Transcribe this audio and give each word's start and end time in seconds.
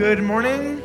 Good 0.00 0.22
morning. 0.22 0.80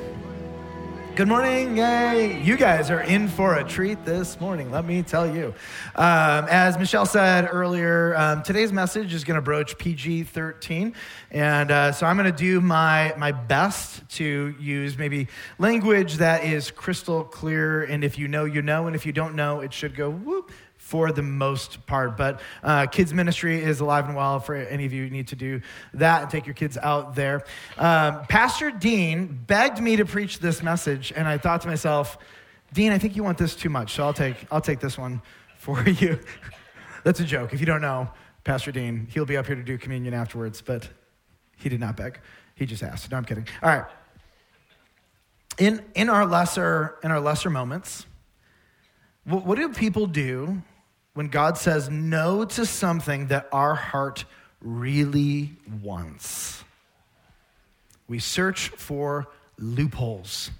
Good 1.16 1.30
morning. 1.30 1.78
Yay. 1.78 2.44
You 2.44 2.58
guys 2.58 2.92
are 2.92 3.00
in 3.00 3.30
for 3.30 3.56
a 3.56 3.64
treat 3.64 4.04
this 4.04 4.42
morning, 4.42 4.72
let 4.72 4.84
me 4.84 5.04
tell 5.04 5.34
you. 5.34 5.54
Um, 5.96 6.48
as 6.50 6.78
Michelle 6.78 7.06
said 7.06 7.48
earlier, 7.50 8.14
um, 8.18 8.44
today's 8.44 8.74
message 8.74 9.14
is 9.14 9.24
going 9.24 9.36
to 9.36 9.42
broach 9.42 9.78
PG 9.78 10.24
13. 10.24 10.94
And 11.32 11.72
uh, 11.72 11.94
so 11.94 12.06
I'm 12.06 12.18
going 12.18 12.30
to 12.30 12.38
do 12.38 12.60
my, 12.60 13.14
my 13.18 13.32
best 13.32 14.02
to 14.18 14.54
use 14.60 14.98
maybe 14.98 15.30
language 15.60 16.16
that 16.16 16.44
is 16.44 16.70
crystal 16.70 17.24
clear. 17.24 17.84
And 17.84 18.04
if 18.04 18.20
you 18.20 18.28
know, 18.28 18.44
you 18.44 18.62
know. 18.62 18.88
And 18.88 18.98
if 18.98 19.06
you 19.06 19.14
don't 19.14 19.36
know, 19.36 19.62
it 19.62 19.72
should 19.72 19.96
go 19.96 20.10
whoop 20.10 20.52
for 20.86 21.12
the 21.12 21.24
most 21.24 21.84
part. 21.88 22.16
But 22.16 22.42
uh, 22.62 22.86
kids 22.86 23.12
ministry 23.12 23.60
is 23.60 23.80
alive 23.80 24.06
and 24.06 24.16
well 24.16 24.40
for 24.40 24.54
any 24.54 24.86
of 24.86 24.94
you 24.94 25.06
who 25.06 25.10
need 25.10 25.30
to 25.30 25.36
do 25.36 25.62
that 25.96 26.22
and 26.22 26.30
take 26.30 26.46
your 26.46 26.54
kids 26.54 26.78
out 26.78 27.16
there. 27.16 27.44
Um, 27.80 28.24
Pastor 28.30 28.70
Dean 28.70 29.26
begged 29.48 29.82
me 29.82 29.96
to 29.96 30.06
preach 30.06 30.38
this 30.38 30.62
message, 30.62 31.12
and 31.16 31.28
I 31.28 31.40
thought 31.40 31.62
to 31.62 31.68
myself, 31.68 32.20
Dean, 32.72 32.92
I 32.92 33.00
think 33.00 33.16
you 33.16 33.24
want 33.24 33.40
this 33.40 33.56
too 33.56 33.70
much, 33.70 33.94
so 33.94 34.04
I'll 34.04 34.14
take 34.14 34.36
I'll 34.52 34.62
take 34.62 34.80
this 34.80 34.96
one 34.96 35.24
for 35.58 35.82
you. 35.90 36.20
That's 37.04 37.20
a 37.20 37.26
joke. 37.26 37.52
If 37.52 37.60
you 37.60 37.66
don't 37.66 37.82
know, 37.82 38.08
Pastor 38.44 38.72
Dean, 38.72 39.08
he'll 39.10 39.26
be 39.26 39.38
up 39.38 39.48
here 39.48 39.56
to 39.56 39.64
do 39.64 39.80
communion 39.80 40.14
afterwards, 40.14 40.62
but 40.62 40.88
he 41.58 41.68
did 41.68 41.80
not 41.80 41.98
beg. 41.98 42.20
He 42.54 42.68
just 42.68 42.84
asked. 42.84 43.10
No, 43.10 43.18
I'm 43.18 43.26
kidding. 43.26 43.48
All 43.64 43.70
right. 43.70 43.86
In 45.58 45.84
in 45.96 46.10
our 46.10 46.28
lesser 46.28 47.00
in 47.04 47.10
our 47.10 47.20
lesser 47.20 47.50
moments, 47.50 48.06
what, 49.24 49.48
what 49.48 49.58
do 49.58 49.70
people 49.70 50.06
do 50.06 50.62
when 51.16 51.30
God 51.30 51.58
says 51.58 51.90
no 51.90 52.46
to 52.46 52.66
something 52.66 53.28
that 53.28 53.50
our 53.52 53.74
heart 53.74 54.26
really 54.62 55.54
wants. 55.82 56.64
We 58.08 58.20
search 58.20 58.70
for 58.70 59.28
loopholes. 59.58 60.52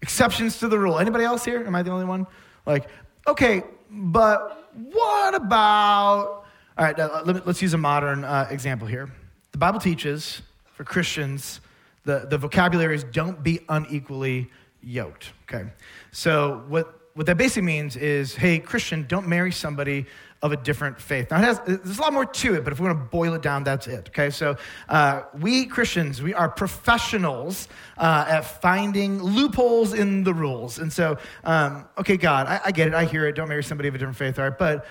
Exceptions 0.00 0.58
to 0.60 0.68
the 0.68 0.78
rule. 0.78 0.98
Anybody 0.98 1.24
else 1.24 1.44
here? 1.44 1.66
Am 1.66 1.74
I 1.74 1.82
the 1.82 1.90
only 1.90 2.06
one? 2.06 2.26
Like, 2.64 2.88
okay, 3.26 3.62
but 3.90 4.72
what 4.72 5.34
about. 5.34 6.44
All 6.78 6.84
right, 6.84 6.96
let 6.96 7.46
us 7.46 7.60
use 7.60 7.74
a 7.74 7.78
modern 7.78 8.24
uh, 8.24 8.46
example 8.50 8.86
here. 8.86 9.10
The 9.52 9.58
Bible 9.58 9.80
teaches 9.80 10.42
for 10.74 10.84
Christians 10.84 11.60
the, 12.06 12.26
the 12.30 12.38
vocabulary 12.38 12.94
is 12.94 13.04
don't 13.04 13.42
be 13.42 13.60
unequally 13.68 14.48
yoked. 14.82 15.32
Okay, 15.42 15.68
so 16.12 16.64
what 16.68 17.00
what 17.16 17.24
that 17.24 17.38
basically 17.38 17.62
means 17.62 17.96
is, 17.96 18.34
hey, 18.34 18.58
Christian, 18.58 19.06
don't 19.08 19.26
marry 19.26 19.50
somebody 19.50 20.04
of 20.42 20.52
a 20.52 20.56
different 20.56 21.00
faith. 21.00 21.30
Now, 21.30 21.38
has, 21.38 21.58
there's 21.66 21.96
a 21.96 22.02
lot 22.02 22.12
more 22.12 22.26
to 22.26 22.54
it, 22.54 22.62
but 22.62 22.74
if 22.74 22.78
we 22.78 22.86
want 22.86 22.98
to 22.98 23.04
boil 23.06 23.32
it 23.32 23.40
down, 23.40 23.64
that's 23.64 23.86
it. 23.86 24.08
Okay, 24.08 24.28
so 24.28 24.58
uh, 24.90 25.22
we 25.40 25.64
Christians, 25.64 26.20
we 26.20 26.34
are 26.34 26.46
professionals 26.46 27.68
uh, 27.96 28.26
at 28.28 28.42
finding 28.42 29.22
loopholes 29.22 29.94
in 29.94 30.24
the 30.24 30.34
rules. 30.34 30.78
And 30.78 30.92
so, 30.92 31.16
um, 31.44 31.86
okay, 31.96 32.18
God, 32.18 32.48
I, 32.48 32.60
I 32.66 32.70
get 32.70 32.88
it, 32.88 32.92
I 32.92 33.06
hear 33.06 33.26
it. 33.26 33.34
Don't 33.34 33.48
marry 33.48 33.64
somebody 33.64 33.88
of 33.88 33.94
a 33.94 33.98
different 33.98 34.18
faith, 34.18 34.38
all 34.38 34.50
right? 34.50 34.58
But 34.58 34.84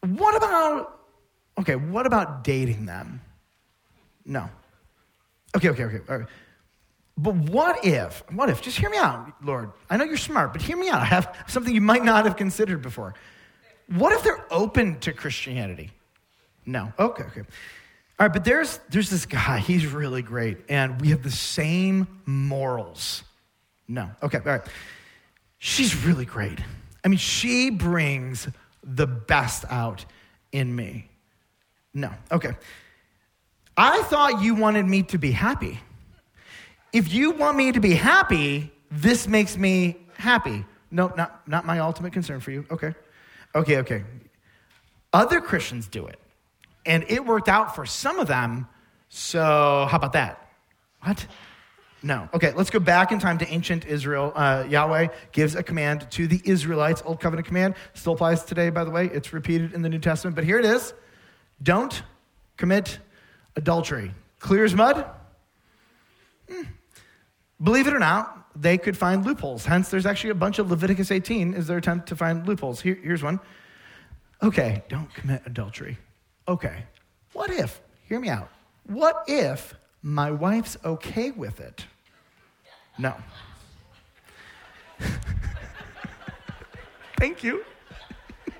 what 0.00 0.34
about, 0.34 0.98
okay, 1.58 1.76
what 1.76 2.06
about 2.06 2.42
dating 2.42 2.86
them? 2.86 3.20
No. 4.24 4.48
Okay, 5.54 5.68
okay, 5.68 5.84
okay. 5.84 6.00
All 6.08 6.18
right. 6.20 6.28
But 7.16 7.34
what 7.34 7.84
if, 7.84 8.24
what 8.32 8.50
if, 8.50 8.60
just 8.60 8.76
hear 8.76 8.90
me 8.90 8.96
out, 8.96 9.32
Lord. 9.42 9.70
I 9.88 9.96
know 9.96 10.04
you're 10.04 10.16
smart, 10.16 10.52
but 10.52 10.60
hear 10.60 10.76
me 10.76 10.88
out. 10.88 11.00
I 11.00 11.04
have 11.04 11.44
something 11.46 11.72
you 11.72 11.80
might 11.80 12.04
not 12.04 12.24
have 12.24 12.36
considered 12.36 12.82
before. 12.82 13.14
What 13.86 14.12
if 14.12 14.24
they're 14.24 14.44
open 14.50 14.98
to 15.00 15.12
Christianity? 15.12 15.92
No. 16.66 16.92
Okay, 16.98 17.24
okay. 17.24 17.40
All 17.40 18.26
right, 18.26 18.32
but 18.32 18.44
there's, 18.44 18.80
there's 18.88 19.10
this 19.10 19.26
guy, 19.26 19.58
he's 19.66 19.86
really 19.86 20.22
great, 20.22 20.58
and 20.68 21.00
we 21.00 21.10
have 21.10 21.22
the 21.22 21.30
same 21.30 22.08
morals. 22.26 23.22
No. 23.86 24.10
Okay, 24.22 24.38
all 24.38 24.44
right. 24.44 24.62
She's 25.58 26.04
really 26.04 26.24
great. 26.24 26.58
I 27.04 27.08
mean, 27.08 27.18
she 27.18 27.70
brings 27.70 28.48
the 28.82 29.06
best 29.06 29.64
out 29.70 30.04
in 30.52 30.74
me. 30.74 31.08
No. 31.92 32.10
Okay. 32.30 32.52
I 33.76 34.02
thought 34.02 34.42
you 34.42 34.54
wanted 34.54 34.86
me 34.86 35.04
to 35.04 35.18
be 35.18 35.30
happy 35.30 35.80
if 36.94 37.12
you 37.12 37.32
want 37.32 37.56
me 37.56 37.72
to 37.72 37.80
be 37.80 37.92
happy, 37.92 38.72
this 38.88 39.26
makes 39.26 39.58
me 39.58 39.96
happy. 40.16 40.64
No, 40.92 41.12
not, 41.16 41.46
not 41.46 41.66
my 41.66 41.80
ultimate 41.80 42.12
concern 42.12 42.38
for 42.38 42.52
you. 42.52 42.64
Okay. 42.70 42.94
Okay, 43.52 43.78
okay. 43.78 44.04
Other 45.12 45.40
Christians 45.40 45.88
do 45.88 46.06
it. 46.06 46.20
And 46.86 47.04
it 47.08 47.26
worked 47.26 47.48
out 47.48 47.74
for 47.74 47.84
some 47.84 48.20
of 48.20 48.28
them. 48.28 48.68
So, 49.08 49.88
how 49.90 49.96
about 49.96 50.12
that? 50.12 50.48
What? 51.02 51.26
No. 52.00 52.28
Okay, 52.32 52.52
let's 52.52 52.70
go 52.70 52.78
back 52.78 53.10
in 53.10 53.18
time 53.18 53.38
to 53.38 53.48
ancient 53.48 53.86
Israel. 53.86 54.32
Uh, 54.32 54.64
Yahweh 54.68 55.08
gives 55.32 55.56
a 55.56 55.64
command 55.64 56.08
to 56.12 56.28
the 56.28 56.40
Israelites, 56.44 57.02
Old 57.04 57.18
Covenant 57.18 57.48
command. 57.48 57.74
Still 57.94 58.12
applies 58.12 58.44
today, 58.44 58.70
by 58.70 58.84
the 58.84 58.90
way. 58.90 59.06
It's 59.06 59.32
repeated 59.32 59.72
in 59.72 59.82
the 59.82 59.88
New 59.88 59.98
Testament. 59.98 60.36
But 60.36 60.44
here 60.44 60.60
it 60.60 60.64
is 60.64 60.94
don't 61.60 62.04
commit 62.56 63.00
adultery. 63.56 64.14
Clear 64.38 64.64
as 64.64 64.74
mud? 64.74 65.06
Hmm. 66.48 66.62
Believe 67.62 67.86
it 67.86 67.94
or 67.94 67.98
not, 67.98 68.44
they 68.60 68.78
could 68.78 68.96
find 68.96 69.24
loopholes. 69.24 69.64
Hence, 69.64 69.88
there's 69.88 70.06
actually 70.06 70.30
a 70.30 70.34
bunch 70.34 70.58
of 70.58 70.70
Leviticus 70.70 71.10
18 71.10 71.54
is 71.54 71.66
their 71.66 71.78
attempt 71.78 72.08
to 72.08 72.16
find 72.16 72.46
loopholes. 72.46 72.80
Here, 72.80 72.98
here's 73.02 73.22
one. 73.22 73.40
Okay, 74.42 74.82
don't 74.88 75.12
commit 75.14 75.42
adultery. 75.46 75.98
Okay, 76.46 76.84
what 77.32 77.50
if, 77.50 77.80
hear 78.08 78.20
me 78.20 78.28
out, 78.28 78.50
what 78.86 79.24
if 79.26 79.74
my 80.02 80.30
wife's 80.30 80.76
okay 80.84 81.30
with 81.30 81.60
it? 81.60 81.86
No. 82.98 83.14
Thank 87.18 87.42
you. 87.42 87.64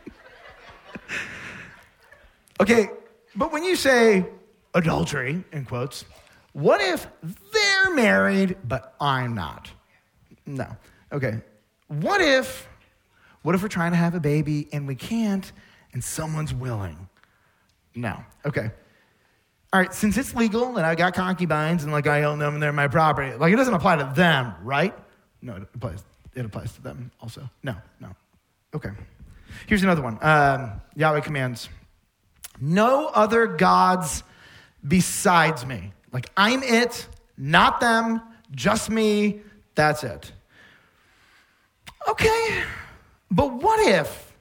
okay, 2.61 2.89
but 3.37 3.53
when 3.53 3.65
you 3.65 3.77
say 3.77 4.27
adultery, 4.73 5.45
in 5.53 5.67
quotes, 5.67 6.07
what 6.55 6.81
if 6.81 7.07
they're 7.23 7.95
married, 7.95 8.57
but 8.65 8.95
I'm 9.01 9.35
not? 9.35 9.71
No. 10.47 10.67
Okay. 11.13 11.41
What 11.89 12.21
if, 12.21 12.69
what 13.43 13.55
if 13.55 13.63
we're 13.63 13.69
trying 13.69 13.91
to 13.91 13.97
have 13.97 14.15
a 14.15 14.21
baby 14.21 14.69
and 14.73 14.87
we 14.87 14.95
can't 14.95 15.51
and 15.93 16.03
someone's 16.03 16.55
willing? 16.55 17.09
No. 17.95 18.17
Okay. 18.47 18.71
All 19.73 19.81
right, 19.81 19.93
since 19.93 20.17
it's 20.17 20.33
legal 20.37 20.77
and 20.77 20.87
I 20.87 20.95
got 20.95 21.15
concubines 21.15 21.83
and 21.83 21.91
like 21.91 22.07
I 22.07 22.23
own 22.23 22.39
them 22.39 22.55
and 22.55 22.63
they're 22.63 22.73
my 22.73 22.87
property, 22.87 23.37
like 23.37 23.53
it 23.53 23.57
doesn't 23.57 23.75
apply 23.75 23.97
to 23.97 24.13
them, 24.15 24.55
right? 24.63 24.95
No, 25.43 25.57
it 25.57 25.65
applies. 25.75 26.05
It 26.37 26.45
applies 26.45 26.73
to 26.75 26.83
them 26.83 27.11
also. 27.21 27.51
No, 27.65 27.75
no. 28.01 28.11
Okay. 28.75 28.91
Here's 29.67 29.83
another 29.83 30.03
one. 30.03 30.19
Um, 30.23 30.81
Yahweh 30.95 31.21
commands, 31.21 31.69
no 32.61 33.09
other 33.09 33.49
gods 33.49 34.23
besides 34.87 35.67
me. 35.67 35.93
Like, 36.15 36.31
I'm 36.37 36.63
it, 36.63 37.09
not 37.37 37.81
them, 37.81 38.23
just 38.53 38.89
me, 38.89 39.41
that's 39.75 40.05
it. 40.05 40.31
Okay, 42.09 42.63
but 43.33 43.53
what 43.55 43.85
if, 43.89 44.33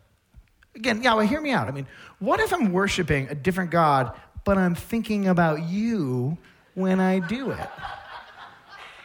again, 0.76 1.02
Yahweh, 1.02 1.26
hear 1.26 1.42
me 1.42 1.50
out. 1.50 1.68
I 1.68 1.72
mean, 1.72 1.88
what 2.20 2.40
if 2.40 2.54
I'm 2.54 2.72
worshiping 2.72 3.28
a 3.30 3.36
different 3.36 3.72
God, 3.72 4.14
but 4.46 4.56
I'm 4.56 4.76
thinking 4.76 5.28
about 5.28 5.64
you 5.64 6.38
when 6.76 7.00
I 7.00 7.18
do 7.18 7.50
it? 7.50 7.70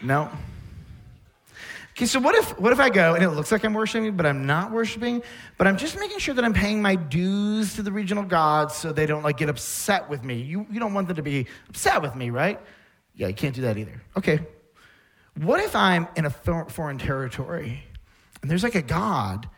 No. 0.02 0.30
Okay, 1.98 2.06
so 2.06 2.20
what 2.20 2.36
if 2.36 2.56
what 2.60 2.72
if 2.72 2.78
I 2.78 2.90
go 2.90 3.16
and 3.16 3.24
it 3.24 3.30
looks 3.30 3.50
like 3.50 3.64
I'm 3.64 3.74
worshiping, 3.74 4.16
but 4.16 4.24
I'm 4.24 4.46
not 4.46 4.70
worshiping, 4.70 5.20
but 5.56 5.66
I'm 5.66 5.76
just 5.76 5.98
making 5.98 6.20
sure 6.20 6.32
that 6.32 6.44
I'm 6.44 6.54
paying 6.54 6.80
my 6.80 6.94
dues 6.94 7.74
to 7.74 7.82
the 7.82 7.90
regional 7.90 8.22
gods 8.22 8.76
so 8.76 8.92
they 8.92 9.04
don't 9.04 9.24
like 9.24 9.38
get 9.38 9.48
upset 9.48 10.08
with 10.08 10.22
me. 10.22 10.36
You 10.36 10.64
you 10.70 10.78
don't 10.78 10.94
want 10.94 11.08
them 11.08 11.16
to 11.16 11.24
be 11.24 11.48
upset 11.68 12.00
with 12.00 12.14
me, 12.14 12.30
right? 12.30 12.60
Yeah, 13.16 13.26
you 13.26 13.34
can't 13.34 13.52
do 13.52 13.62
that 13.62 13.78
either. 13.78 14.00
Okay. 14.16 14.38
What 15.38 15.58
if 15.58 15.74
I'm 15.74 16.06
in 16.14 16.24
a 16.24 16.30
foreign 16.30 16.98
territory 16.98 17.82
and 18.42 18.48
there's 18.48 18.62
like 18.62 18.76
a 18.76 18.82
god, 18.82 19.48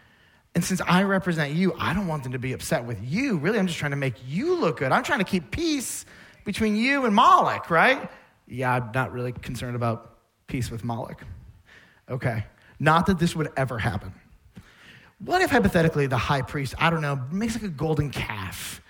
and 0.55 0.65
since 0.65 0.81
I 0.81 1.03
represent 1.03 1.53
you, 1.53 1.75
I 1.79 1.93
don't 1.93 2.07
want 2.07 2.23
them 2.23 2.33
to 2.33 2.39
be 2.39 2.55
upset 2.55 2.87
with 2.87 3.05
you. 3.05 3.37
Really, 3.37 3.59
I'm 3.59 3.67
just 3.67 3.79
trying 3.79 3.91
to 3.91 3.99
make 3.99 4.15
you 4.27 4.59
look 4.59 4.79
good. 4.79 4.93
I'm 4.93 5.03
trying 5.03 5.19
to 5.19 5.27
keep 5.27 5.51
peace 5.51 6.07
between 6.47 6.75
you 6.75 7.05
and 7.05 7.15
Moloch, 7.15 7.69
right? 7.69 8.11
Yeah, 8.47 8.77
I'm 8.77 8.93
not 8.95 9.13
really 9.13 9.33
concerned 9.33 9.77
about 9.77 10.17
peace 10.47 10.71
with 10.71 10.85
Moloch. 10.85 11.23
Okay. 12.11 12.45
Not 12.79 13.07
that 13.07 13.19
this 13.19 13.37
would 13.37 13.51
ever 13.57 13.79
happen. 13.79 14.13
What 15.19 15.43
if 15.43 15.51
hypothetically 15.51 16.07
the 16.07 16.17
high 16.17 16.43
priest, 16.43 16.75
I 16.79 16.91
don't 16.91 17.03
know, 17.03 17.21
makes 17.31 17.55
like 17.55 17.65
a 17.65 17.69
golden 17.69 18.11
calf 18.11 18.81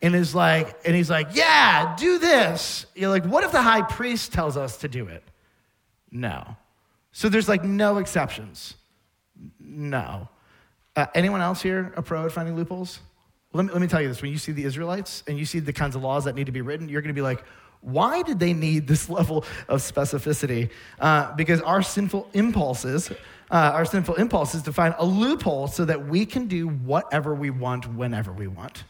and 0.00 0.14
is 0.14 0.34
like, 0.34 0.78
and 0.84 0.96
he's 0.96 1.10
like, 1.10 1.28
yeah, 1.32 1.94
do 1.96 2.18
this. 2.18 2.86
You're 2.94 3.10
like, 3.10 3.26
what 3.26 3.44
if 3.44 3.52
the 3.52 3.62
high 3.62 3.82
priest 3.82 4.32
tells 4.32 4.56
us 4.56 4.78
to 4.78 4.88
do 4.88 5.06
it? 5.06 5.22
No. 6.10 6.56
So 7.12 7.28
there's 7.28 7.48
like 7.48 7.62
no 7.62 7.98
exceptions. 7.98 8.74
No. 9.60 10.28
Uh, 10.94 11.06
anyone 11.14 11.42
else 11.42 11.60
here 11.60 11.92
a 11.96 12.02
pro 12.02 12.24
at 12.24 12.32
finding 12.32 12.56
loopholes? 12.56 13.00
Let 13.52 13.66
me, 13.66 13.72
let 13.72 13.80
me 13.80 13.88
tell 13.88 14.00
you 14.00 14.08
this. 14.08 14.22
When 14.22 14.30
you 14.30 14.38
see 14.38 14.52
the 14.52 14.64
Israelites 14.64 15.22
and 15.26 15.38
you 15.38 15.44
see 15.44 15.60
the 15.60 15.72
kinds 15.72 15.94
of 15.94 16.02
laws 16.02 16.24
that 16.24 16.34
need 16.34 16.46
to 16.46 16.52
be 16.52 16.62
written, 16.62 16.88
you're 16.88 17.02
going 17.02 17.14
to 17.14 17.18
be 17.18 17.22
like, 17.22 17.44
Why 17.86 18.22
did 18.22 18.40
they 18.40 18.52
need 18.52 18.88
this 18.88 19.08
level 19.18 19.44
of 19.68 19.80
specificity? 19.80 20.70
Uh, 20.98 21.34
because 21.36 21.60
our 21.60 21.82
sinful 21.82 22.28
impulses, 22.32 23.10
uh, 23.50 23.70
our 23.74 23.84
sinful 23.84 24.16
impulses 24.16 24.62
to 24.62 24.72
find 24.72 24.94
a 24.98 25.06
loophole 25.06 25.68
so 25.68 25.84
that 25.84 26.08
we 26.08 26.26
can 26.26 26.48
do 26.48 26.66
whatever 26.66 27.32
we 27.32 27.50
want 27.50 27.86
whenever 27.94 28.32
we 28.32 28.48
want. 28.48 28.82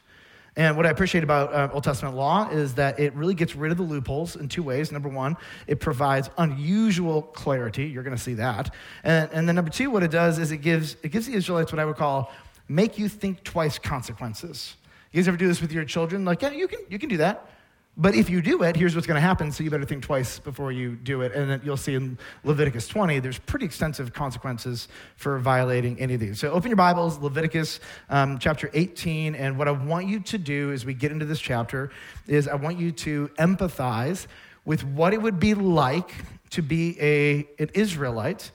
And 0.58 0.74
what 0.74 0.86
I 0.86 0.88
appreciate 0.88 1.22
about 1.22 1.52
uh, 1.52 1.68
Old 1.74 1.84
Testament 1.84 2.16
law 2.16 2.48
is 2.48 2.72
that 2.76 2.98
it 2.98 3.12
really 3.12 3.34
gets 3.34 3.54
rid 3.54 3.70
of 3.70 3.76
the 3.76 3.84
loopholes 3.84 4.36
in 4.36 4.48
two 4.48 4.62
ways. 4.62 4.90
Number 4.90 5.10
one, 5.10 5.36
it 5.66 5.80
provides 5.80 6.30
unusual 6.38 7.20
clarity. 7.20 7.84
You're 7.84 8.02
going 8.02 8.16
to 8.16 8.22
see 8.22 8.32
that. 8.34 8.72
And, 9.04 9.30
and 9.30 9.46
then 9.46 9.54
number 9.54 9.70
two, 9.70 9.90
what 9.90 10.02
it 10.02 10.10
does 10.10 10.38
is 10.38 10.52
it 10.52 10.62
gives, 10.62 10.96
it 11.02 11.10
gives 11.10 11.26
the 11.26 11.34
Israelites 11.34 11.70
what 11.70 11.78
I 11.78 11.84
would 11.84 11.96
call 11.96 12.32
make 12.68 12.98
you 12.98 13.10
think 13.10 13.44
twice 13.44 13.78
consequences. 13.78 14.76
You 15.12 15.20
guys 15.20 15.28
ever 15.28 15.36
do 15.36 15.46
this 15.46 15.60
with 15.60 15.72
your 15.72 15.84
children? 15.84 16.24
Like, 16.24 16.40
yeah, 16.40 16.50
you 16.50 16.66
can, 16.66 16.80
you 16.88 16.98
can 16.98 17.10
do 17.10 17.18
that. 17.18 17.50
But 17.98 18.14
if 18.14 18.28
you 18.28 18.42
do 18.42 18.62
it, 18.62 18.76
here's 18.76 18.94
what's 18.94 19.06
going 19.06 19.16
to 19.16 19.22
happen. 19.22 19.50
So 19.50 19.64
you 19.64 19.70
better 19.70 19.86
think 19.86 20.02
twice 20.02 20.38
before 20.38 20.70
you 20.70 20.96
do 20.96 21.22
it. 21.22 21.32
And 21.32 21.62
you'll 21.64 21.78
see 21.78 21.94
in 21.94 22.18
Leviticus 22.44 22.88
20, 22.88 23.20
there's 23.20 23.38
pretty 23.38 23.64
extensive 23.64 24.12
consequences 24.12 24.88
for 25.16 25.38
violating 25.38 25.98
any 25.98 26.12
of 26.12 26.20
these. 26.20 26.38
So 26.38 26.50
open 26.50 26.68
your 26.68 26.76
Bibles, 26.76 27.18
Leviticus 27.18 27.80
um, 28.10 28.38
chapter 28.38 28.70
18. 28.74 29.34
And 29.34 29.56
what 29.56 29.66
I 29.66 29.70
want 29.70 30.08
you 30.08 30.20
to 30.20 30.36
do 30.36 30.72
as 30.72 30.84
we 30.84 30.92
get 30.92 31.10
into 31.10 31.24
this 31.24 31.40
chapter 31.40 31.90
is 32.26 32.48
I 32.48 32.56
want 32.56 32.78
you 32.78 32.92
to 32.92 33.28
empathize 33.38 34.26
with 34.66 34.84
what 34.84 35.14
it 35.14 35.22
would 35.22 35.40
be 35.40 35.54
like 35.54 36.10
to 36.50 36.60
be 36.60 37.00
a, 37.00 37.48
an 37.58 37.70
Israelite 37.72 38.50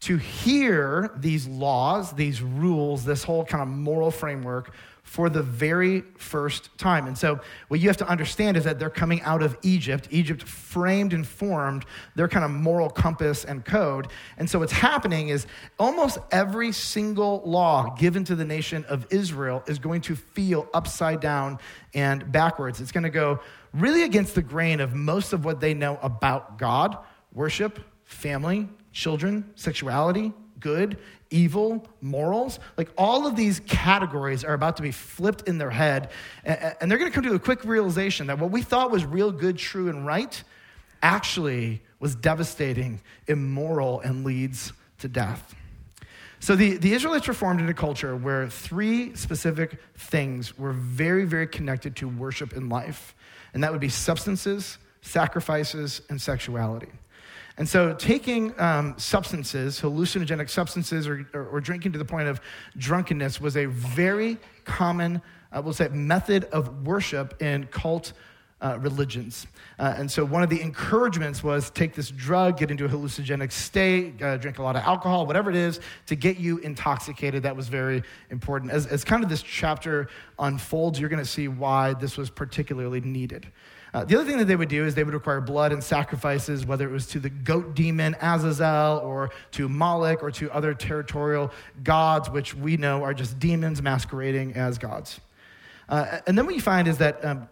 to 0.00 0.16
hear 0.16 1.10
these 1.16 1.46
laws, 1.46 2.12
these 2.12 2.40
rules, 2.40 3.04
this 3.04 3.22
whole 3.22 3.44
kind 3.44 3.62
of 3.62 3.68
moral 3.68 4.10
framework 4.10 4.74
for 5.02 5.28
the 5.28 5.42
very 5.42 6.02
first 6.18 6.70
time. 6.78 7.06
And 7.06 7.18
so, 7.18 7.40
what 7.66 7.80
you 7.80 7.88
have 7.88 7.96
to 7.96 8.08
understand 8.08 8.56
is 8.56 8.62
that 8.62 8.78
they're 8.78 8.88
coming 8.88 9.20
out 9.22 9.42
of 9.42 9.58
Egypt. 9.62 10.06
Egypt 10.10 10.44
framed 10.44 11.12
and 11.12 11.26
formed 11.26 11.84
their 12.14 12.28
kind 12.28 12.44
of 12.44 12.50
moral 12.52 12.88
compass 12.88 13.44
and 13.44 13.64
code. 13.64 14.06
And 14.38 14.48
so, 14.48 14.60
what's 14.60 14.72
happening 14.72 15.28
is 15.28 15.46
almost 15.80 16.18
every 16.30 16.70
single 16.70 17.42
law 17.44 17.94
given 17.96 18.22
to 18.24 18.36
the 18.36 18.44
nation 18.44 18.84
of 18.84 19.04
Israel 19.10 19.64
is 19.66 19.80
going 19.80 20.02
to 20.02 20.14
feel 20.14 20.68
upside 20.72 21.20
down 21.20 21.58
and 21.92 22.30
backwards. 22.30 22.80
It's 22.80 22.92
going 22.92 23.02
to 23.02 23.10
go 23.10 23.40
really 23.74 24.04
against 24.04 24.36
the 24.36 24.42
grain 24.42 24.80
of 24.80 24.94
most 24.94 25.32
of 25.32 25.44
what 25.44 25.60
they 25.60 25.74
know 25.74 25.98
about 26.02 26.56
God 26.56 26.96
worship, 27.32 27.80
family, 28.04 28.68
children, 28.92 29.50
sexuality, 29.54 30.32
good, 30.58 30.98
evil, 31.30 31.86
morals. 32.00 32.58
Like 32.76 32.90
all 32.98 33.26
of 33.26 33.36
these 33.36 33.60
categories 33.60 34.44
are 34.44 34.54
about 34.54 34.76
to 34.76 34.82
be 34.82 34.90
flipped 34.90 35.48
in 35.48 35.58
their 35.58 35.70
head. 35.70 36.10
And 36.44 36.90
they're 36.90 36.98
going 36.98 37.10
to 37.10 37.14
come 37.14 37.24
to 37.24 37.34
a 37.34 37.38
quick 37.38 37.64
realization 37.64 38.26
that 38.28 38.38
what 38.38 38.50
we 38.50 38.62
thought 38.62 38.90
was 38.90 39.04
real, 39.04 39.30
good, 39.30 39.56
true, 39.56 39.88
and 39.88 40.06
right 40.06 40.42
actually 41.02 41.82
was 41.98 42.14
devastating, 42.14 43.00
immoral, 43.26 44.00
and 44.00 44.24
leads 44.24 44.72
to 44.98 45.08
death. 45.08 45.54
So 46.40 46.56
the, 46.56 46.78
the 46.78 46.94
Israelites 46.94 47.28
were 47.28 47.34
formed 47.34 47.60
in 47.60 47.68
a 47.68 47.74
culture 47.74 48.16
where 48.16 48.48
three 48.48 49.14
specific 49.14 49.78
things 49.96 50.58
were 50.58 50.72
very, 50.72 51.26
very 51.26 51.46
connected 51.46 51.96
to 51.96 52.08
worship 52.08 52.54
in 52.54 52.70
life. 52.70 53.14
And 53.52 53.62
that 53.62 53.72
would 53.72 53.80
be 53.80 53.90
substances, 53.90 54.78
sacrifices, 55.02 56.00
and 56.08 56.20
sexuality. 56.20 56.88
And 57.56 57.68
so, 57.68 57.94
taking 57.94 58.58
um, 58.60 58.94
substances, 58.96 59.80
hallucinogenic 59.80 60.48
substances, 60.48 61.06
or, 61.06 61.28
or, 61.34 61.48
or, 61.48 61.60
drinking 61.60 61.92
to 61.92 61.98
the 61.98 62.04
point 62.04 62.28
of 62.28 62.40
drunkenness 62.78 63.40
was 63.40 63.56
a 63.56 63.66
very 63.66 64.38
common, 64.64 65.20
will 65.52 65.72
say, 65.72 65.88
method 65.88 66.44
of 66.44 66.86
worship 66.86 67.42
in 67.42 67.66
cult 67.66 68.12
uh, 68.62 68.78
religions. 68.80 69.46
Uh, 69.78 69.94
and 69.96 70.10
so, 70.10 70.24
one 70.24 70.42
of 70.42 70.50
the 70.50 70.60
encouragements 70.60 71.42
was 71.42 71.70
take 71.70 71.94
this 71.94 72.10
drug, 72.10 72.58
get 72.58 72.70
into 72.70 72.84
a 72.84 72.88
hallucinogenic 72.88 73.50
state, 73.50 74.22
uh, 74.22 74.36
drink 74.36 74.58
a 74.58 74.62
lot 74.62 74.76
of 74.76 74.82
alcohol, 74.82 75.26
whatever 75.26 75.50
it 75.50 75.56
is, 75.56 75.80
to 76.06 76.14
get 76.14 76.38
you 76.38 76.58
intoxicated. 76.58 77.42
That 77.42 77.56
was 77.56 77.68
very 77.68 78.02
important. 78.30 78.70
As, 78.70 78.86
as 78.86 79.04
kind 79.04 79.24
of 79.24 79.30
this 79.30 79.42
chapter 79.42 80.08
unfolds, 80.38 81.00
you're 81.00 81.08
going 81.08 81.22
to 81.22 81.30
see 81.30 81.48
why 81.48 81.94
this 81.94 82.16
was 82.16 82.30
particularly 82.30 83.00
needed. 83.00 83.50
Uh, 83.92 84.04
the 84.04 84.14
other 84.14 84.24
thing 84.24 84.38
that 84.38 84.44
they 84.44 84.56
would 84.56 84.68
do 84.68 84.84
is 84.84 84.94
they 84.94 85.02
would 85.04 85.14
require 85.14 85.40
blood 85.40 85.72
and 85.72 85.82
sacrifices, 85.82 86.64
whether 86.64 86.88
it 86.88 86.92
was 86.92 87.06
to 87.06 87.18
the 87.18 87.30
goat 87.30 87.74
demon 87.74 88.14
Azazel 88.20 88.98
or 88.98 89.30
to 89.52 89.68
Moloch 89.68 90.22
or 90.22 90.30
to 90.30 90.50
other 90.52 90.74
territorial 90.74 91.50
gods, 91.82 92.30
which 92.30 92.54
we 92.54 92.76
know 92.76 93.02
are 93.02 93.14
just 93.14 93.38
demons 93.38 93.82
masquerading 93.82 94.54
as 94.54 94.78
gods. 94.78 95.20
Uh, 95.88 96.18
and 96.26 96.38
then 96.38 96.46
what 96.46 96.54
you 96.54 96.60
find 96.60 96.86
is 96.86 96.98
that 96.98 97.24
um, 97.24 97.48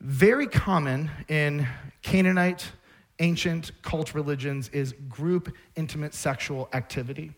very 0.00 0.46
common 0.46 1.10
in 1.28 1.66
Canaanite, 2.02 2.70
ancient 3.18 3.70
cult 3.82 4.14
religions 4.14 4.68
is 4.70 4.94
group 5.08 5.54
intimate 5.76 6.12
sexual 6.12 6.68
activity. 6.72 7.32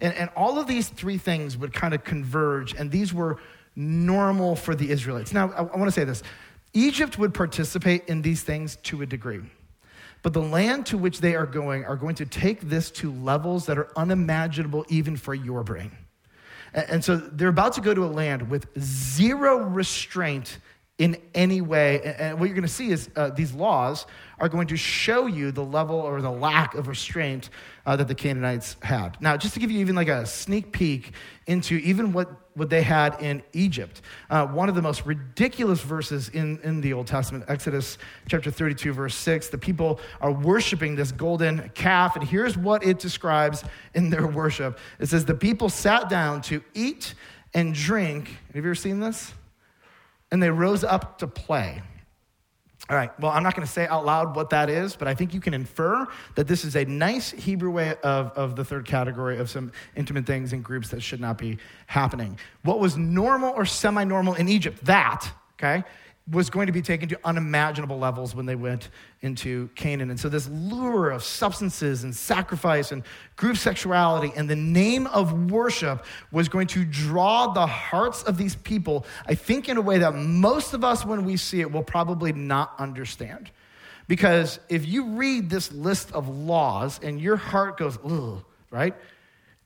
And, 0.00 0.12
and 0.14 0.30
all 0.34 0.58
of 0.58 0.66
these 0.66 0.88
three 0.88 1.18
things 1.18 1.56
would 1.56 1.72
kind 1.72 1.94
of 1.94 2.02
converge, 2.02 2.74
and 2.74 2.90
these 2.90 3.14
were 3.14 3.38
normal 3.76 4.56
for 4.56 4.74
the 4.74 4.90
Israelites. 4.90 5.32
Now, 5.32 5.52
I, 5.52 5.58
I 5.58 5.76
want 5.76 5.84
to 5.84 5.92
say 5.92 6.04
this 6.04 6.22
Egypt 6.76 7.18
would 7.18 7.32
participate 7.32 8.04
in 8.06 8.20
these 8.20 8.42
things 8.42 8.76
to 8.82 9.00
a 9.00 9.06
degree. 9.06 9.40
But 10.22 10.34
the 10.34 10.42
land 10.42 10.84
to 10.86 10.98
which 10.98 11.20
they 11.20 11.34
are 11.34 11.46
going 11.46 11.86
are 11.86 11.96
going 11.96 12.16
to 12.16 12.26
take 12.26 12.60
this 12.60 12.90
to 12.92 13.10
levels 13.10 13.64
that 13.66 13.78
are 13.78 13.88
unimaginable 13.96 14.84
even 14.90 15.16
for 15.16 15.34
your 15.34 15.62
brain. 15.62 15.90
And 16.74 17.02
so 17.02 17.16
they're 17.16 17.48
about 17.48 17.72
to 17.74 17.80
go 17.80 17.94
to 17.94 18.04
a 18.04 18.06
land 18.06 18.50
with 18.50 18.66
zero 18.78 19.62
restraint 19.62 20.58
in 20.98 21.20
any 21.34 21.60
way. 21.60 22.00
And 22.18 22.40
what 22.40 22.46
you're 22.46 22.54
going 22.54 22.62
to 22.62 22.72
see 22.72 22.90
is 22.90 23.10
uh, 23.16 23.28
these 23.28 23.52
laws 23.52 24.06
are 24.38 24.48
going 24.48 24.66
to 24.68 24.76
show 24.76 25.26
you 25.26 25.52
the 25.52 25.64
level 25.64 25.96
or 25.96 26.22
the 26.22 26.30
lack 26.30 26.74
of 26.74 26.88
restraint 26.88 27.50
uh, 27.84 27.96
that 27.96 28.08
the 28.08 28.14
Canaanites 28.14 28.76
had. 28.82 29.20
Now, 29.20 29.36
just 29.36 29.54
to 29.54 29.60
give 29.60 29.70
you 29.70 29.80
even 29.80 29.94
like 29.94 30.08
a 30.08 30.24
sneak 30.24 30.72
peek 30.72 31.12
into 31.46 31.76
even 31.76 32.12
what, 32.12 32.48
what 32.54 32.70
they 32.70 32.80
had 32.80 33.20
in 33.20 33.42
Egypt, 33.52 34.00
uh, 34.30 34.46
one 34.46 34.70
of 34.70 34.74
the 34.74 34.80
most 34.80 35.04
ridiculous 35.04 35.82
verses 35.82 36.30
in, 36.30 36.58
in 36.62 36.80
the 36.80 36.94
Old 36.94 37.06
Testament, 37.06 37.44
Exodus 37.48 37.98
chapter 38.28 38.50
32, 38.50 38.94
verse 38.94 39.14
6, 39.14 39.48
the 39.48 39.58
people 39.58 40.00
are 40.22 40.32
worshiping 40.32 40.96
this 40.96 41.12
golden 41.12 41.68
calf. 41.74 42.16
And 42.16 42.26
here's 42.26 42.56
what 42.56 42.82
it 42.82 42.98
describes 42.98 43.64
in 43.94 44.08
their 44.08 44.26
worship 44.26 44.78
it 44.98 45.06
says, 45.06 45.26
The 45.26 45.34
people 45.34 45.68
sat 45.68 46.08
down 46.08 46.40
to 46.42 46.62
eat 46.72 47.14
and 47.52 47.74
drink. 47.74 48.28
Have 48.48 48.56
you 48.56 48.62
ever 48.62 48.74
seen 48.74 49.00
this? 49.00 49.34
And 50.30 50.42
they 50.42 50.50
rose 50.50 50.84
up 50.84 51.18
to 51.18 51.26
play. 51.26 51.82
All 52.88 52.96
right, 52.96 53.18
well, 53.18 53.32
I'm 53.32 53.42
not 53.42 53.56
going 53.56 53.66
to 53.66 53.72
say 53.72 53.86
out 53.88 54.04
loud 54.04 54.36
what 54.36 54.50
that 54.50 54.70
is, 54.70 54.94
but 54.94 55.08
I 55.08 55.14
think 55.14 55.34
you 55.34 55.40
can 55.40 55.54
infer 55.54 56.06
that 56.36 56.46
this 56.46 56.64
is 56.64 56.76
a 56.76 56.84
nice 56.84 57.32
Hebrew 57.32 57.70
way 57.70 57.96
of, 58.04 58.30
of 58.32 58.54
the 58.54 58.64
third 58.64 58.86
category 58.86 59.38
of 59.38 59.50
some 59.50 59.72
intimate 59.96 60.24
things 60.24 60.52
in 60.52 60.62
groups 60.62 60.90
that 60.90 61.02
should 61.02 61.20
not 61.20 61.36
be 61.36 61.58
happening. 61.88 62.38
What 62.62 62.78
was 62.78 62.96
normal 62.96 63.52
or 63.56 63.66
semi 63.66 64.04
normal 64.04 64.34
in 64.34 64.48
Egypt, 64.48 64.84
that, 64.84 65.28
okay, 65.54 65.82
was 66.28 66.50
going 66.50 66.66
to 66.66 66.72
be 66.72 66.82
taken 66.82 67.08
to 67.08 67.18
unimaginable 67.24 67.98
levels 67.98 68.34
when 68.34 68.46
they 68.46 68.56
went 68.56 68.88
into 69.20 69.68
Canaan. 69.76 70.10
And 70.10 70.18
so, 70.18 70.28
this 70.28 70.48
lure 70.48 71.10
of 71.10 71.22
substances 71.22 72.02
and 72.02 72.14
sacrifice 72.14 72.90
and 72.90 73.04
group 73.36 73.56
sexuality 73.56 74.32
and 74.34 74.50
the 74.50 74.56
name 74.56 75.06
of 75.08 75.50
worship 75.50 76.04
was 76.32 76.48
going 76.48 76.66
to 76.68 76.84
draw 76.84 77.52
the 77.52 77.66
hearts 77.66 78.24
of 78.24 78.38
these 78.38 78.56
people, 78.56 79.06
I 79.26 79.34
think, 79.36 79.68
in 79.68 79.76
a 79.76 79.80
way 79.80 79.98
that 79.98 80.14
most 80.14 80.74
of 80.74 80.82
us, 80.82 81.04
when 81.04 81.24
we 81.24 81.36
see 81.36 81.60
it, 81.60 81.70
will 81.70 81.84
probably 81.84 82.32
not 82.32 82.74
understand. 82.78 83.50
Because 84.08 84.58
if 84.68 84.86
you 84.86 85.04
read 85.10 85.48
this 85.48 85.72
list 85.72 86.12
of 86.12 86.28
laws 86.28 87.00
and 87.02 87.20
your 87.20 87.36
heart 87.36 87.76
goes, 87.76 87.98
ugh, 88.04 88.44
right? 88.70 88.94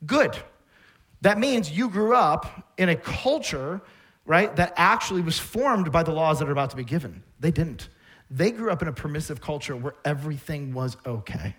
Good. 0.04 0.36
That 1.22 1.38
means 1.38 1.70
you 1.70 1.90
grew 1.90 2.14
up 2.14 2.72
in 2.78 2.88
a 2.88 2.96
culture 2.96 3.82
right, 4.26 4.54
that 4.56 4.74
actually 4.76 5.22
was 5.22 5.38
formed 5.38 5.90
by 5.92 6.02
the 6.02 6.12
laws 6.12 6.38
that 6.38 6.48
are 6.48 6.52
about 6.52 6.70
to 6.70 6.76
be 6.76 6.84
given. 6.84 7.22
They 7.40 7.50
didn't. 7.50 7.88
They 8.30 8.50
grew 8.52 8.70
up 8.70 8.82
in 8.82 8.88
a 8.88 8.92
permissive 8.92 9.40
culture 9.40 9.74
where 9.74 9.94
everything 10.04 10.72
was 10.72 10.96
okay. 11.04 11.56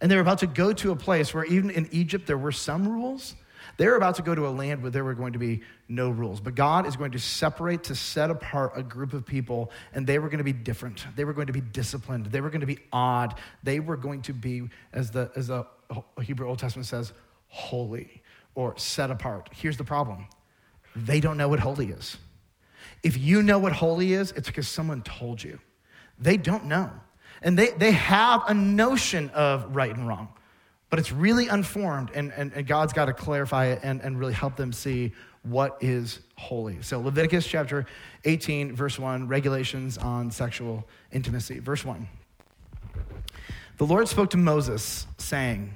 And 0.00 0.10
they 0.10 0.16
were 0.16 0.22
about 0.22 0.38
to 0.38 0.46
go 0.46 0.72
to 0.72 0.90
a 0.90 0.96
place 0.96 1.32
where 1.34 1.44
even 1.44 1.70
in 1.70 1.88
Egypt 1.92 2.26
there 2.26 2.38
were 2.38 2.52
some 2.52 2.88
rules. 2.88 3.36
They 3.76 3.86
were 3.86 3.96
about 3.96 4.16
to 4.16 4.22
go 4.22 4.34
to 4.34 4.46
a 4.46 4.50
land 4.50 4.82
where 4.82 4.90
there 4.90 5.04
were 5.04 5.14
going 5.14 5.34
to 5.34 5.38
be 5.38 5.62
no 5.88 6.10
rules. 6.10 6.40
But 6.40 6.54
God 6.54 6.86
is 6.86 6.96
going 6.96 7.12
to 7.12 7.18
separate, 7.18 7.84
to 7.84 7.94
set 7.94 8.30
apart 8.30 8.72
a 8.74 8.82
group 8.82 9.12
of 9.12 9.24
people, 9.24 9.70
and 9.92 10.06
they 10.06 10.18
were 10.18 10.28
going 10.28 10.38
to 10.38 10.44
be 10.44 10.52
different. 10.52 11.06
They 11.16 11.24
were 11.24 11.32
going 11.32 11.46
to 11.46 11.52
be 11.52 11.60
disciplined. 11.60 12.26
They 12.26 12.40
were 12.40 12.50
going 12.50 12.62
to 12.62 12.66
be 12.66 12.78
odd. 12.92 13.38
They 13.62 13.78
were 13.80 13.96
going 13.96 14.22
to 14.22 14.32
be, 14.32 14.68
as 14.92 15.10
the, 15.10 15.30
as 15.36 15.48
the 15.48 15.66
Hebrew 16.22 16.48
Old 16.48 16.58
Testament 16.58 16.86
says, 16.86 17.12
holy 17.48 18.22
or 18.54 18.76
set 18.76 19.10
apart. 19.10 19.50
Here's 19.52 19.76
the 19.76 19.84
problem 19.84 20.26
they 20.94 21.20
don't 21.20 21.36
know 21.36 21.48
what 21.48 21.60
holy 21.60 21.90
is. 21.90 22.16
If 23.02 23.16
you 23.16 23.42
know 23.42 23.58
what 23.58 23.72
holy 23.72 24.12
is, 24.12 24.32
it's 24.32 24.48
because 24.48 24.68
someone 24.68 25.02
told 25.02 25.42
you. 25.42 25.58
They 26.18 26.36
don't 26.36 26.66
know. 26.66 26.90
And 27.42 27.58
they, 27.58 27.70
they 27.70 27.92
have 27.92 28.42
a 28.48 28.54
notion 28.54 29.30
of 29.30 29.74
right 29.74 29.94
and 29.94 30.06
wrong, 30.06 30.28
but 30.90 30.98
it's 30.98 31.10
really 31.10 31.48
unformed, 31.48 32.10
and, 32.14 32.32
and, 32.36 32.52
and 32.52 32.66
God's 32.66 32.92
got 32.92 33.06
to 33.06 33.14
clarify 33.14 33.66
it 33.66 33.80
and, 33.82 34.02
and 34.02 34.18
really 34.18 34.34
help 34.34 34.56
them 34.56 34.72
see 34.72 35.12
what 35.42 35.78
is 35.80 36.20
holy. 36.36 36.82
So, 36.82 37.00
Leviticus 37.00 37.46
chapter 37.46 37.86
18, 38.24 38.76
verse 38.76 38.98
1, 38.98 39.26
regulations 39.26 39.96
on 39.96 40.30
sexual 40.30 40.86
intimacy. 41.12 41.60
Verse 41.60 41.82
1. 41.82 42.06
The 43.78 43.86
Lord 43.86 44.06
spoke 44.08 44.28
to 44.30 44.36
Moses, 44.36 45.06
saying, 45.16 45.72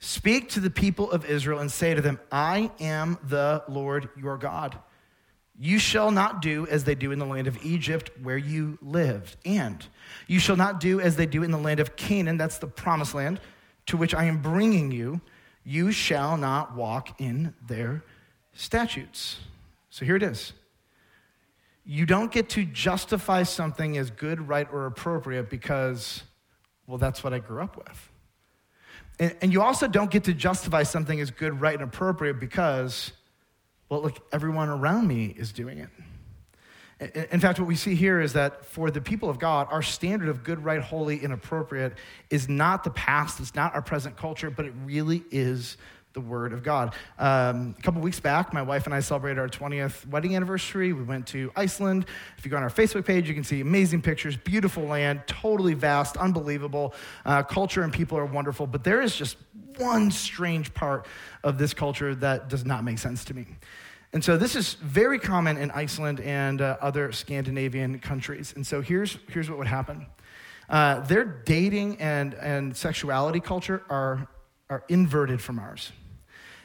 Speak 0.00 0.50
to 0.50 0.60
the 0.60 0.70
people 0.70 1.10
of 1.10 1.24
Israel 1.24 1.58
and 1.58 1.70
say 1.70 1.94
to 1.94 2.00
them, 2.00 2.20
I 2.30 2.70
am 2.80 3.18
the 3.24 3.64
Lord 3.68 4.08
your 4.16 4.36
God. 4.38 4.78
You 5.60 5.80
shall 5.80 6.12
not 6.12 6.40
do 6.40 6.68
as 6.68 6.84
they 6.84 6.94
do 6.94 7.10
in 7.10 7.18
the 7.18 7.26
land 7.26 7.48
of 7.48 7.64
Egypt 7.64 8.10
where 8.22 8.36
you 8.36 8.78
lived. 8.80 9.36
And 9.44 9.84
you 10.28 10.38
shall 10.38 10.56
not 10.56 10.78
do 10.78 11.00
as 11.00 11.16
they 11.16 11.26
do 11.26 11.42
in 11.42 11.50
the 11.50 11.58
land 11.58 11.80
of 11.80 11.96
Canaan, 11.96 12.36
that's 12.36 12.58
the 12.58 12.68
promised 12.68 13.14
land, 13.14 13.40
to 13.86 13.96
which 13.96 14.14
I 14.14 14.24
am 14.24 14.40
bringing 14.40 14.92
you. 14.92 15.20
You 15.64 15.90
shall 15.90 16.36
not 16.36 16.76
walk 16.76 17.20
in 17.20 17.54
their 17.66 18.04
statutes. 18.54 19.38
So 19.90 20.04
here 20.04 20.14
it 20.14 20.22
is. 20.22 20.52
You 21.84 22.06
don't 22.06 22.30
get 22.30 22.50
to 22.50 22.64
justify 22.64 23.42
something 23.42 23.98
as 23.98 24.10
good, 24.10 24.46
right, 24.46 24.68
or 24.72 24.86
appropriate 24.86 25.50
because, 25.50 26.22
well, 26.86 26.98
that's 26.98 27.24
what 27.24 27.32
I 27.32 27.40
grew 27.40 27.62
up 27.62 27.76
with. 27.76 28.10
And, 29.18 29.34
and 29.40 29.52
you 29.52 29.62
also 29.62 29.88
don't 29.88 30.10
get 30.10 30.24
to 30.24 30.34
justify 30.34 30.82
something 30.82 31.20
as 31.20 31.30
good, 31.30 31.60
right, 31.60 31.74
and 31.74 31.82
appropriate 31.82 32.40
because, 32.40 33.12
well, 33.88 34.02
look, 34.02 34.26
everyone 34.32 34.68
around 34.68 35.06
me 35.06 35.26
is 35.26 35.52
doing 35.52 35.78
it. 35.78 35.88
In 37.30 37.38
fact, 37.38 37.60
what 37.60 37.68
we 37.68 37.76
see 37.76 37.94
here 37.94 38.20
is 38.20 38.32
that 38.32 38.64
for 38.64 38.90
the 38.90 39.00
people 39.00 39.30
of 39.30 39.38
God, 39.38 39.68
our 39.70 39.82
standard 39.82 40.28
of 40.28 40.42
good, 40.42 40.64
right, 40.64 40.80
holy, 40.80 41.22
and 41.22 41.32
appropriate 41.32 41.92
is 42.28 42.48
not 42.48 42.82
the 42.82 42.90
past, 42.90 43.38
it's 43.38 43.54
not 43.54 43.72
our 43.74 43.82
present 43.82 44.16
culture, 44.16 44.50
but 44.50 44.66
it 44.66 44.72
really 44.84 45.22
is 45.30 45.76
the 46.12 46.20
Word 46.20 46.52
of 46.52 46.62
God. 46.62 46.94
Um, 47.18 47.74
a 47.78 47.82
couple 47.82 48.00
weeks 48.00 48.20
back, 48.20 48.52
my 48.52 48.62
wife 48.62 48.86
and 48.86 48.94
I 48.94 49.00
celebrated 49.00 49.38
our 49.38 49.48
20th 49.48 50.06
wedding 50.08 50.34
anniversary. 50.34 50.92
We 50.92 51.02
went 51.02 51.26
to 51.28 51.52
Iceland. 51.54 52.06
If 52.36 52.44
you 52.44 52.50
go 52.50 52.56
on 52.56 52.62
our 52.62 52.70
Facebook 52.70 53.04
page, 53.04 53.28
you 53.28 53.34
can 53.34 53.44
see 53.44 53.60
amazing 53.60 54.02
pictures, 54.02 54.36
beautiful 54.36 54.84
land, 54.84 55.22
totally 55.26 55.74
vast, 55.74 56.16
unbelievable. 56.16 56.94
Uh, 57.24 57.42
culture 57.42 57.82
and 57.82 57.92
people 57.92 58.18
are 58.18 58.26
wonderful, 58.26 58.66
but 58.66 58.84
there 58.84 59.00
is 59.00 59.14
just 59.14 59.36
one 59.76 60.10
strange 60.10 60.74
part 60.74 61.06
of 61.44 61.58
this 61.58 61.72
culture 61.74 62.14
that 62.16 62.48
does 62.48 62.64
not 62.64 62.84
make 62.84 62.98
sense 62.98 63.24
to 63.26 63.34
me. 63.34 63.46
And 64.12 64.24
so 64.24 64.38
this 64.38 64.56
is 64.56 64.74
very 64.74 65.18
common 65.18 65.58
in 65.58 65.70
Iceland 65.70 66.20
and 66.20 66.62
uh, 66.62 66.78
other 66.80 67.12
Scandinavian 67.12 67.98
countries. 67.98 68.54
And 68.56 68.66
so 68.66 68.80
here's, 68.80 69.18
here's 69.28 69.50
what 69.50 69.58
would 69.58 69.66
happen. 69.66 70.06
Uh, 70.68 71.00
their 71.00 71.24
dating 71.24 72.00
and, 72.00 72.34
and 72.34 72.76
sexuality 72.76 73.40
culture 73.40 73.84
are 73.90 74.26
are 74.70 74.84
inverted 74.88 75.40
from 75.40 75.58
ours. 75.58 75.92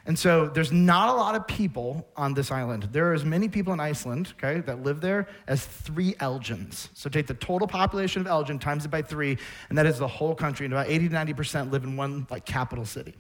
And 0.06 0.20
so 0.20 0.48
there's 0.48 0.72
not 0.72 1.08
a 1.10 1.14
lot 1.14 1.34
of 1.36 1.48
people 1.48 2.06
on 2.18 2.34
this 2.34 2.52
island. 2.52 2.90
There 2.92 3.10
are 3.10 3.14
as 3.14 3.24
many 3.24 3.48
people 3.48 3.72
in 3.72 3.80
Iceland, 3.80 4.34
okay, 4.38 4.60
that 4.62 4.84
live 4.84 5.00
there 5.00 5.28
as 5.48 5.66
three 5.66 6.14
Elgins. 6.16 6.90
So 6.94 7.10
take 7.10 7.26
the 7.26 7.36
total 7.36 7.68
population 7.70 8.22
of 8.22 8.28
Elgin, 8.28 8.60
times 8.60 8.84
it 8.84 8.90
by 8.90 9.02
three, 9.02 9.38
and 9.70 9.78
that 9.78 9.86
is 9.86 10.00
the 10.00 10.08
whole 10.08 10.36
country. 10.36 10.66
And 10.66 10.74
about 10.74 10.90
80 10.90 11.08
to 11.10 11.16
90% 11.16 11.72
live 11.72 11.86
in 11.86 11.96
one 11.96 12.28
like 12.30 12.46
capital 12.46 12.84
city. 12.84 13.14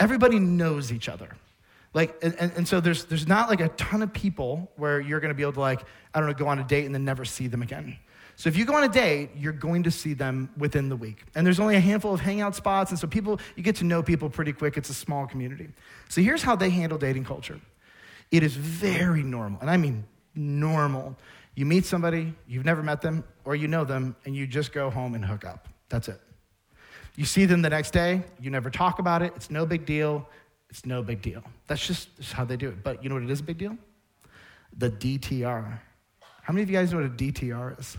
Everybody 0.00 0.38
knows 0.38 0.90
each 0.90 1.10
other. 1.10 1.28
Like, 1.92 2.16
and, 2.22 2.34
and 2.38 2.66
so 2.68 2.80
there's, 2.80 3.04
there's 3.04 3.26
not 3.26 3.50
like 3.50 3.60
a 3.60 3.68
ton 3.70 4.02
of 4.02 4.12
people 4.12 4.70
where 4.76 5.00
you're 5.00 5.20
gonna 5.20 5.34
be 5.34 5.42
able 5.42 5.54
to 5.54 5.60
like, 5.60 5.82
I 6.14 6.20
don't 6.20 6.28
know, 6.28 6.34
go 6.34 6.48
on 6.48 6.58
a 6.58 6.64
date 6.64 6.86
and 6.86 6.94
then 6.94 7.04
never 7.04 7.26
see 7.26 7.46
them 7.46 7.60
again. 7.60 7.98
So 8.36 8.48
if 8.48 8.56
you 8.56 8.66
go 8.66 8.76
on 8.76 8.84
a 8.84 8.88
date, 8.88 9.30
you're 9.34 9.52
going 9.52 9.82
to 9.84 9.90
see 9.90 10.12
them 10.12 10.50
within 10.58 10.90
the 10.90 10.96
week. 10.96 11.24
And 11.34 11.46
there's 11.46 11.58
only 11.58 11.76
a 11.76 11.80
handful 11.80 12.12
of 12.12 12.20
hangout 12.20 12.54
spots, 12.54 12.90
and 12.90 12.98
so 12.98 13.06
people, 13.06 13.40
you 13.56 13.62
get 13.62 13.76
to 13.76 13.84
know 13.84 14.02
people 14.02 14.28
pretty 14.28 14.52
quick. 14.52 14.76
It's 14.76 14.90
a 14.90 14.94
small 14.94 15.26
community. 15.26 15.68
So 16.10 16.20
here's 16.20 16.42
how 16.42 16.54
they 16.54 16.70
handle 16.70 16.98
dating 16.98 17.24
culture 17.24 17.60
it 18.30 18.42
is 18.42 18.54
very 18.54 19.22
normal, 19.22 19.60
and 19.60 19.70
I 19.70 19.76
mean 19.76 20.04
normal. 20.34 21.16
You 21.54 21.64
meet 21.64 21.86
somebody, 21.86 22.34
you've 22.46 22.66
never 22.66 22.82
met 22.82 23.00
them, 23.00 23.24
or 23.44 23.56
you 23.56 23.66
know 23.66 23.84
them, 23.84 24.14
and 24.26 24.36
you 24.36 24.46
just 24.46 24.72
go 24.72 24.90
home 24.90 25.14
and 25.14 25.24
hook 25.24 25.44
up. 25.44 25.68
That's 25.88 26.08
it. 26.08 26.20
You 27.14 27.24
see 27.24 27.46
them 27.46 27.62
the 27.62 27.70
next 27.70 27.92
day, 27.92 28.22
you 28.38 28.50
never 28.50 28.68
talk 28.68 28.98
about 28.98 29.22
it, 29.22 29.32
it's 29.36 29.50
no 29.50 29.64
big 29.64 29.86
deal. 29.86 30.28
It's 30.68 30.84
no 30.84 31.02
big 31.02 31.22
deal. 31.22 31.42
That's 31.68 31.86
just 31.86 32.08
how 32.32 32.44
they 32.44 32.56
do 32.56 32.68
it. 32.68 32.82
But 32.82 33.02
you 33.02 33.08
know 33.08 33.14
what 33.14 33.24
it 33.24 33.30
is 33.30 33.40
a 33.40 33.44
big 33.44 33.58
deal? 33.58 33.76
The 34.76 34.90
DTR. 34.90 35.78
How 36.42 36.52
many 36.52 36.62
of 36.62 36.70
you 36.70 36.76
guys 36.76 36.92
know 36.92 36.98
what 36.98 37.06
a 37.06 37.10
DTR 37.10 37.78
is? 37.78 37.96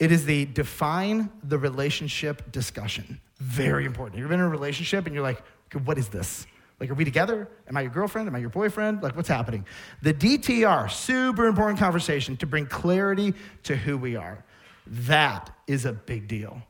It 0.00 0.10
is 0.10 0.24
the 0.24 0.46
define 0.46 1.30
the 1.44 1.58
relationship 1.58 2.50
discussion. 2.50 3.20
Very 3.38 3.84
important. 3.84 4.18
You've 4.18 4.30
been 4.30 4.40
in 4.40 4.46
a 4.46 4.48
relationship 4.48 5.06
and 5.06 5.14
you're 5.14 5.22
like, 5.22 5.42
okay, 5.66 5.84
what 5.84 5.98
is 5.98 6.08
this? 6.08 6.46
Like, 6.80 6.88
are 6.88 6.94
we 6.94 7.04
together? 7.04 7.46
Am 7.68 7.76
I 7.76 7.82
your 7.82 7.90
girlfriend? 7.90 8.26
Am 8.26 8.34
I 8.34 8.38
your 8.38 8.48
boyfriend? 8.48 9.02
Like, 9.02 9.14
what's 9.14 9.28
happening? 9.28 9.66
The 10.00 10.14
DTR, 10.14 10.90
super 10.90 11.46
important 11.46 11.78
conversation 11.78 12.38
to 12.38 12.46
bring 12.46 12.64
clarity 12.64 13.34
to 13.64 13.76
who 13.76 13.98
we 13.98 14.16
are. 14.16 14.42
That 14.86 15.54
is 15.66 15.84
a 15.84 15.92
big 15.92 16.26
deal. 16.26 16.62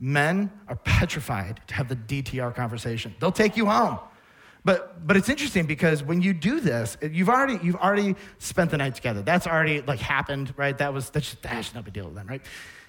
Men 0.00 0.50
are 0.68 0.76
petrified 0.76 1.60
to 1.66 1.74
have 1.74 1.88
the 1.88 1.96
DTR 1.96 2.54
conversation. 2.54 3.14
They'll 3.20 3.30
take 3.30 3.58
you 3.58 3.66
home. 3.66 3.98
But, 4.64 5.06
but 5.06 5.16
it's 5.16 5.28
interesting 5.28 5.66
because 5.66 6.02
when 6.02 6.22
you 6.22 6.32
do 6.32 6.60
this, 6.60 6.96
you've 7.02 7.28
already, 7.28 7.58
you've 7.62 7.76
already 7.76 8.16
spent 8.38 8.70
the 8.70 8.78
night 8.78 8.94
together. 8.94 9.22
That's 9.22 9.46
already 9.46 9.82
like 9.82 10.00
happened, 10.00 10.54
right? 10.56 10.76
That 10.78 10.94
was, 10.94 11.10
that's, 11.10 11.36
that's 11.42 11.74
no 11.74 11.82
big 11.82 11.94
deal 11.94 12.10
then, 12.10 12.26
right? 12.26 12.42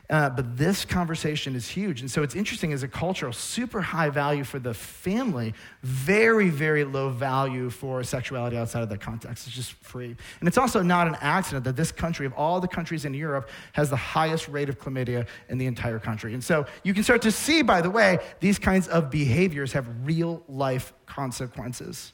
Uh, 0.09 0.27
but 0.27 0.57
this 0.57 0.85
conversation 0.85 1.55
is 1.55 1.67
huge. 1.67 2.01
And 2.01 2.09
so 2.09 2.23
it's 2.23 2.33
interesting 2.33 2.73
as 2.73 2.81
a 2.81 2.87
cultural, 2.87 3.31
super 3.31 3.79
high 3.79 4.09
value 4.09 4.43
for 4.43 4.57
the 4.57 4.73
family, 4.73 5.53
very, 5.83 6.49
very 6.49 6.83
low 6.83 7.09
value 7.09 7.69
for 7.69 8.03
sexuality 8.03 8.57
outside 8.57 8.81
of 8.81 8.89
that 8.89 9.01
context. 9.01 9.45
It's 9.45 9.55
just 9.55 9.73
free. 9.73 10.15
And 10.39 10.47
it's 10.47 10.57
also 10.57 10.81
not 10.81 11.07
an 11.07 11.15
accident 11.21 11.63
that 11.65 11.75
this 11.75 11.91
country, 11.91 12.25
of 12.25 12.33
all 12.33 12.59
the 12.59 12.67
countries 12.67 13.05
in 13.05 13.13
Europe, 13.13 13.49
has 13.73 13.91
the 13.91 13.95
highest 13.95 14.47
rate 14.47 14.67
of 14.67 14.79
chlamydia 14.79 15.27
in 15.47 15.59
the 15.59 15.67
entire 15.67 15.99
country. 15.99 16.33
And 16.33 16.43
so 16.43 16.65
you 16.83 16.95
can 16.95 17.03
start 17.03 17.21
to 17.21 17.31
see, 17.31 17.61
by 17.61 17.81
the 17.81 17.91
way, 17.91 18.17
these 18.39 18.57
kinds 18.57 18.87
of 18.87 19.11
behaviors 19.11 19.73
have 19.73 19.87
real 20.03 20.43
life 20.47 20.91
consequences. 21.05 22.13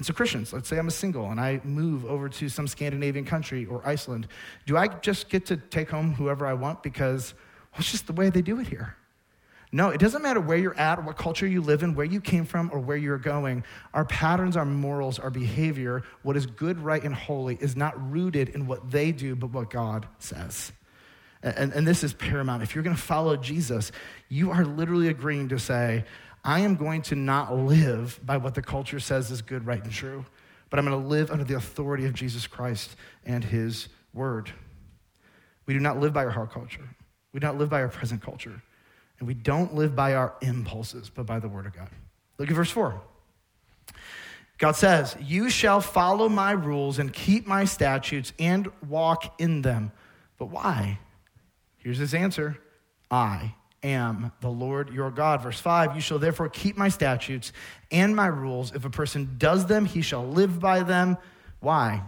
And 0.00 0.06
so, 0.06 0.14
Christians, 0.14 0.50
let's 0.54 0.66
say 0.66 0.78
I'm 0.78 0.88
a 0.88 0.90
single 0.90 1.30
and 1.30 1.38
I 1.38 1.60
move 1.62 2.06
over 2.06 2.30
to 2.30 2.48
some 2.48 2.66
Scandinavian 2.66 3.26
country 3.26 3.66
or 3.66 3.86
Iceland. 3.86 4.28
Do 4.64 4.78
I 4.78 4.88
just 4.88 5.28
get 5.28 5.44
to 5.44 5.58
take 5.58 5.90
home 5.90 6.14
whoever 6.14 6.46
I 6.46 6.54
want 6.54 6.82
because 6.82 7.34
well, 7.70 7.80
it's 7.80 7.90
just 7.90 8.06
the 8.06 8.14
way 8.14 8.30
they 8.30 8.40
do 8.40 8.58
it 8.60 8.66
here? 8.66 8.96
No, 9.72 9.90
it 9.90 10.00
doesn't 10.00 10.22
matter 10.22 10.40
where 10.40 10.56
you're 10.56 10.78
at 10.78 10.98
or 10.98 11.02
what 11.02 11.18
culture 11.18 11.46
you 11.46 11.60
live 11.60 11.82
in, 11.82 11.94
where 11.94 12.06
you 12.06 12.22
came 12.22 12.46
from 12.46 12.70
or 12.72 12.78
where 12.78 12.96
you're 12.96 13.18
going. 13.18 13.62
Our 13.92 14.06
patterns, 14.06 14.56
our 14.56 14.64
morals, 14.64 15.18
our 15.18 15.28
behavior, 15.28 16.02
what 16.22 16.34
is 16.34 16.46
good, 16.46 16.78
right, 16.78 17.04
and 17.04 17.14
holy 17.14 17.58
is 17.60 17.76
not 17.76 18.10
rooted 18.10 18.48
in 18.48 18.66
what 18.66 18.90
they 18.90 19.12
do, 19.12 19.36
but 19.36 19.50
what 19.50 19.68
God 19.68 20.06
says. 20.18 20.72
And, 21.42 21.74
and 21.74 21.86
this 21.86 22.02
is 22.02 22.14
paramount. 22.14 22.62
If 22.62 22.74
you're 22.74 22.84
going 22.84 22.96
to 22.96 23.02
follow 23.02 23.36
Jesus, 23.36 23.92
you 24.30 24.50
are 24.50 24.64
literally 24.64 25.08
agreeing 25.08 25.50
to 25.50 25.58
say, 25.58 26.06
I 26.44 26.60
am 26.60 26.76
going 26.76 27.02
to 27.02 27.14
not 27.14 27.54
live 27.54 28.18
by 28.24 28.36
what 28.36 28.54
the 28.54 28.62
culture 28.62 29.00
says 29.00 29.30
is 29.30 29.42
good, 29.42 29.66
right, 29.66 29.82
and 29.82 29.92
true, 29.92 30.24
but 30.70 30.78
I'm 30.78 30.86
going 30.86 31.00
to 31.00 31.08
live 31.08 31.30
under 31.30 31.44
the 31.44 31.56
authority 31.56 32.06
of 32.06 32.14
Jesus 32.14 32.46
Christ 32.46 32.96
and 33.24 33.44
his 33.44 33.88
word. 34.14 34.50
We 35.66 35.74
do 35.74 35.80
not 35.80 35.98
live 36.00 36.12
by 36.12 36.24
our 36.24 36.30
heart 36.30 36.52
culture. 36.52 36.88
We 37.32 37.40
do 37.40 37.46
not 37.46 37.58
live 37.58 37.68
by 37.68 37.82
our 37.82 37.88
present 37.88 38.22
culture. 38.22 38.62
And 39.18 39.28
we 39.28 39.34
don't 39.34 39.74
live 39.74 39.94
by 39.94 40.14
our 40.14 40.34
impulses, 40.40 41.10
but 41.10 41.26
by 41.26 41.38
the 41.38 41.48
word 41.48 41.66
of 41.66 41.74
God. 41.74 41.90
Look 42.38 42.48
at 42.48 42.56
verse 42.56 42.70
4. 42.70 43.00
God 44.56 44.72
says, 44.72 45.16
You 45.20 45.50
shall 45.50 45.80
follow 45.80 46.28
my 46.28 46.52
rules 46.52 46.98
and 46.98 47.12
keep 47.12 47.46
my 47.46 47.64
statutes 47.64 48.32
and 48.38 48.68
walk 48.88 49.40
in 49.40 49.62
them. 49.62 49.92
But 50.38 50.46
why? 50.46 50.98
Here's 51.76 51.98
his 51.98 52.14
answer 52.14 52.58
I 53.10 53.54
am 53.82 54.32
the 54.40 54.48
Lord 54.48 54.92
your 54.92 55.10
God. 55.10 55.42
Verse 55.42 55.60
5 55.60 55.94
You 55.94 56.00
shall 56.00 56.18
therefore 56.18 56.48
keep 56.48 56.76
my 56.76 56.88
statutes 56.88 57.52
and 57.90 58.14
my 58.14 58.26
rules. 58.26 58.74
If 58.74 58.84
a 58.84 58.90
person 58.90 59.36
does 59.38 59.66
them, 59.66 59.84
he 59.84 60.02
shall 60.02 60.26
live 60.26 60.60
by 60.60 60.82
them. 60.82 61.16
Why? 61.60 62.02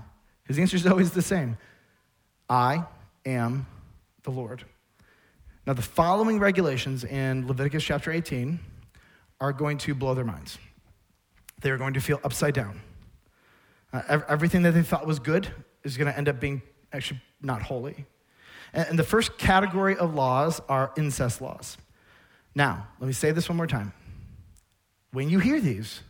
His 0.44 0.58
answer 0.58 0.76
is 0.76 0.86
always 0.86 1.12
the 1.12 1.22
same 1.22 1.56
I 2.48 2.84
am 3.24 3.66
the 4.22 4.30
Lord. 4.30 4.64
Now, 5.66 5.74
the 5.74 5.82
following 5.82 6.40
regulations 6.40 7.04
in 7.04 7.46
Leviticus 7.46 7.84
chapter 7.84 8.10
18 8.10 8.58
are 9.40 9.52
going 9.52 9.78
to 9.78 9.94
blow 9.94 10.14
their 10.14 10.24
minds. 10.24 10.58
They 11.60 11.70
are 11.70 11.78
going 11.78 11.94
to 11.94 12.00
feel 12.00 12.20
upside 12.24 12.54
down. 12.54 12.80
Uh, 13.92 14.20
everything 14.28 14.62
that 14.62 14.72
they 14.72 14.82
thought 14.82 15.06
was 15.06 15.18
good 15.18 15.48
is 15.84 15.96
going 15.96 16.10
to 16.10 16.16
end 16.16 16.28
up 16.28 16.40
being 16.40 16.62
actually 16.92 17.20
not 17.40 17.62
holy. 17.62 18.06
And 18.72 18.98
the 18.98 19.04
first 19.04 19.36
category 19.38 19.96
of 19.96 20.14
laws 20.14 20.60
are 20.68 20.92
incest 20.96 21.40
laws. 21.40 21.76
Now, 22.54 22.86
let 23.00 23.06
me 23.06 23.12
say 23.12 23.30
this 23.30 23.48
one 23.48 23.56
more 23.56 23.66
time. 23.66 23.92
When 25.12 25.28
you 25.28 25.38
hear 25.38 25.60
these, 25.60 26.00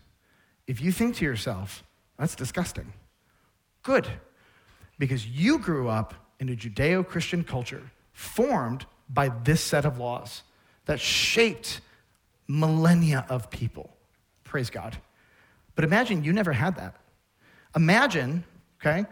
if 0.67 0.81
you 0.81 0.93
think 0.93 1.17
to 1.17 1.25
yourself, 1.25 1.83
that's 2.19 2.37
disgusting, 2.37 2.93
good, 3.83 4.07
because 4.99 5.27
you 5.27 5.59
grew 5.59 5.89
up 5.89 6.15
in 6.39 6.49
a 6.49 6.53
Judeo 6.57 7.07
Christian 7.07 7.43
culture 7.43 7.91
formed 8.13 8.87
by 9.09 9.31
this 9.43 9.61
set 9.61 9.85
of 9.85 9.99
laws 9.99 10.43
that 10.87 11.01
shaped 11.01 11.81
millennia 12.47 13.27
of 13.29 13.51
people. 13.51 13.91
Praise 14.45 14.71
God. 14.71 14.97
But 15.75 15.85
imagine 15.85 16.23
you 16.23 16.33
never 16.33 16.53
had 16.53 16.77
that. 16.77 16.97
Imagine, 17.75 18.45
okay, 18.81 19.07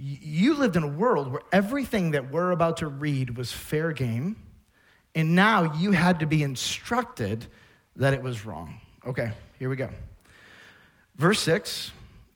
you 0.00 0.54
lived 0.54 0.76
in 0.76 0.84
a 0.84 0.88
world 0.88 1.32
where 1.32 1.42
everything 1.50 2.12
that 2.12 2.30
we're 2.30 2.52
about 2.52 2.78
to 2.78 2.86
read 2.86 3.36
was 3.36 3.50
fair 3.50 3.92
game, 3.92 4.36
and 5.14 5.34
now 5.34 5.74
you 5.74 5.90
had 5.90 6.20
to 6.20 6.26
be 6.26 6.42
instructed 6.42 7.46
that 7.96 8.14
it 8.14 8.22
was 8.22 8.46
wrong. 8.46 8.80
Okay, 9.04 9.32
here 9.58 9.68
we 9.68 9.76
go. 9.76 9.90
Verse 11.16 11.40
6 11.40 11.90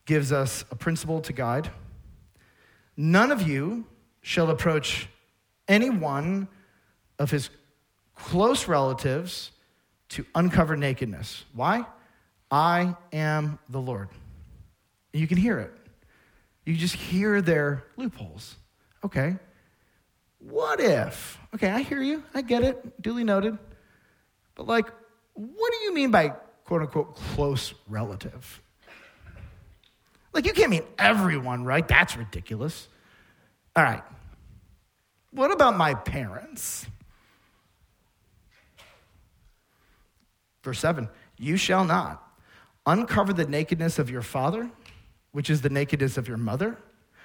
gives 0.07 0.33
us 0.33 0.65
a 0.73 0.75
principle 0.75 1.21
to 1.21 1.33
guide. 1.33 1.71
None 2.97 3.31
of 3.31 3.43
you 3.43 3.87
shall 4.23 4.51
approach 4.51 5.09
any 5.69 5.89
one 5.89 6.49
of 7.19 7.31
his 7.31 7.49
close 8.17 8.67
relatives 8.67 9.53
to 10.09 10.27
uncover 10.35 10.77
nakedness. 10.77 11.45
Why? 11.55 11.87
I 12.51 12.97
am 13.13 13.59
the 13.69 13.81
Lord. 13.81 14.09
You 15.13 15.27
can 15.27 15.39
hear 15.39 15.59
it. 15.61 15.73
You 16.65 16.77
just 16.77 16.95
hear 16.95 17.41
their 17.43 17.85
loopholes. 17.97 18.57
Okay. 19.05 19.37
What 20.39 20.81
if? 20.81 21.39
Okay, 21.55 21.71
I 21.71 21.83
hear 21.83 22.01
you. 22.01 22.23
I 22.35 22.43
get 22.43 22.63
it. 22.63 23.01
Duly 23.03 23.25
noted. 23.25 23.59
But, 24.55 24.67
like, 24.67 24.87
what 25.35 25.73
do 25.73 25.85
you 25.85 25.95
mean 25.95 26.11
by 26.11 26.35
quote 26.65 26.83
unquote 26.83 27.17
close 27.17 27.75
relative? 27.89 28.61
Like, 30.33 30.47
you 30.47 30.53
can't 30.53 30.71
mean 30.71 30.85
everyone, 30.99 31.65
right? 31.65 31.87
That's 31.87 32.17
ridiculous. 32.17 32.89
All 33.77 33.83
right. 33.83 34.03
What 35.31 35.51
about 35.51 35.77
my 35.77 35.95
parents? 35.95 36.87
Verse 40.63 40.79
7 40.79 41.09
You 41.39 41.57
shall 41.57 41.85
not 41.85 42.23
uncover 42.87 43.33
the 43.33 43.47
nakedness 43.47 43.99
of 43.99 44.11
your 44.11 44.23
father, 44.23 44.71
which 45.33 45.51
is 45.51 45.63
the 45.63 45.71
nakedness 45.71 46.17
of 46.17 46.29
your 46.29 46.37
mother. 46.37 46.79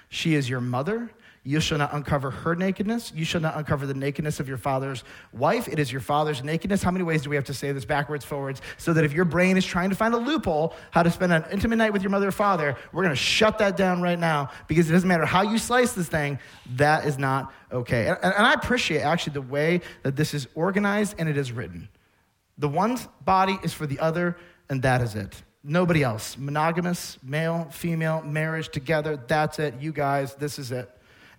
She 0.08 0.34
is 0.34 0.48
your 0.48 0.60
mother. 0.60 1.10
You 1.44 1.60
shall 1.60 1.78
not 1.78 1.94
uncover 1.94 2.30
her 2.30 2.54
nakedness. 2.54 3.12
You 3.14 3.24
shall 3.24 3.40
not 3.40 3.56
uncover 3.56 3.86
the 3.86 3.94
nakedness 3.94 4.40
of 4.40 4.48
your 4.48 4.58
father's 4.58 5.04
wife. 5.32 5.68
It 5.68 5.78
is 5.78 5.90
your 5.90 6.00
father's 6.00 6.42
nakedness. 6.42 6.82
How 6.82 6.90
many 6.90 7.04
ways 7.04 7.22
do 7.22 7.30
we 7.30 7.36
have 7.36 7.44
to 7.46 7.54
say 7.54 7.72
this 7.72 7.84
backwards, 7.84 8.24
forwards? 8.24 8.60
So 8.76 8.92
that 8.92 9.04
if 9.04 9.12
your 9.12 9.24
brain 9.24 9.56
is 9.56 9.64
trying 9.64 9.88
to 9.90 9.96
find 9.96 10.12
a 10.12 10.18
loophole, 10.18 10.74
how 10.90 11.02
to 11.02 11.10
spend 11.10 11.32
an 11.32 11.44
intimate 11.50 11.76
night 11.76 11.92
with 11.92 12.02
your 12.02 12.10
mother 12.10 12.28
or 12.28 12.32
father, 12.32 12.76
we're 12.92 13.02
going 13.02 13.14
to 13.14 13.16
shut 13.16 13.58
that 13.58 13.76
down 13.76 14.02
right 14.02 14.18
now 14.18 14.50
because 14.66 14.90
it 14.90 14.92
doesn't 14.92 15.08
matter 15.08 15.24
how 15.24 15.42
you 15.42 15.58
slice 15.58 15.92
this 15.92 16.08
thing, 16.08 16.38
that 16.76 17.06
is 17.06 17.16
not 17.18 17.52
okay. 17.72 18.08
And, 18.08 18.18
and 18.22 18.46
I 18.46 18.52
appreciate 18.52 19.00
actually 19.00 19.34
the 19.34 19.42
way 19.42 19.80
that 20.02 20.16
this 20.16 20.34
is 20.34 20.48
organized 20.54 21.14
and 21.18 21.28
it 21.28 21.38
is 21.38 21.52
written. 21.52 21.88
The 22.58 22.68
one 22.68 22.98
body 23.24 23.58
is 23.62 23.72
for 23.72 23.86
the 23.86 24.00
other, 24.00 24.36
and 24.68 24.82
that 24.82 25.00
is 25.00 25.14
it. 25.14 25.42
Nobody 25.68 26.02
else. 26.02 26.38
Monogamous, 26.38 27.18
male, 27.22 27.68
female, 27.70 28.22
marriage 28.22 28.70
together, 28.70 29.18
that's 29.28 29.58
it. 29.58 29.74
You 29.78 29.92
guys, 29.92 30.34
this 30.36 30.58
is 30.58 30.72
it. 30.72 30.90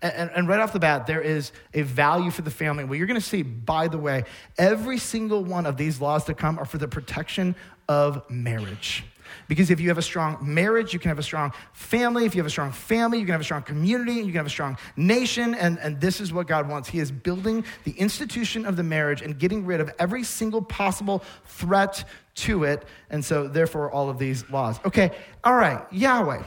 And, 0.04 0.30
and, 0.34 0.48
right 0.48 0.60
off 0.60 0.72
the 0.72 0.80
bat, 0.80 1.08
there 1.08 1.20
is 1.20 1.52
a 1.74 1.82
value 1.82 2.30
for 2.30 2.44
the 2.44 2.52
family. 2.52 2.84
Well, 2.86 2.96
you're 2.96 3.08
going 3.08 3.20
to 3.20 3.26
see, 3.26 3.42
by 3.42 3.88
the 3.88 3.98
way, 3.98 4.24
every 4.58 5.00
single 5.00 5.44
one 5.44 5.66
of 5.66 5.78
these 5.78 6.00
laws 6.00 6.26
to 6.26 6.36
come 6.36 6.60
are 6.60 6.64
for 6.64 6.78
the 6.78 6.88
protection 6.88 7.56
of 7.90 8.24
marriage. 8.30 9.04
Because 9.48 9.70
if 9.70 9.80
you 9.80 9.90
have 9.90 9.98
a 9.98 10.04
strong 10.04 10.38
marriage, 10.42 10.94
you 10.94 11.00
can 11.00 11.10
have 11.10 11.20
a 11.20 11.24
strong 11.24 11.54
family. 11.74 12.26
If 12.26 12.36
you 12.36 12.40
have 12.40 12.48
a 12.48 12.52
strong 12.52 12.72
family, 12.72 13.20
you 13.20 13.26
can 13.26 13.34
have 13.34 13.42
a 13.42 13.46
strong 13.46 13.64
community, 13.64 14.14
you 14.14 14.26
can 14.26 14.36
have 14.36 14.46
a 14.46 14.50
strong 14.50 14.78
nation. 14.96 15.54
And, 15.56 15.80
and 15.80 16.00
this 16.00 16.22
is 16.22 16.34
what 16.34 16.48
God 16.48 16.68
wants. 16.70 16.90
He 16.90 17.00
is 17.00 17.12
building 17.12 17.64
the 17.84 17.92
institution 17.92 18.66
of 18.66 18.76
the 18.76 18.84
marriage 18.84 19.22
and 19.22 19.38
getting 19.38 19.66
rid 19.66 19.82
of 19.82 19.92
every 20.00 20.24
single 20.24 20.62
possible 20.62 21.24
threat 21.46 22.04
to 22.36 22.64
it. 22.64 22.86
And 23.10 23.24
so, 23.24 23.48
therefore, 23.48 23.92
all 23.92 24.10
of 24.10 24.18
these 24.18 24.50
laws. 24.50 24.80
Okay, 24.86 25.12
all 25.44 25.56
right, 25.56 25.82
Yahweh. 25.92 26.44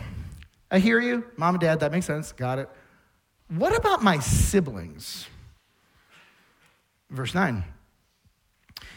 I 0.70 0.78
hear 0.78 1.00
you. 1.00 1.24
Mom 1.36 1.54
and 1.54 1.60
dad, 1.60 1.80
that 1.80 1.92
makes 1.92 2.06
sense. 2.06 2.32
Got 2.32 2.58
it. 2.58 2.68
What 3.48 3.76
about 3.76 4.02
my 4.02 4.18
siblings? 4.18 5.26
Verse 7.10 7.34
9 7.34 7.62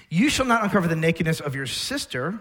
You 0.09 0.29
shall 0.29 0.45
not 0.45 0.63
uncover 0.63 0.87
the 0.87 0.95
nakedness 0.95 1.41
of 1.41 1.53
your 1.53 1.67
sister, 1.67 2.39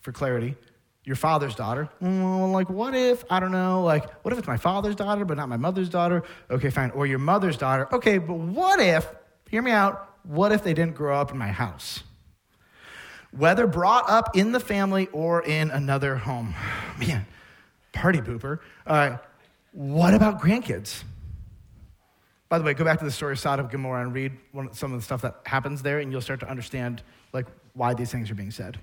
for 0.00 0.12
clarity, 0.12 0.56
your 1.04 1.16
father's 1.16 1.54
daughter. 1.54 1.88
Well, 2.00 2.50
like, 2.50 2.68
what 2.68 2.94
if, 2.94 3.24
I 3.30 3.40
don't 3.40 3.52
know, 3.52 3.82
like, 3.82 4.10
what 4.24 4.32
if 4.32 4.38
it's 4.38 4.48
my 4.48 4.56
father's 4.56 4.96
daughter, 4.96 5.24
but 5.24 5.36
not 5.36 5.48
my 5.48 5.56
mother's 5.56 5.88
daughter? 5.88 6.22
Okay, 6.50 6.70
fine. 6.70 6.90
Or 6.90 7.06
your 7.06 7.18
mother's 7.18 7.56
daughter. 7.56 7.88
Okay, 7.92 8.18
but 8.18 8.34
what 8.34 8.80
if, 8.80 9.06
hear 9.48 9.62
me 9.62 9.70
out, 9.70 10.14
what 10.22 10.52
if 10.52 10.62
they 10.62 10.74
didn't 10.74 10.94
grow 10.94 11.18
up 11.18 11.30
in 11.30 11.38
my 11.38 11.48
house? 11.48 12.02
Whether 13.36 13.66
brought 13.66 14.10
up 14.10 14.36
in 14.36 14.52
the 14.52 14.60
family 14.60 15.08
or 15.12 15.42
in 15.42 15.70
another 15.70 16.16
home. 16.16 16.54
Man, 16.98 17.26
party 17.92 18.20
pooper. 18.20 18.58
Right. 18.86 19.18
What 19.72 20.14
about 20.14 20.40
grandkids? 20.40 21.04
By 22.48 22.58
the 22.58 22.64
way, 22.64 22.74
go 22.74 22.84
back 22.84 22.98
to 22.98 23.04
the 23.04 23.12
story 23.12 23.32
of 23.32 23.38
Sodom 23.38 23.66
and 23.66 23.72
Gomorrah 23.72 24.02
and 24.02 24.12
read 24.12 24.32
one, 24.50 24.72
some 24.74 24.92
of 24.92 24.98
the 24.98 25.04
stuff 25.04 25.22
that 25.22 25.36
happens 25.46 25.82
there, 25.82 26.00
and 26.00 26.10
you'll 26.10 26.20
start 26.20 26.40
to 26.40 26.50
understand 26.50 27.02
like 27.32 27.46
why 27.74 27.94
these 27.94 28.10
things 28.10 28.28
are 28.30 28.34
being 28.34 28.50
said. 28.50 28.80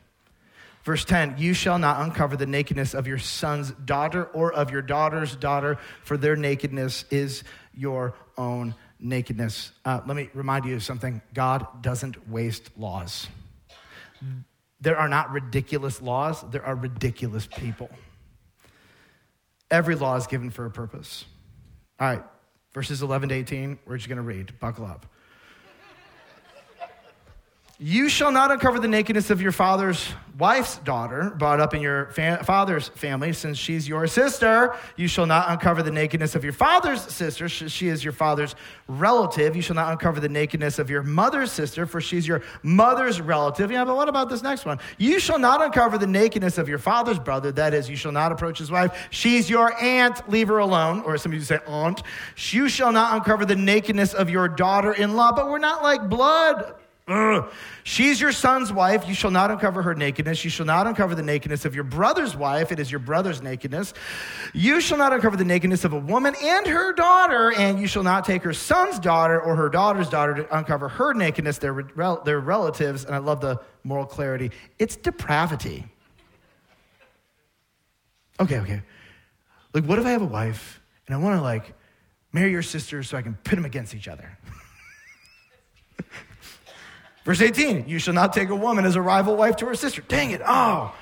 Verse 0.88 1.04
10 1.04 1.36
You 1.38 1.54
shall 1.54 1.80
not 1.80 2.00
uncover 2.00 2.38
the 2.38 2.46
nakedness 2.46 2.94
of 2.94 3.08
your 3.08 3.18
son's 3.18 3.72
daughter 3.72 4.24
or 4.24 4.54
of 4.54 4.72
your 4.72 4.82
daughter's 4.82 5.36
daughter, 5.36 5.78
for 6.06 6.16
their 6.16 6.38
nakedness 6.38 7.04
is 7.12 7.44
your 7.74 8.14
own 8.38 8.74
nakedness. 8.98 9.74
Uh, 9.84 10.00
let 10.08 10.16
me 10.16 10.30
remind 10.34 10.64
you 10.64 10.76
of 10.76 10.84
something 10.84 11.22
God 11.34 11.82
doesn't 11.82 12.30
waste 12.30 12.70
laws. 12.78 13.28
There 14.80 14.96
are 14.96 15.10
not 15.10 15.32
ridiculous 15.32 16.02
laws, 16.02 16.42
there 16.52 16.64
are 16.64 16.76
ridiculous 16.76 17.48
people. 17.48 17.90
Every 19.70 19.96
law 19.96 20.16
is 20.16 20.26
given 20.26 20.52
for 20.52 20.66
a 20.66 20.72
purpose. 20.72 21.26
All 22.00 22.08
right, 22.08 22.24
verses 22.74 23.02
11 23.02 23.28
to 23.28 23.36
18, 23.36 23.80
we're 23.86 23.98
just 23.98 24.08
going 24.08 24.20
to 24.20 24.22
read. 24.22 24.58
Buckle 24.62 24.86
up. 24.86 25.06
You 27.80 28.10
shall 28.10 28.32
not 28.32 28.50
uncover 28.50 28.80
the 28.80 28.88
nakedness 28.88 29.30
of 29.30 29.40
your 29.40 29.52
father's 29.52 30.12
wife's 30.36 30.80
daughter, 30.80 31.36
brought 31.38 31.60
up 31.60 31.76
in 31.76 31.82
your 31.82 32.08
fa- 32.08 32.42
father's 32.44 32.88
family, 32.88 33.34
since 33.34 33.56
she's 33.56 33.88
your 33.88 34.08
sister. 34.08 34.76
You 34.96 35.08
shall 35.08 35.28
not 35.28 35.52
uncover 35.52 35.84
the 35.84 35.92
nakedness 35.92 36.34
of 36.34 36.44
your 36.44 36.54
father's 36.54 37.02
sister, 37.02 37.48
she 37.48 37.88
is 37.88 38.04
your 38.04 38.14
father's 38.14 38.56
relative. 38.88 39.56
You 39.56 39.62
shall 39.62 39.76
not 39.76 39.92
uncover 39.92 40.20
the 40.20 40.30
nakedness 40.30 40.80
of 40.80 40.90
your 40.90 41.04
mother's 41.04 41.52
sister, 41.52 41.86
for 41.86 42.02
she's 42.02 42.28
your 42.28 42.42
mother's 42.64 43.22
relative. 43.22 43.70
Yeah, 43.70 43.86
but 43.86 43.96
what 43.96 44.10
about 44.10 44.30
this 44.30 44.42
next 44.42 44.66
one? 44.66 44.80
You 44.98 45.20
shall 45.20 45.38
not 45.38 45.62
uncover 45.62 46.00
the 46.00 46.08
nakedness 46.08 46.58
of 46.58 46.68
your 46.68 46.80
father's 46.80 47.20
brother, 47.20 47.52
that 47.52 47.76
is, 47.76 47.88
you 47.92 47.96
shall 47.96 48.12
not 48.12 48.32
approach 48.32 48.58
his 48.58 48.72
wife. 48.72 49.08
She's 49.12 49.52
your 49.52 49.80
aunt, 49.80 50.28
leave 50.28 50.48
her 50.48 50.58
alone. 50.58 51.02
Or 51.02 51.16
some 51.20 51.32
of 51.32 51.38
you 51.38 51.44
say 51.44 51.60
aunt. 51.68 52.02
You 52.52 52.70
shall 52.70 52.92
not 52.92 53.16
uncover 53.16 53.46
the 53.46 53.56
nakedness 53.56 54.16
of 54.16 54.32
your 54.32 54.48
daughter 54.48 54.94
in 54.94 55.16
law, 55.16 55.32
but 55.32 55.48
we're 55.48 55.60
not 55.60 55.84
like 55.84 56.10
blood 56.10 56.74
Ugh. 57.08 57.50
She's 57.84 58.20
your 58.20 58.34
son's 58.34 58.72
wife. 58.74 59.08
You 59.08 59.14
shall 59.14 59.32
not 59.32 59.50
uncover 59.50 59.82
her 59.82 59.96
nakedness. 59.96 60.44
You 60.44 60.50
shall 60.50 60.66
not 60.66 60.88
uncover 60.88 61.16
the 61.16 61.24
nakedness 61.24 61.64
of 61.64 61.74
your 61.74 61.86
brother's 61.86 62.36
wife. 62.36 62.74
It 62.74 62.80
is 62.80 62.92
your 62.92 63.00
brother's 63.00 63.42
nakedness. 63.42 63.94
You 64.54 64.82
shall 64.82 64.98
not 64.98 65.14
uncover 65.14 65.38
the 65.38 65.46
nakedness 65.46 65.86
of 65.86 65.94
a 65.94 66.00
woman 66.00 66.36
and 66.44 66.68
her 66.68 66.92
daughter, 66.92 67.54
and 67.54 67.80
you 67.80 67.88
shall 67.88 68.04
not 68.04 68.26
take 68.26 68.44
her 68.44 68.52
son's 68.54 69.00
daughter 69.00 69.40
or 69.40 69.56
her 69.56 69.70
daughter's 69.70 70.10
daughter 70.10 70.34
to 70.34 70.58
uncover 70.58 70.90
her 70.90 71.14
nakedness. 71.14 71.60
They're, 71.60 71.74
rel- 71.74 72.22
they're 72.26 72.42
relatives, 72.42 73.06
and 73.06 73.16
I 73.16 73.20
love 73.20 73.40
the 73.40 73.62
moral 73.86 74.06
clarity. 74.06 74.52
It's 74.78 74.98
depravity. 74.98 75.86
Okay, 78.38 78.60
okay. 78.60 78.82
Like, 79.74 79.86
what 79.86 79.98
if 79.98 80.06
I 80.06 80.12
have 80.12 80.22
a 80.22 80.26
wife 80.26 80.82
and 81.08 81.16
I 81.16 81.20
want 81.20 81.38
to, 81.38 81.42
like, 81.42 81.74
marry 82.34 82.52
your 82.52 82.64
sister 82.64 83.02
so 83.02 83.18
I 83.18 83.22
can 83.22 83.36
pit 83.36 83.56
them 83.56 83.64
against 83.64 83.96
each 83.96 84.10
other? 84.10 84.38
Verse 87.28 87.42
18, 87.42 87.90
you 87.90 88.00
shall 88.00 88.14
not 88.14 88.32
take 88.32 88.48
a 88.48 88.56
woman 88.56 88.86
as 88.86 88.96
a 88.96 89.02
rival 89.02 89.36
wife 89.36 89.58
to 89.58 89.66
her 89.66 89.76
sister. 89.76 90.02
Dang 90.02 90.32
it, 90.32 90.40
oh. 90.48 90.96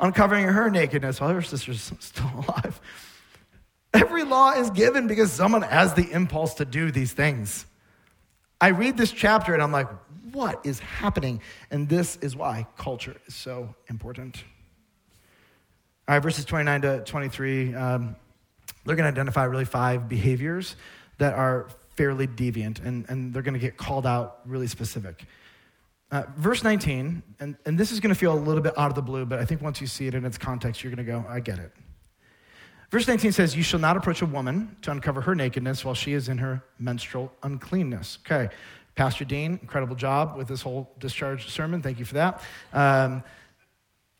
Uncovering 0.00 0.46
her 0.46 0.70
nakedness 0.70 1.20
while 1.20 1.28
her 1.28 1.42
sister's 1.42 1.92
still 2.00 2.30
alive. 2.34 2.80
Every 3.92 4.24
law 4.24 4.52
is 4.52 4.70
given 4.70 5.06
because 5.06 5.30
someone 5.30 5.60
has 5.60 5.92
the 5.92 6.10
impulse 6.10 6.54
to 6.54 6.64
do 6.64 6.90
these 6.90 7.12
things. 7.12 7.66
I 8.62 8.68
read 8.68 8.96
this 8.96 9.12
chapter 9.12 9.52
and 9.52 9.62
I'm 9.62 9.72
like, 9.72 9.88
what 10.32 10.64
is 10.64 10.78
happening? 10.78 11.42
And 11.70 11.86
this 11.86 12.16
is 12.22 12.34
why 12.34 12.66
culture 12.78 13.16
is 13.26 13.34
so 13.34 13.74
important. 13.90 14.42
All 16.08 16.14
right, 16.14 16.22
verses 16.22 16.46
29 16.46 16.80
to 16.80 17.00
23, 17.00 17.74
um, 17.74 18.16
they're 18.86 18.96
going 18.96 19.04
to 19.04 19.12
identify 19.12 19.44
really 19.44 19.66
five 19.66 20.08
behaviors 20.08 20.76
that 21.18 21.34
are 21.34 21.68
fairly 21.96 22.26
deviant, 22.26 22.84
and, 22.84 23.04
and 23.08 23.32
they're 23.32 23.42
going 23.42 23.54
to 23.54 23.60
get 23.60 23.76
called 23.76 24.06
out 24.06 24.40
really 24.44 24.66
specific. 24.66 25.24
Uh, 26.12 26.22
verse 26.36 26.62
19, 26.62 27.22
and, 27.40 27.56
and 27.66 27.76
this 27.76 27.90
is 27.90 27.98
going 27.98 28.14
to 28.14 28.18
feel 28.18 28.32
a 28.32 28.38
little 28.38 28.62
bit 28.62 28.78
out 28.78 28.90
of 28.90 28.94
the 28.94 29.02
blue, 29.02 29.24
but 29.24 29.40
I 29.40 29.44
think 29.44 29.60
once 29.60 29.80
you 29.80 29.86
see 29.86 30.06
it 30.06 30.14
in 30.14 30.24
its 30.24 30.38
context, 30.38 30.84
you're 30.84 30.94
going 30.94 31.04
to 31.04 31.10
go, 31.10 31.24
I 31.28 31.40
get 31.40 31.58
it. 31.58 31.72
Verse 32.90 33.08
19 33.08 33.32
says, 33.32 33.56
You 33.56 33.64
shall 33.64 33.80
not 33.80 33.96
approach 33.96 34.22
a 34.22 34.26
woman 34.26 34.76
to 34.82 34.92
uncover 34.92 35.20
her 35.22 35.34
nakedness 35.34 35.84
while 35.84 35.94
she 35.94 36.12
is 36.12 36.28
in 36.28 36.38
her 36.38 36.62
menstrual 36.78 37.32
uncleanness. 37.42 38.18
Okay, 38.24 38.54
Pastor 38.94 39.24
Dean, 39.24 39.58
incredible 39.60 39.96
job 39.96 40.36
with 40.36 40.46
this 40.46 40.62
whole 40.62 40.90
discharge 41.00 41.50
sermon. 41.50 41.82
Thank 41.82 41.98
you 41.98 42.04
for 42.04 42.14
that. 42.14 42.42
Um, 42.72 43.24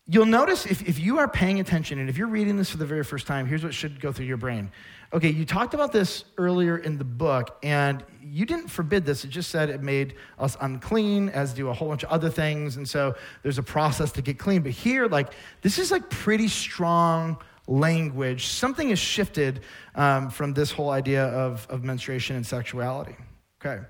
You'll 0.09 0.25
notice 0.25 0.65
if, 0.65 0.87
if 0.87 0.99
you 0.99 1.19
are 1.19 1.27
paying 1.27 1.59
attention 1.59 1.99
and 1.99 2.09
if 2.09 2.17
you're 2.17 2.27
reading 2.27 2.55
this 2.55 2.69
for 2.69 2.77
the 2.77 2.85
very 2.85 3.03
first 3.03 3.27
time, 3.27 3.45
here's 3.45 3.63
what 3.63 3.73
should 3.73 3.99
go 3.99 4.13
through 4.13 4.27
your 4.27 4.37
brain. 4.37 4.71
Okay, 5.11 5.29
you 5.29 5.45
talked 5.45 5.73
about 5.73 5.91
this 5.91 6.23
earlier 6.37 6.77
in 6.77 6.97
the 6.97 7.03
book, 7.03 7.57
and 7.61 8.03
you 8.21 8.45
didn't 8.45 8.67
forbid 8.67 9.05
this. 9.05 9.23
It 9.25 9.29
just 9.29 9.49
said 9.49 9.69
it 9.69 9.81
made 9.81 10.15
us 10.39 10.55
unclean, 10.59 11.29
as 11.29 11.53
do 11.53 11.69
a 11.69 11.73
whole 11.73 11.89
bunch 11.89 12.03
of 12.03 12.09
other 12.09 12.29
things. 12.29 12.77
And 12.77 12.87
so 12.87 13.15
there's 13.43 13.57
a 13.57 13.63
process 13.63 14.11
to 14.13 14.21
get 14.21 14.37
clean. 14.37 14.61
But 14.61 14.71
here, 14.71 15.07
like, 15.07 15.33
this 15.61 15.77
is 15.77 15.91
like 15.91 16.09
pretty 16.09 16.47
strong 16.47 17.37
language. 17.67 18.47
Something 18.47 18.89
has 18.89 18.99
shifted 18.99 19.61
um, 19.95 20.29
from 20.29 20.53
this 20.53 20.71
whole 20.71 20.89
idea 20.89 21.25
of, 21.25 21.67
of 21.69 21.83
menstruation 21.83 22.35
and 22.35 22.45
sexuality. 22.45 23.15
Okay. 23.61 23.83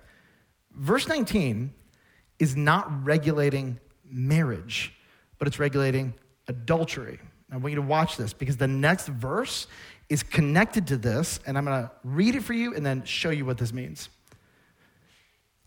Verse 0.71 1.08
19 1.08 1.73
is 2.39 2.56
not 2.56 3.06
regulating 3.06 3.80
marriage 4.03 4.93
but 5.39 5.47
it's 5.47 5.60
regulating 5.60 6.13
adultery. 6.47 7.19
I 7.52 7.58
want 7.58 7.71
you 7.71 7.76
to 7.76 7.82
watch 7.82 8.17
this 8.17 8.34
because 8.34 8.58
the 8.58 8.67
next 8.67 9.08
verse 9.08 9.67
is 10.10 10.23
connected 10.23 10.88
to 10.88 10.97
this, 10.97 11.39
and 11.45 11.58
I'm 11.58 11.65
going 11.65 11.84
to 11.84 11.91
read 12.04 12.36
it 12.36 12.43
for 12.43 12.54
you 12.54 12.73
and 12.76 12.86
then 12.86 13.04
show 13.04 13.30
you 13.30 13.45
what 13.45 13.58
this 13.58 13.73
means. 13.73 14.10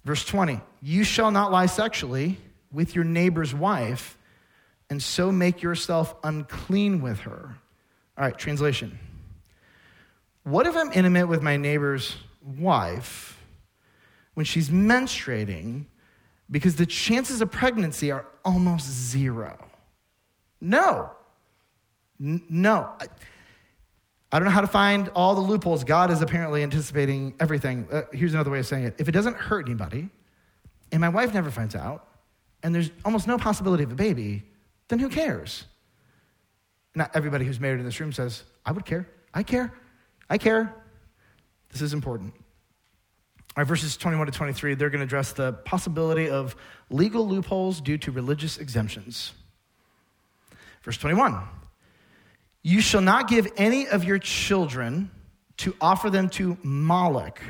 Verse 0.05 0.25
20 0.25 0.61
You 0.83 1.05
shall 1.05 1.31
not 1.31 1.53
lie 1.53 1.67
sexually 1.67 2.39
with 2.73 2.95
your 2.95 3.05
neighbor's 3.05 3.55
wife, 3.55 4.17
and 4.89 5.03
so 5.03 5.31
make 5.31 5.63
yourself 5.63 6.15
unclean 6.25 7.01
with 7.01 7.21
her. 7.21 7.57
All 8.17 8.25
right, 8.25 8.37
translation. 8.37 8.99
What 10.45 10.67
if 10.67 10.77
I'm 10.77 10.93
intimate 10.93 11.29
with 11.29 11.43
my 11.43 11.57
neighbor's 11.57 12.17
wife 12.43 13.39
when 14.35 14.45
she's 14.45 14.71
menstruating 14.71 15.85
because 16.51 16.77
the 16.77 16.87
chances 16.87 17.41
of 17.41 17.51
pregnancy 17.51 18.11
are 18.11 18.27
almost 18.45 18.87
zero. 18.87 19.57
No. 20.61 21.11
N- 22.21 22.43
no. 22.49 22.93
I, 24.33 24.39
don't 24.39 24.45
know 24.45 24.51
how 24.51 24.61
to 24.61 24.67
find 24.67 25.09
all 25.15 25.35
the 25.35 25.41
loopholes. 25.41 25.85
God 25.85 26.11
is 26.11 26.23
apparently 26.23 26.63
anticipating 26.63 27.35
everything. 27.41 27.87
Uh, 27.91 28.03
here's 28.13 28.35
another 28.35 28.51
way 28.51 28.59
of 28.59 28.67
saying 28.67 28.85
it 28.85 28.95
if 28.99 29.09
it 29.09 29.13
doesn't 29.13 29.37
hurt 29.37 29.67
anybody, 29.67 30.09
and 30.93 31.01
my 31.01 31.09
wife 31.09 31.35
never 31.35 31.51
finds 31.51 31.75
out, 31.75 32.07
and 32.63 32.75
there's 32.75 32.91
almost 33.05 33.27
no 33.27 33.39
possibility 33.39 33.83
of 33.83 33.93
a 33.93 33.97
baby, 33.97 34.43
then 34.89 34.99
who 34.99 35.09
cares? 35.09 35.65
Not 36.95 37.11
everybody 37.15 37.45
who's 37.45 37.61
married 37.61 37.79
in 37.79 37.85
this 37.85 38.01
room 38.01 38.13
says, 38.13 38.43
I 38.67 38.73
would 38.73 38.85
care. 38.85 39.09
I 39.33 39.43
care. 39.43 39.73
I 40.29 40.39
care. 40.39 40.75
This 41.71 41.83
is 41.83 41.93
important. 41.93 42.35
All 43.57 43.63
right, 43.63 43.67
verses 43.67 43.97
21 43.97 44.27
to 44.27 44.33
23, 44.33 44.75
they're 44.75 44.91
going 44.91 45.01
to 45.01 45.05
address 45.05 45.33
the 45.33 45.53
possibility 45.53 46.31
of 46.31 46.55
legal 46.89 47.27
loopholes 47.27 47.81
due 47.81 47.99
to 47.99 48.13
religious 48.13 48.59
exemptions. 48.59 49.33
Verse 50.83 50.97
21 50.97 51.37
You 52.63 52.81
shall 52.81 53.01
not 53.01 53.29
give 53.29 53.49
any 53.57 53.89
of 53.89 54.05
your 54.05 54.21
children 54.21 55.11
to 55.59 55.75
offer 55.81 56.11
them 56.11 56.29
to 56.31 56.59
Moloch, 56.63 57.41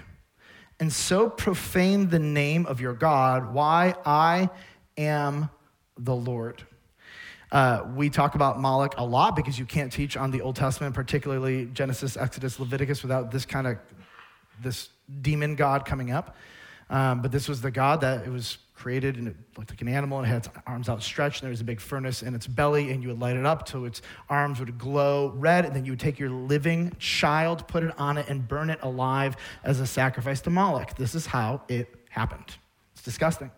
and 0.81 0.91
so 0.91 1.29
profane 1.29 2.09
the 2.09 2.19
name 2.19 2.65
of 2.65 2.81
your 2.81 2.95
God. 2.95 3.53
Why? 3.53 3.95
I 4.07 4.49
am 4.97 5.51
the 5.99 6.17
Lord. 6.17 6.63
Uh, 7.53 7.85
we 7.95 8.09
talk 8.09 8.37
about 8.37 8.59
Moloch 8.59 8.95
a 8.97 9.05
lot 9.05 9.37
because 9.37 9.59
you 9.59 9.67
can't 9.67 9.93
teach 9.93 10.17
on 10.17 10.31
the 10.31 10.41
Old 10.41 10.57
Testament, 10.57 10.95
particularly 10.95 11.67
Genesis, 11.67 12.17
Exodus, 12.17 12.59
Leviticus, 12.59 13.03
without 13.03 13.31
this 13.31 13.45
kind 13.45 13.67
of 13.67 13.77
this 14.63 14.89
demon 15.23 15.57
god 15.57 15.85
coming 15.85 16.11
up. 16.11 16.37
Um, 16.89 17.23
but 17.23 17.31
this 17.31 17.49
was 17.49 17.61
the 17.61 17.71
god 17.71 18.01
that 18.01 18.27
it 18.27 18.31
was 18.31 18.59
created 18.81 19.17
and 19.17 19.29
it 19.29 19.37
looked 19.59 19.71
like 19.71 19.83
an 19.83 19.89
animal 19.89 20.19
and 20.19 20.27
it 20.27 20.31
had 20.31 20.39
its 20.39 20.49
arms 20.67 20.89
outstretched 20.89 21.41
and 21.41 21.47
there 21.47 21.51
was 21.51 21.61
a 21.61 21.65
big 21.65 21.81
furnace 21.81 22.23
in 22.23 22.35
its 22.35 22.47
belly 22.47 22.91
and 22.91 23.03
you 23.03 23.11
would 23.11 23.21
light 23.21 23.37
it 23.37 23.45
up 23.45 23.67
till 23.67 23.85
its 23.85 24.01
arms 24.31 24.59
would 24.59 24.79
glow 24.79 25.35
red 25.37 25.67
and 25.67 25.77
then 25.77 25.85
you 25.85 25.93
would 25.93 26.01
take 26.01 26.19
your 26.19 26.31
living 26.31 26.91
child 26.99 27.69
put 27.69 27.83
it 27.83 27.93
on 27.99 28.17
it 28.17 28.27
and 28.31 28.49
burn 28.49 28.71
it 28.71 28.79
alive 28.83 29.37
as 29.65 29.81
a 29.81 29.87
sacrifice 29.87 30.41
to 30.41 30.49
moloch. 30.49 30.97
This 30.97 31.15
is 31.15 31.27
how 31.27 31.61
it 31.69 31.95
happened. 32.09 32.57
It's 32.95 33.03
disgusting. 33.03 33.51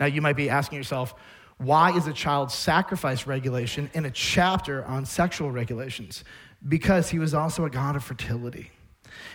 Now 0.00 0.06
you 0.06 0.22
might 0.22 0.36
be 0.36 0.48
asking 0.48 0.78
yourself 0.78 1.14
why 1.58 1.94
is 1.94 2.06
a 2.06 2.12
child 2.12 2.50
sacrifice 2.50 3.26
regulation 3.26 3.90
in 3.92 4.06
a 4.06 4.10
chapter 4.10 4.84
on 4.86 5.04
sexual 5.04 5.50
regulations? 5.50 6.24
Because 6.66 7.10
he 7.10 7.18
was 7.18 7.34
also 7.34 7.66
a 7.66 7.70
god 7.70 7.96
of 7.96 8.04
fertility 8.04 8.70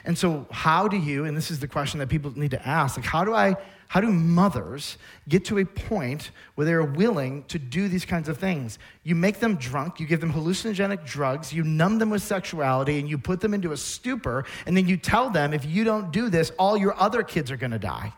and 0.05 0.17
so, 0.17 0.47
how 0.51 0.87
do 0.87 0.97
you, 0.97 1.25
and 1.25 1.35
this 1.35 1.51
is 1.51 1.59
the 1.59 1.67
question 1.67 1.99
that 1.99 2.09
people 2.09 2.37
need 2.37 2.51
to 2.51 2.67
ask, 2.67 2.97
like, 2.97 3.05
how 3.05 3.23
do 3.23 3.33
I, 3.33 3.55
how 3.87 4.01
do 4.01 4.11
mothers 4.11 4.97
get 5.29 5.45
to 5.45 5.59
a 5.59 5.65
point 5.65 6.31
where 6.55 6.65
they're 6.65 6.83
willing 6.83 7.43
to 7.45 7.59
do 7.59 7.87
these 7.87 8.05
kinds 8.05 8.27
of 8.27 8.37
things? 8.37 8.79
You 9.03 9.15
make 9.15 9.39
them 9.39 9.55
drunk, 9.55 9.99
you 9.99 10.07
give 10.07 10.19
them 10.19 10.33
hallucinogenic 10.33 11.05
drugs, 11.05 11.53
you 11.53 11.63
numb 11.63 11.99
them 11.99 12.09
with 12.09 12.23
sexuality, 12.23 12.99
and 12.99 13.07
you 13.07 13.17
put 13.17 13.39
them 13.39 13.53
into 13.53 13.71
a 13.71 13.77
stupor, 13.77 14.45
and 14.65 14.75
then 14.75 14.87
you 14.87 14.97
tell 14.97 15.29
them 15.29 15.53
if 15.53 15.65
you 15.65 15.83
don't 15.83 16.11
do 16.11 16.29
this, 16.29 16.51
all 16.57 16.75
your 16.75 16.99
other 16.99 17.23
kids 17.23 17.51
are 17.51 17.57
gonna 17.57 17.79
die. 17.79 18.13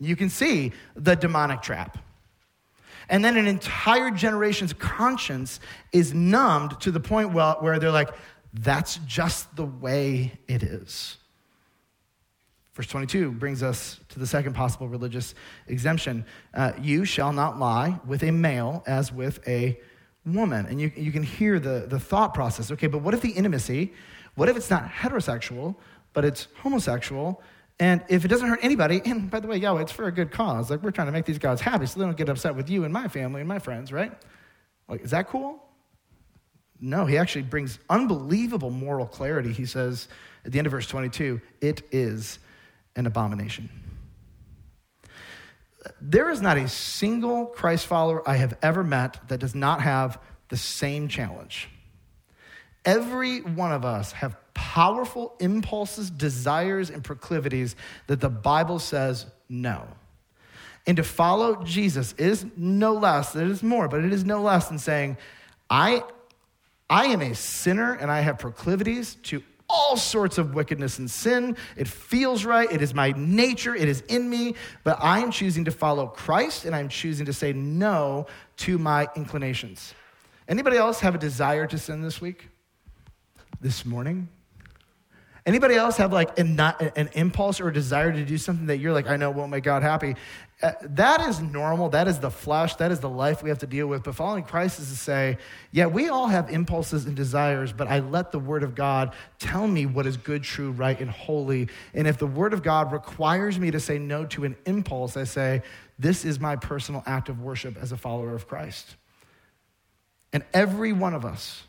You 0.00 0.16
can 0.16 0.30
see 0.30 0.72
the 0.96 1.14
demonic 1.14 1.62
trap. 1.62 1.98
And 3.10 3.24
then 3.24 3.36
an 3.36 3.46
entire 3.46 4.10
generation's 4.10 4.72
conscience 4.74 5.60
is 5.92 6.12
numbed 6.12 6.80
to 6.80 6.90
the 6.90 7.00
point 7.00 7.32
where 7.32 7.78
they're 7.78 7.90
like, 7.90 8.10
that's 8.52 8.96
just 9.06 9.54
the 9.56 9.64
way 9.64 10.32
it 10.48 10.62
is. 10.62 11.16
Verse 12.74 12.86
22 12.86 13.32
brings 13.32 13.62
us 13.62 13.98
to 14.08 14.20
the 14.20 14.26
second 14.26 14.54
possible 14.54 14.88
religious 14.88 15.34
exemption. 15.66 16.24
Uh, 16.54 16.72
you 16.80 17.04
shall 17.04 17.32
not 17.32 17.58
lie 17.58 17.98
with 18.06 18.22
a 18.22 18.30
male 18.30 18.84
as 18.86 19.12
with 19.12 19.46
a 19.48 19.78
woman. 20.24 20.66
And 20.66 20.80
you, 20.80 20.92
you 20.96 21.10
can 21.10 21.22
hear 21.22 21.58
the, 21.58 21.86
the 21.88 21.98
thought 21.98 22.34
process. 22.34 22.70
Okay, 22.70 22.86
but 22.86 23.02
what 23.02 23.14
if 23.14 23.20
the 23.20 23.30
intimacy, 23.30 23.92
what 24.36 24.48
if 24.48 24.56
it's 24.56 24.70
not 24.70 24.88
heterosexual, 24.88 25.74
but 26.12 26.24
it's 26.24 26.48
homosexual? 26.62 27.42
And 27.80 28.02
if 28.08 28.24
it 28.24 28.28
doesn't 28.28 28.48
hurt 28.48 28.60
anybody, 28.62 29.02
and 29.06 29.30
by 29.30 29.40
the 29.40 29.48
way, 29.48 29.56
yo, 29.56 29.78
it's 29.78 29.92
for 29.92 30.06
a 30.06 30.12
good 30.12 30.30
cause. 30.30 30.70
Like 30.70 30.82
we're 30.82 30.90
trying 30.90 31.08
to 31.08 31.12
make 31.12 31.24
these 31.24 31.38
guys 31.38 31.60
happy 31.60 31.86
so 31.86 31.98
they 31.98 32.06
don't 32.06 32.16
get 32.16 32.28
upset 32.28 32.54
with 32.54 32.70
you 32.70 32.84
and 32.84 32.92
my 32.92 33.08
family 33.08 33.40
and 33.40 33.48
my 33.48 33.58
friends, 33.58 33.92
right? 33.92 34.12
Like, 34.88 35.02
is 35.02 35.10
that 35.10 35.28
cool? 35.28 35.62
No, 36.80 37.06
he 37.06 37.18
actually 37.18 37.42
brings 37.42 37.78
unbelievable 37.90 38.70
moral 38.70 39.06
clarity. 39.06 39.52
He 39.52 39.66
says 39.66 40.08
at 40.44 40.52
the 40.52 40.58
end 40.58 40.66
of 40.66 40.72
verse 40.72 40.86
22 40.86 41.40
it 41.60 41.82
is 41.90 42.38
an 42.96 43.06
abomination. 43.06 43.68
There 46.00 46.30
is 46.30 46.40
not 46.40 46.58
a 46.58 46.68
single 46.68 47.46
Christ 47.46 47.86
follower 47.86 48.28
I 48.28 48.36
have 48.36 48.56
ever 48.62 48.84
met 48.84 49.28
that 49.28 49.38
does 49.38 49.54
not 49.54 49.80
have 49.80 50.20
the 50.48 50.56
same 50.56 51.08
challenge. 51.08 51.68
Every 52.84 53.40
one 53.40 53.72
of 53.72 53.84
us 53.84 54.12
have 54.12 54.36
powerful 54.54 55.34
impulses, 55.40 56.10
desires, 56.10 56.90
and 56.90 57.04
proclivities 57.04 57.76
that 58.06 58.20
the 58.20 58.28
Bible 58.28 58.78
says 58.78 59.26
no. 59.48 59.86
And 60.86 60.96
to 60.96 61.04
follow 61.04 61.62
Jesus 61.64 62.14
is 62.14 62.46
no 62.56 62.94
less, 62.94 63.36
it 63.36 63.46
is 63.48 63.62
more, 63.62 63.88
but 63.88 64.04
it 64.04 64.12
is 64.12 64.24
no 64.24 64.42
less 64.42 64.68
than 64.68 64.78
saying, 64.78 65.18
I 65.68 66.02
I 66.90 67.06
am 67.06 67.20
a 67.20 67.34
sinner 67.34 67.92
and 67.94 68.10
I 68.10 68.20
have 68.20 68.38
proclivities 68.38 69.16
to 69.24 69.42
all 69.68 69.96
sorts 69.96 70.38
of 70.38 70.54
wickedness 70.54 70.98
and 70.98 71.10
sin. 71.10 71.56
It 71.76 71.86
feels 71.86 72.44
right. 72.44 72.70
It 72.72 72.80
is 72.80 72.94
my 72.94 73.12
nature. 73.16 73.74
It 73.74 73.88
is 73.88 74.00
in 74.08 74.28
me. 74.28 74.54
But 74.82 74.98
I 75.00 75.20
am 75.20 75.30
choosing 75.30 75.66
to 75.66 75.70
follow 75.70 76.06
Christ 76.06 76.64
and 76.64 76.74
I'm 76.74 76.88
choosing 76.88 77.26
to 77.26 77.32
say 77.32 77.52
no 77.52 78.26
to 78.58 78.78
my 78.78 79.08
inclinations. 79.14 79.94
Anybody 80.48 80.78
else 80.78 81.00
have 81.00 81.14
a 81.14 81.18
desire 81.18 81.66
to 81.66 81.78
sin 81.78 82.00
this 82.00 82.20
week? 82.20 82.48
This 83.60 83.84
morning? 83.84 84.28
Anybody 85.48 85.76
else 85.76 85.96
have 85.96 86.12
like 86.12 86.38
an, 86.38 86.60
an 86.60 87.08
impulse 87.14 87.58
or 87.58 87.68
a 87.68 87.72
desire 87.72 88.12
to 88.12 88.22
do 88.22 88.36
something 88.36 88.66
that 88.66 88.80
you're 88.80 88.92
like, 88.92 89.08
I 89.08 89.16
know 89.16 89.30
won't 89.30 89.50
make 89.50 89.64
God 89.64 89.82
happy? 89.82 90.14
Uh, 90.62 90.72
that 90.82 91.22
is 91.22 91.40
normal. 91.40 91.88
That 91.88 92.06
is 92.06 92.18
the 92.18 92.30
flesh. 92.30 92.74
That 92.74 92.92
is 92.92 93.00
the 93.00 93.08
life 93.08 93.42
we 93.42 93.48
have 93.48 93.60
to 93.60 93.66
deal 93.66 93.86
with. 93.86 94.02
But 94.02 94.14
following 94.14 94.44
Christ 94.44 94.78
is 94.78 94.90
to 94.90 94.96
say, 94.96 95.38
yeah, 95.72 95.86
we 95.86 96.10
all 96.10 96.26
have 96.26 96.50
impulses 96.50 97.06
and 97.06 97.16
desires, 97.16 97.72
but 97.72 97.88
I 97.88 98.00
let 98.00 98.30
the 98.30 98.38
Word 98.38 98.62
of 98.62 98.74
God 98.74 99.14
tell 99.38 99.66
me 99.66 99.86
what 99.86 100.06
is 100.06 100.18
good, 100.18 100.42
true, 100.42 100.72
right, 100.72 101.00
and 101.00 101.10
holy. 101.10 101.68
And 101.94 102.06
if 102.06 102.18
the 102.18 102.26
Word 102.26 102.52
of 102.52 102.62
God 102.62 102.92
requires 102.92 103.58
me 103.58 103.70
to 103.70 103.80
say 103.80 103.98
no 103.98 104.26
to 104.26 104.44
an 104.44 104.54
impulse, 104.66 105.16
I 105.16 105.24
say, 105.24 105.62
this 105.98 106.26
is 106.26 106.38
my 106.38 106.56
personal 106.56 107.02
act 107.06 107.30
of 107.30 107.40
worship 107.40 107.78
as 107.80 107.90
a 107.90 107.96
follower 107.96 108.34
of 108.34 108.46
Christ. 108.46 108.96
And 110.30 110.44
every 110.52 110.92
one 110.92 111.14
of 111.14 111.24
us, 111.24 111.62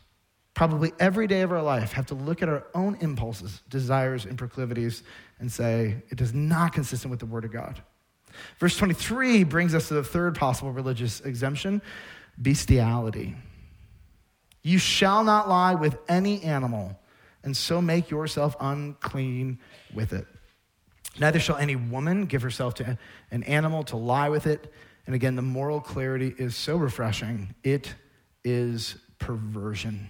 probably 0.60 0.92
every 0.98 1.26
day 1.26 1.40
of 1.40 1.50
our 1.52 1.62
life, 1.62 1.92
have 1.92 2.04
to 2.04 2.14
look 2.14 2.42
at 2.42 2.48
our 2.50 2.66
own 2.74 2.94
impulses, 3.00 3.62
desires, 3.70 4.26
and 4.26 4.36
proclivities 4.36 5.02
and 5.38 5.50
say, 5.50 5.96
it 6.10 6.20
is 6.20 6.34
not 6.34 6.74
consistent 6.74 7.10
with 7.10 7.18
the 7.18 7.24
Word 7.24 7.46
of 7.46 7.50
God. 7.50 7.80
Verse 8.58 8.76
23 8.76 9.44
brings 9.44 9.74
us 9.74 9.88
to 9.88 9.94
the 9.94 10.04
third 10.04 10.34
possible 10.34 10.70
religious 10.70 11.22
exemption 11.22 11.80
bestiality. 12.36 13.34
You 14.62 14.76
shall 14.76 15.24
not 15.24 15.48
lie 15.48 15.76
with 15.76 15.96
any 16.10 16.42
animal, 16.42 16.94
and 17.42 17.56
so 17.56 17.80
make 17.80 18.10
yourself 18.10 18.54
unclean 18.60 19.60
with 19.94 20.12
it. 20.12 20.26
Neither 21.18 21.40
shall 21.40 21.56
any 21.56 21.76
woman 21.76 22.26
give 22.26 22.42
herself 22.42 22.74
to 22.74 22.98
an 23.30 23.44
animal 23.44 23.82
to 23.84 23.96
lie 23.96 24.28
with 24.28 24.46
it. 24.46 24.70
And 25.06 25.14
again, 25.14 25.36
the 25.36 25.40
moral 25.40 25.80
clarity 25.80 26.34
is 26.36 26.54
so 26.54 26.76
refreshing. 26.76 27.54
It 27.64 27.94
is 28.44 28.96
perversion. 29.18 30.06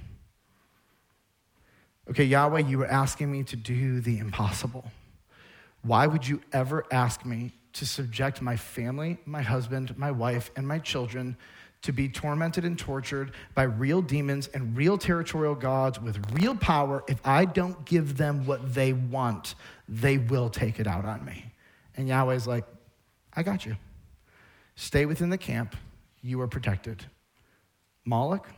Okay, 2.11 2.25
Yahweh, 2.25 2.61
you 2.61 2.79
were 2.79 2.89
asking 2.89 3.31
me 3.31 3.45
to 3.45 3.57
do 3.57 4.01
the 4.01 4.19
impossible. 4.19 4.91
Why 5.83 6.09
would 6.09 6.27
you 6.27 6.41
ever 6.53 6.85
ask 6.91 7.25
me 7.25 7.53
to 7.75 7.87
subject 7.87 8.43
my 8.43 8.57
family, 8.57 9.19
my 9.27 9.43
husband, 9.43 9.97
my 9.97 10.11
wife, 10.11 10.51
and 10.57 10.67
my 10.67 10.81
children 10.81 11.37
to 11.83 11.93
be 11.93 12.09
tormented 12.09 12.65
and 12.65 12.77
tortured 12.77 13.31
by 13.55 13.63
real 13.63 14.03
demons 14.03 14.49
and 14.49 14.77
real 14.77 14.99
territorial 14.99 15.55
gods 15.55 16.01
with 16.01 16.19
real 16.33 16.57
power. 16.57 17.05
If 17.09 17.25
I 17.25 17.45
don't 17.45 17.85
give 17.87 18.17
them 18.17 18.45
what 18.45 18.75
they 18.75 18.93
want, 18.93 19.55
they 19.89 20.19
will 20.19 20.51
take 20.51 20.81
it 20.81 20.89
out 20.89 21.05
on 21.05 21.25
me. 21.25 21.45
And 21.97 22.09
Yahweh's 22.09 22.47
like, 22.47 22.65
I 23.35 23.45
got 23.45 23.65
you. 23.65 23.77
Stay 24.75 25.07
within 25.07 25.31
the 25.31 25.39
camp. 25.39 25.77
You 26.23 26.41
are 26.41 26.49
protected. 26.49 27.05
Moloch, 28.05 28.49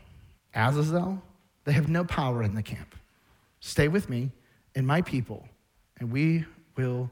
Azazel, 0.55 1.23
they 1.65 1.73
have 1.73 1.89
no 1.89 2.03
power 2.03 2.43
in 2.43 2.55
the 2.55 2.63
camp. 2.63 2.97
Stay 3.65 3.87
with 3.87 4.11
me 4.11 4.33
and 4.75 4.85
my 4.85 5.01
people, 5.01 5.49
and 5.99 6.11
we 6.11 6.45
will 6.77 7.09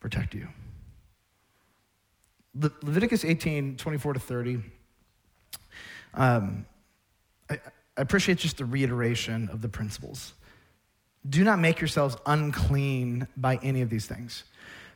protect 0.00 0.34
you. 0.34 0.46
Le- 2.54 2.70
Leviticus 2.82 3.24
18, 3.24 3.78
24 3.78 4.12
to 4.12 4.20
30. 4.20 4.60
Um, 6.12 6.66
I, 7.48 7.54
I 7.54 8.02
appreciate 8.02 8.36
just 8.36 8.58
the 8.58 8.66
reiteration 8.66 9.48
of 9.48 9.62
the 9.62 9.68
principles. 9.68 10.34
Do 11.26 11.42
not 11.42 11.58
make 11.58 11.80
yourselves 11.80 12.16
unclean 12.26 13.26
by 13.38 13.58
any 13.62 13.80
of 13.80 13.88
these 13.88 14.04
things. 14.04 14.44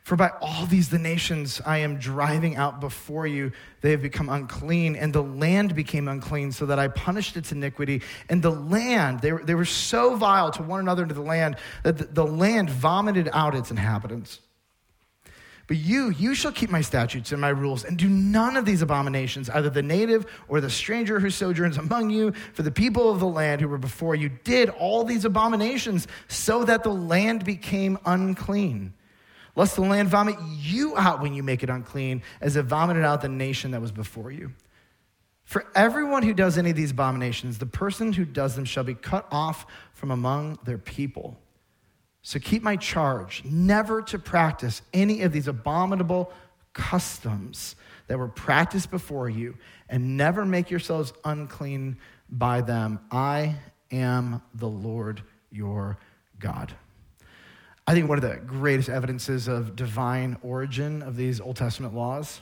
For 0.09 0.15
by 0.15 0.31
all 0.41 0.65
these 0.65 0.89
the 0.89 0.97
nations 0.97 1.61
I 1.67 1.77
am 1.77 1.99
driving 1.99 2.55
out 2.55 2.79
before 2.79 3.27
you, 3.27 3.51
they 3.81 3.91
have 3.91 4.01
become 4.01 4.27
unclean, 4.27 4.95
and 4.95 5.13
the 5.13 5.21
land 5.21 5.75
became 5.75 6.07
unclean, 6.07 6.51
so 6.51 6.65
that 6.65 6.79
I 6.79 6.87
punished 6.87 7.37
its 7.37 7.51
iniquity. 7.51 8.01
And 8.27 8.41
the 8.41 8.49
land, 8.49 9.19
they 9.19 9.31
were, 9.33 9.43
they 9.43 9.53
were 9.53 9.65
so 9.65 10.15
vile 10.15 10.49
to 10.49 10.63
one 10.63 10.79
another 10.79 11.03
into 11.03 11.13
the 11.13 11.21
land 11.21 11.57
that 11.83 11.99
the, 11.99 12.05
the 12.05 12.25
land 12.25 12.71
vomited 12.71 13.29
out 13.33 13.53
its 13.53 13.69
inhabitants. 13.69 14.39
But 15.67 15.77
you, 15.77 16.09
you 16.09 16.33
shall 16.33 16.53
keep 16.53 16.71
my 16.71 16.81
statutes 16.81 17.31
and 17.31 17.39
my 17.39 17.49
rules, 17.49 17.83
and 17.83 17.95
do 17.95 18.09
none 18.09 18.57
of 18.57 18.65
these 18.65 18.81
abominations, 18.81 19.47
either 19.51 19.69
the 19.69 19.83
native 19.83 20.25
or 20.47 20.59
the 20.59 20.71
stranger 20.71 21.19
who 21.19 21.29
sojourns 21.29 21.77
among 21.77 22.09
you. 22.09 22.33
For 22.53 22.63
the 22.63 22.71
people 22.71 23.11
of 23.11 23.19
the 23.19 23.27
land 23.27 23.61
who 23.61 23.67
were 23.67 23.77
before 23.77 24.15
you 24.15 24.29
did 24.43 24.69
all 24.69 25.03
these 25.03 25.23
abominations, 25.23 26.07
so 26.27 26.63
that 26.63 26.81
the 26.81 26.89
land 26.89 27.45
became 27.45 27.99
unclean. 28.05 28.95
Lest 29.59 29.75
the 29.75 29.81
land 29.81 30.07
vomit 30.07 30.37
you 30.61 30.95
out 30.95 31.19
when 31.19 31.33
you 31.33 31.43
make 31.43 31.63
it 31.63 31.69
unclean, 31.69 32.21
as 32.39 32.55
it 32.55 32.63
vomited 32.63 33.03
out 33.03 33.21
the 33.21 33.27
nation 33.27 33.71
that 33.71 33.81
was 33.81 33.91
before 33.91 34.31
you. 34.31 34.53
For 35.43 35.65
everyone 35.75 36.23
who 36.23 36.33
does 36.33 36.57
any 36.57 36.69
of 36.69 36.77
these 36.77 36.91
abominations, 36.91 37.57
the 37.57 37.65
person 37.65 38.13
who 38.13 38.23
does 38.23 38.55
them 38.55 38.63
shall 38.63 38.85
be 38.85 38.93
cut 38.93 39.27
off 39.29 39.65
from 39.91 40.11
among 40.11 40.59
their 40.63 40.77
people. 40.77 41.37
So 42.21 42.39
keep 42.39 42.63
my 42.63 42.77
charge 42.77 43.43
never 43.43 44.01
to 44.03 44.17
practice 44.17 44.81
any 44.93 45.23
of 45.23 45.33
these 45.33 45.49
abominable 45.49 46.31
customs 46.71 47.75
that 48.07 48.17
were 48.17 48.29
practiced 48.29 48.89
before 48.89 49.29
you, 49.29 49.57
and 49.89 50.15
never 50.15 50.45
make 50.45 50.71
yourselves 50.71 51.11
unclean 51.25 51.97
by 52.29 52.61
them. 52.61 53.01
I 53.11 53.55
am 53.91 54.41
the 54.53 54.69
Lord 54.69 55.21
your 55.51 55.97
God. 56.39 56.73
I 57.89 57.93
think 57.95 58.07
one 58.07 58.19
of 58.19 58.21
the 58.21 58.35
greatest 58.45 58.87
evidences 58.87 59.47
of 59.47 59.75
divine 59.75 60.37
origin 60.43 61.01
of 61.01 61.15
these 61.15 61.41
Old 61.41 61.55
Testament 61.55 61.95
laws 61.95 62.39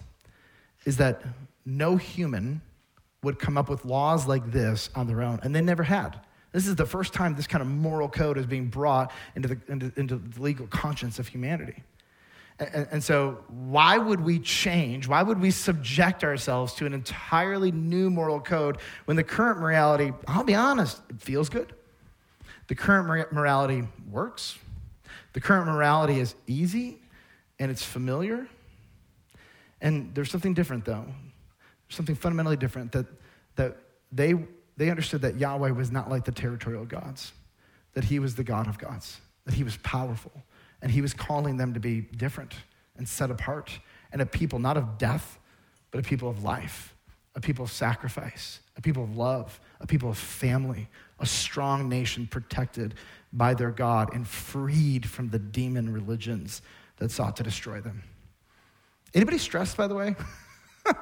is 0.83 0.97
that 0.97 1.23
no 1.65 1.95
human 1.95 2.61
would 3.23 3.39
come 3.39 3.57
up 3.57 3.69
with 3.69 3.85
laws 3.85 4.27
like 4.27 4.51
this 4.51 4.89
on 4.93 5.07
their 5.07 5.21
own, 5.21 5.39
and 5.43 5.55
they 5.55 5.61
never 5.61 5.83
had. 5.83 6.19
This 6.51 6.67
is 6.67 6.75
the 6.75 6.85
first 6.85 7.13
time 7.13 7.33
this 7.33 7.47
kind 7.47 7.61
of 7.61 7.69
moral 7.69 8.09
code 8.09 8.37
is 8.37 8.45
being 8.45 8.67
brought 8.67 9.13
into 9.37 9.47
the, 9.47 9.57
into, 9.69 9.93
into 9.95 10.17
the 10.17 10.41
legal 10.41 10.67
conscience 10.67 11.17
of 11.17 11.29
humanity. 11.29 11.81
And, 12.59 12.85
and, 12.91 13.01
so, 13.01 13.41
why 13.47 13.97
would 13.97 14.19
we 14.19 14.39
change? 14.39 15.07
Why 15.07 15.23
would 15.23 15.39
we 15.39 15.51
subject 15.51 16.25
ourselves 16.25 16.73
to 16.73 16.85
an 16.85 16.93
entirely 16.93 17.71
new 17.71 18.09
moral 18.09 18.41
code 18.41 18.79
when 19.05 19.15
the 19.15 19.23
current 19.23 19.61
morality, 19.61 20.11
I'll 20.27 20.43
be 20.43 20.55
honest, 20.55 20.99
it 21.09 21.21
feels 21.21 21.47
good? 21.47 21.71
The 22.67 22.75
current 22.75 23.31
morality 23.31 23.87
works. 24.11 24.57
The 25.37 25.41
current 25.41 25.67
morality 25.67 26.19
is 26.19 26.33
easy 26.47 26.97
and 27.59 27.69
it's 27.69 27.83
familiar. 27.83 28.47
And 29.79 30.09
there's 30.15 30.31
something 30.31 30.55
different, 30.55 30.83
though. 30.83 31.05
Something 31.89 32.15
fundamentally 32.15 32.57
different 32.57 32.91
that, 32.93 33.05
that 33.55 33.77
they 34.11 34.33
they 34.77 34.89
understood 34.89 35.21
that 35.21 35.35
Yahweh 35.35 35.69
was 35.69 35.91
not 35.91 36.09
like 36.09 36.25
the 36.25 36.31
territorial 36.31 36.85
gods, 36.85 37.33
that 37.93 38.05
he 38.05 38.17
was 38.17 38.33
the 38.33 38.43
God 38.43 38.67
of 38.67 38.79
gods, 38.79 39.21
that 39.45 39.53
he 39.53 39.63
was 39.63 39.77
powerful, 39.77 40.31
and 40.81 40.91
he 40.91 41.01
was 41.01 41.13
calling 41.13 41.57
them 41.57 41.75
to 41.75 41.79
be 41.79 42.01
different 42.01 42.55
and 42.97 43.07
set 43.07 43.29
apart, 43.29 43.79
and 44.11 44.23
a 44.23 44.25
people 44.25 44.57
not 44.57 44.75
of 44.75 44.97
death, 44.97 45.37
but 45.91 45.99
a 45.99 46.03
people 46.03 46.31
of 46.31 46.43
life, 46.43 46.95
a 47.35 47.41
people 47.41 47.63
of 47.63 47.71
sacrifice, 47.71 48.59
a 48.75 48.81
people 48.81 49.03
of 49.03 49.15
love, 49.15 49.59
a 49.81 49.85
people 49.85 50.09
of 50.09 50.17
family, 50.17 50.87
a 51.19 51.27
strong 51.27 51.87
nation 51.87 52.25
protected 52.25 52.95
by 53.33 53.53
their 53.53 53.71
God 53.71 54.13
and 54.13 54.27
freed 54.27 55.07
from 55.07 55.29
the 55.29 55.39
demon 55.39 55.91
religions 55.91 56.61
that 56.97 57.11
sought 57.11 57.35
to 57.37 57.43
destroy 57.43 57.81
them. 57.81 58.03
Anybody 59.13 59.37
stressed, 59.37 59.77
by 59.77 59.87
the 59.87 59.95
way? 59.95 60.15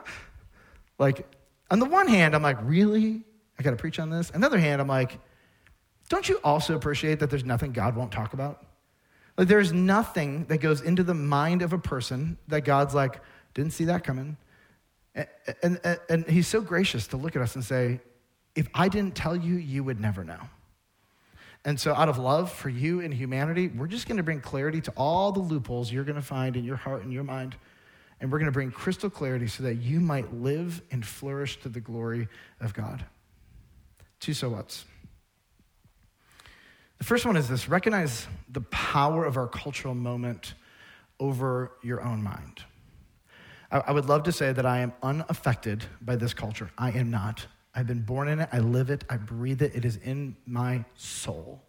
like, 1.00 1.28
on 1.72 1.80
the 1.80 1.86
one 1.86 2.08
hand, 2.08 2.36
I'm 2.36 2.44
like, 2.44 2.58
really? 2.62 3.24
I 3.58 3.64
got 3.64 3.72
to 3.72 3.78
preach 3.78 4.00
on 4.00 4.10
this. 4.10 4.32
On 4.32 4.42
the 4.42 4.48
other 4.48 4.60
hand, 4.60 4.82
I'm 4.82 4.88
like, 4.88 5.20
don't 6.10 6.28
you 6.28 6.40
also 6.44 6.76
appreciate 6.76 7.20
that 7.20 7.30
there's 7.30 7.46
nothing 7.46 7.72
God 7.72 7.96
won't 7.96 8.12
talk 8.12 8.34
about? 8.34 8.66
Like, 9.38 9.48
there's 9.48 9.74
nothing 9.74 10.46
that 10.46 10.60
goes 10.60 10.82
into 10.82 11.04
the 11.04 11.14
mind 11.14 11.62
of 11.62 11.74
a 11.74 11.78
person 11.78 12.38
that 12.48 12.62
God's 12.62 12.94
like, 12.94 13.20
didn't 13.54 13.74
see 13.74 13.86
that 13.86 14.04
coming. 14.04 14.38
And, 15.16 15.80
and, 15.84 16.00
and 16.10 16.30
he's 16.30 16.48
so 16.48 16.62
gracious 16.62 17.08
to 17.08 17.18
look 17.18 17.36
at 17.36 17.42
us 17.42 17.56
and 17.56 17.64
say, 17.64 18.02
if 18.56 18.68
I 18.74 18.88
didn't 18.88 19.16
tell 19.16 19.36
you, 19.36 19.56
you 19.56 19.84
would 19.84 20.00
never 20.00 20.24
know. 20.24 20.40
And 21.66 21.80
so, 21.80 21.96
out 21.96 22.10
of 22.10 22.20
love 22.20 22.52
for 22.52 22.70
you 22.70 23.02
and 23.02 23.12
humanity, 23.12 23.68
we're 23.70 23.88
just 23.88 24.08
going 24.08 24.18
to 24.18 24.24
bring 24.24 24.40
clarity 24.40 24.82
to 24.82 24.94
all 24.96 25.32
the 25.32 25.40
loopholes 25.40 25.92
you're 25.92 26.04
going 26.04 26.16
to 26.16 26.22
find 26.22 26.56
in 26.56 26.64
your 26.64 26.76
heart 26.76 27.04
and 27.04 27.12
your 27.12 27.24
mind. 27.24 27.56
And 28.22 28.32
we're 28.32 28.38
going 28.38 28.46
to 28.46 28.54
bring 28.54 28.72
crystal 28.72 29.10
clarity 29.10 29.48
so 29.48 29.64
that 29.64 29.76
you 29.76 30.00
might 30.00 30.32
live 30.32 30.84
and 30.92 31.06
flourish 31.06 31.60
to 31.62 31.70
the 31.70 31.82
glory 31.82 32.28
of 32.62 32.76
God. 32.76 33.04
Two 34.20 34.36
so 34.36 34.50
what's. 34.50 34.86
The 37.00 37.04
first 37.04 37.26
one 37.26 37.36
is 37.36 37.50
this 37.50 37.68
recognize 37.68 38.28
the 38.48 38.62
power 38.62 39.26
of 39.26 39.36
our 39.36 39.48
cultural 39.48 39.96
moment 39.96 40.54
over 41.20 41.72
your 41.82 42.02
own 42.02 42.24
mind. 42.24 42.64
I, 43.72 43.80
I 43.88 43.92
would 43.92 44.06
love 44.06 44.24
to 44.24 44.32
say 44.32 44.54
that 44.54 44.66
I 44.68 44.80
am 44.80 44.94
unaffected 45.02 45.84
by 46.00 46.16
this 46.16 46.34
culture. 46.34 46.70
I 46.78 46.92
am 46.92 47.10
not. 47.10 47.48
I've 47.76 47.88
been 47.88 48.02
born 48.02 48.28
in 48.30 48.40
it, 48.40 48.50
I 48.52 48.60
live 48.60 48.90
it, 48.90 49.04
I 49.10 49.18
breathe 49.18 49.62
it, 49.62 49.76
it 49.76 49.84
is 49.84 49.98
in 49.98 50.36
my 50.46 50.86
soul. 50.96 51.62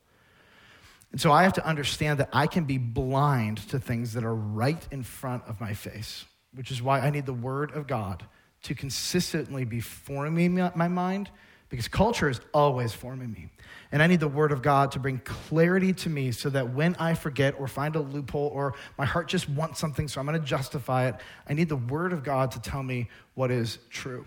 And 1.12 1.21
so 1.21 1.33
I 1.33 1.42
have 1.45 1.55
to 1.55 1.66
understand 1.66 2.21
that 2.21 2.29
I 2.33 2.47
can 2.47 2.64
be 2.64 2.79
blind 2.79 3.59
to 3.71 3.79
things 3.79 4.12
that 4.14 4.25
are 4.25 4.35
right 4.35 4.87
in 4.90 5.03
front 5.03 5.45
of 5.47 5.61
my 5.61 5.75
face, 5.75 6.25
which 6.55 6.71
is 6.71 6.83
why 6.83 7.01
I 7.01 7.11
need 7.11 7.27
the 7.27 7.33
Word 7.33 7.73
of 7.73 7.87
God 7.87 8.25
to 8.64 8.75
consistently 8.75 9.64
be 9.64 9.81
forming 9.81 10.55
my 10.75 10.88
mind 10.88 11.31
because 11.69 11.88
culture 11.88 12.29
is 12.29 12.40
always 12.55 12.92
forming 12.92 13.33
me. 13.33 13.49
And 13.90 14.03
I 14.03 14.07
need 14.07 14.21
the 14.21 14.29
Word 14.29 14.53
of 14.53 14.62
God 14.62 14.92
to 14.92 14.99
bring 14.99 15.19
clarity 15.25 15.92
to 15.95 16.11
me 16.11 16.33
so 16.33 16.51
that 16.51 16.73
when 16.73 16.95
I 16.97 17.14
forget 17.14 17.59
or 17.59 17.66
find 17.66 17.97
a 17.97 18.01
loophole 18.01 18.51
or 18.53 18.75
my 18.99 19.05
heart 19.05 19.29
just 19.29 19.49
wants 19.49 19.81
something, 19.81 20.09
so 20.09 20.21
I'm 20.21 20.27
going 20.27 20.40
to 20.40 20.47
justify 20.47 21.09
it, 21.09 21.16
I 21.49 21.55
need 21.55 21.69
the 21.69 21.77
Word 21.77 22.12
of 22.12 22.23
God 22.23 22.53
to 22.53 22.61
tell 22.61 22.83
me 22.83 23.09
what 23.35 23.51
is 23.51 23.79
true. 23.90 24.25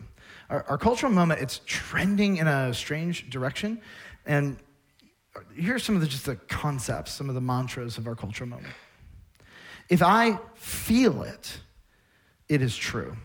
Our, 0.49 0.65
our 0.69 0.77
cultural 0.77 1.11
moment, 1.11 1.41
it's 1.41 1.61
trending 1.65 2.37
in 2.37 2.47
a 2.47 2.73
strange 2.73 3.29
direction. 3.29 3.81
And 4.25 4.57
here's 5.55 5.83
some 5.83 5.95
of 5.95 6.01
the 6.01 6.07
just 6.07 6.25
the 6.25 6.35
concepts, 6.35 7.11
some 7.11 7.29
of 7.29 7.35
the 7.35 7.41
mantras 7.41 7.97
of 7.97 8.07
our 8.07 8.15
cultural 8.15 8.49
moment. 8.49 8.73
If 9.89 10.03
I 10.03 10.39
feel 10.55 11.23
it, 11.23 11.59
it 12.47 12.61
is 12.61 12.75
true. 12.75 13.15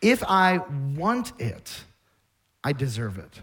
If 0.00 0.22
I 0.24 0.58
want 0.96 1.32
it, 1.40 1.84
I 2.62 2.72
deserve 2.72 3.18
it. 3.18 3.40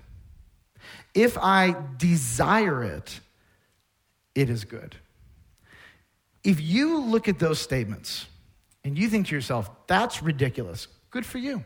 If 1.14 1.38
I 1.38 1.76
desire 1.98 2.84
it, 2.84 3.20
it 4.36 4.50
is 4.50 4.64
good. 4.64 4.96
If 6.44 6.62
you 6.62 7.02
look 7.02 7.28
at 7.28 7.38
those 7.38 7.60
statements 7.60 8.28
and 8.84 8.98
you 8.98 9.10
think 9.10 9.28
to 9.28 9.36
yourself, 9.36 9.70
that's 9.88 10.24
ridiculous, 10.24 10.88
good 11.12 11.26
for 11.26 11.38
you. 11.38 11.64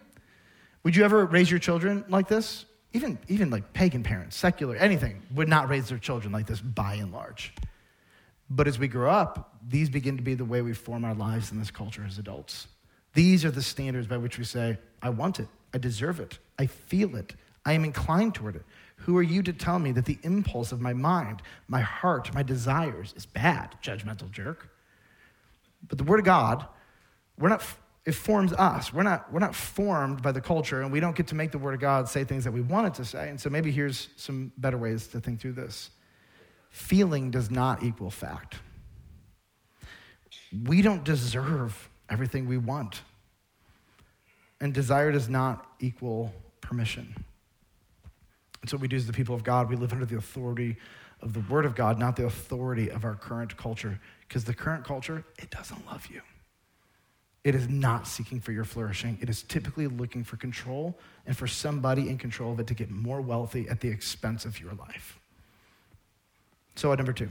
Would 0.85 0.95
you 0.95 1.03
ever 1.03 1.25
raise 1.25 1.49
your 1.49 1.59
children 1.59 2.05
like 2.09 2.27
this? 2.27 2.63
Even, 2.93 3.17
even 3.27 3.49
like 3.49 3.73
pagan 3.73 4.03
parents, 4.03 4.37
secular, 4.37 4.75
anything, 4.75 5.23
would 5.33 5.49
not 5.49 5.67
raise 5.67 5.89
their 5.89 5.97
children 5.97 6.31
like 6.31 6.45
this 6.45 6.61
by 6.61 6.93
and 6.93 7.11
large. 7.11 7.53
But 8.51 8.67
as 8.67 8.77
we 8.77 8.87
grow 8.87 9.09
up, 9.09 9.55
these 9.67 9.89
begin 9.89 10.15
to 10.17 10.21
be 10.21 10.35
the 10.35 10.45
way 10.45 10.61
we 10.61 10.73
form 10.73 11.03
our 11.03 11.15
lives 11.15 11.51
in 11.51 11.57
this 11.57 11.71
culture 11.71 12.05
as 12.07 12.19
adults. 12.19 12.67
These 13.15 13.43
are 13.43 13.49
the 13.49 13.63
standards 13.63 14.05
by 14.05 14.17
which 14.17 14.37
we 14.37 14.43
say, 14.43 14.77
I 15.01 15.09
want 15.09 15.39
it, 15.39 15.47
I 15.73 15.79
deserve 15.79 16.19
it, 16.19 16.37
I 16.59 16.67
feel 16.67 17.15
it, 17.15 17.33
I 17.65 17.73
am 17.73 17.83
inclined 17.83 18.35
toward 18.35 18.55
it. 18.55 18.63
Who 18.97 19.17
are 19.17 19.23
you 19.23 19.41
to 19.41 19.53
tell 19.53 19.79
me 19.79 19.91
that 19.93 20.05
the 20.05 20.19
impulse 20.21 20.71
of 20.71 20.81
my 20.81 20.93
mind, 20.93 21.41
my 21.67 21.81
heart, 21.81 22.31
my 22.35 22.43
desires 22.43 23.11
is 23.17 23.25
bad, 23.25 23.75
judgmental 23.81 24.29
jerk? 24.29 24.69
But 25.87 25.97
the 25.97 26.03
Word 26.03 26.19
of 26.19 26.25
God, 26.25 26.63
we're 27.39 27.49
not, 27.49 27.63
it 28.05 28.13
forms 28.13 28.53
us. 28.53 28.93
We're 28.93 29.03
not, 29.03 29.31
we're 29.33 29.39
not 29.39 29.55
formed 29.55 30.21
by 30.21 30.31
the 30.31 30.41
culture, 30.41 30.81
and 30.81 30.91
we 30.91 30.99
don't 30.99 31.15
get 31.15 31.27
to 31.27 31.35
make 31.35 31.51
the 31.51 31.57
Word 31.57 31.73
of 31.73 31.79
God 31.79 32.07
say 32.07 32.23
things 32.23 32.43
that 32.43 32.51
we 32.51 32.61
want 32.61 32.87
it 32.87 32.93
to 32.95 33.05
say. 33.05 33.29
And 33.29 33.41
so 33.41 33.49
maybe 33.49 33.71
here's 33.71 34.09
some 34.15 34.51
better 34.57 34.77
ways 34.77 35.07
to 35.07 35.19
think 35.19 35.41
through 35.41 35.53
this 35.53 35.89
feeling 36.69 37.31
does 37.31 37.49
not 37.49 37.83
equal 37.83 38.11
fact. 38.11 38.55
We 40.65 40.81
don't 40.81 41.03
deserve 41.03 41.89
everything 42.09 42.47
we 42.47 42.57
want. 42.57 43.01
And 44.61 44.73
desire 44.73 45.11
does 45.11 45.27
not 45.27 45.65
equal 45.79 46.33
permission. 46.61 47.15
And 48.61 48.69
so, 48.69 48.77
what 48.77 48.81
we 48.81 48.87
do 48.87 48.95
as 48.95 49.07
the 49.07 49.13
people 49.13 49.35
of 49.35 49.43
God, 49.43 49.69
we 49.69 49.75
live 49.75 49.93
under 49.93 50.05
the 50.05 50.17
authority 50.17 50.77
of 51.21 51.33
the 51.33 51.41
Word 51.41 51.65
of 51.65 51.75
God, 51.75 51.97
not 51.97 52.15
the 52.15 52.25
authority 52.25 52.89
of 52.89 53.03
our 53.03 53.15
current 53.15 53.57
culture. 53.57 53.99
Because 54.27 54.43
the 54.43 54.53
current 54.53 54.85
culture, 54.85 55.23
it 55.37 55.49
doesn't 55.49 55.85
love 55.87 56.07
you. 56.07 56.21
It 57.45 57.53
is 57.53 57.69
not 57.69 58.07
seeking 58.07 58.41
for 58.41 58.51
your 58.51 58.63
flourishing. 58.63 59.19
It 59.21 59.29
is 59.29 59.43
typically 59.43 59.85
looking 59.85 60.23
for 60.23 60.35
control 60.35 60.97
and 61.27 61.37
for 61.37 61.45
somebody 61.45 62.09
in 62.09 62.17
control 62.17 62.51
of 62.51 62.59
it 62.59 62.65
to 62.67 62.73
get 62.73 62.89
more 62.89 63.21
wealthy 63.21 63.69
at 63.69 63.81
the 63.81 63.87
expense 63.87 64.45
of 64.45 64.59
your 64.59 64.73
life. 64.73 65.19
So, 66.75 66.91
at 66.91 66.97
number 66.97 67.13
two, 67.13 67.29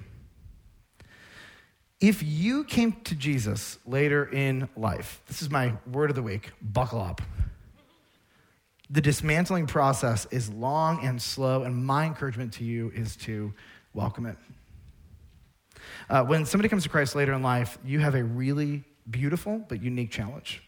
if 2.01 2.23
you 2.23 2.63
came 2.63 2.93
to 3.03 3.17
Jesus 3.17 3.81
later 3.87 4.25
in 4.25 4.69
life, 4.77 5.21
this 5.27 5.43
is 5.43 5.51
my 5.51 5.73
word 5.91 6.11
of 6.11 6.17
the 6.17 6.23
week 6.23 6.53
buckle 6.63 7.01
up. 7.01 7.21
The 8.91 9.01
dismantling 9.01 9.67
process 9.67 10.27
is 10.31 10.49
long 10.49 11.05
and 11.05 11.21
slow, 11.21 11.65
and 11.65 11.85
my 11.85 12.07
encouragement 12.07 12.53
to 12.55 12.65
you 12.65 12.93
is 12.95 13.17
to 13.17 13.53
welcome 13.95 14.27
it. 14.27 14.37
Uh, 16.09 16.23
when 16.23 16.47
somebody 16.47 16.69
comes 16.69 16.85
to 16.85 16.89
Christ 16.89 17.17
later 17.17 17.33
in 17.33 17.43
life, 17.43 17.79
you 17.85 17.99
have 17.99 18.15
a 18.15 18.23
really 18.23 18.85
beautiful 19.11 19.65
but 19.69 19.83
unique 19.83 20.11
challenge. 20.11 20.63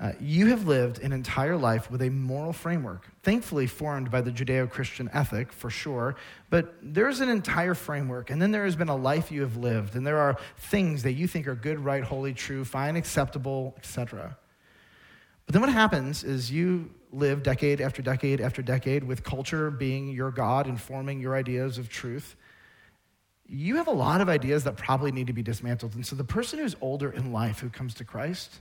Uh, 0.00 0.12
you 0.20 0.46
have 0.46 0.66
lived 0.66 0.98
an 0.98 1.12
entire 1.12 1.56
life 1.56 1.88
with 1.88 2.02
a 2.02 2.10
moral 2.10 2.52
framework, 2.52 3.08
thankfully 3.22 3.66
formed 3.66 4.10
by 4.10 4.20
the 4.20 4.30
Judeo 4.30 4.68
Christian 4.68 5.08
ethic, 5.12 5.52
for 5.52 5.70
sure, 5.70 6.16
but 6.50 6.74
there's 6.82 7.20
an 7.20 7.28
entire 7.28 7.74
framework, 7.74 8.30
and 8.30 8.42
then 8.42 8.50
there 8.50 8.64
has 8.64 8.74
been 8.74 8.88
a 8.88 8.96
life 8.96 9.30
you 9.30 9.42
have 9.42 9.56
lived, 9.56 9.94
and 9.94 10.04
there 10.04 10.18
are 10.18 10.36
things 10.56 11.04
that 11.04 11.12
you 11.12 11.28
think 11.28 11.46
are 11.46 11.54
good, 11.54 11.78
right, 11.78 12.02
holy, 12.02 12.34
true, 12.34 12.64
fine, 12.64 12.96
acceptable, 12.96 13.72
etc. 13.78 14.36
But 15.46 15.52
then 15.52 15.62
what 15.62 15.70
happens 15.70 16.24
is 16.24 16.50
you 16.50 16.90
live 17.12 17.44
decade 17.44 17.80
after 17.80 18.02
decade 18.02 18.40
after 18.40 18.62
decade 18.62 19.04
with 19.04 19.22
culture 19.22 19.70
being 19.70 20.08
your 20.08 20.32
God, 20.32 20.66
informing 20.66 21.20
your 21.20 21.36
ideas 21.36 21.78
of 21.78 21.88
truth. 21.88 22.34
You 23.46 23.76
have 23.76 23.88
a 23.88 23.92
lot 23.92 24.20
of 24.20 24.28
ideas 24.28 24.64
that 24.64 24.76
probably 24.76 25.12
need 25.12 25.26
to 25.26 25.32
be 25.32 25.42
dismantled. 25.42 25.94
And 25.94 26.06
so 26.06 26.16
the 26.16 26.24
person 26.24 26.58
who's 26.58 26.76
older 26.80 27.10
in 27.10 27.32
life 27.32 27.60
who 27.60 27.68
comes 27.68 27.94
to 27.94 28.04
Christ 28.04 28.60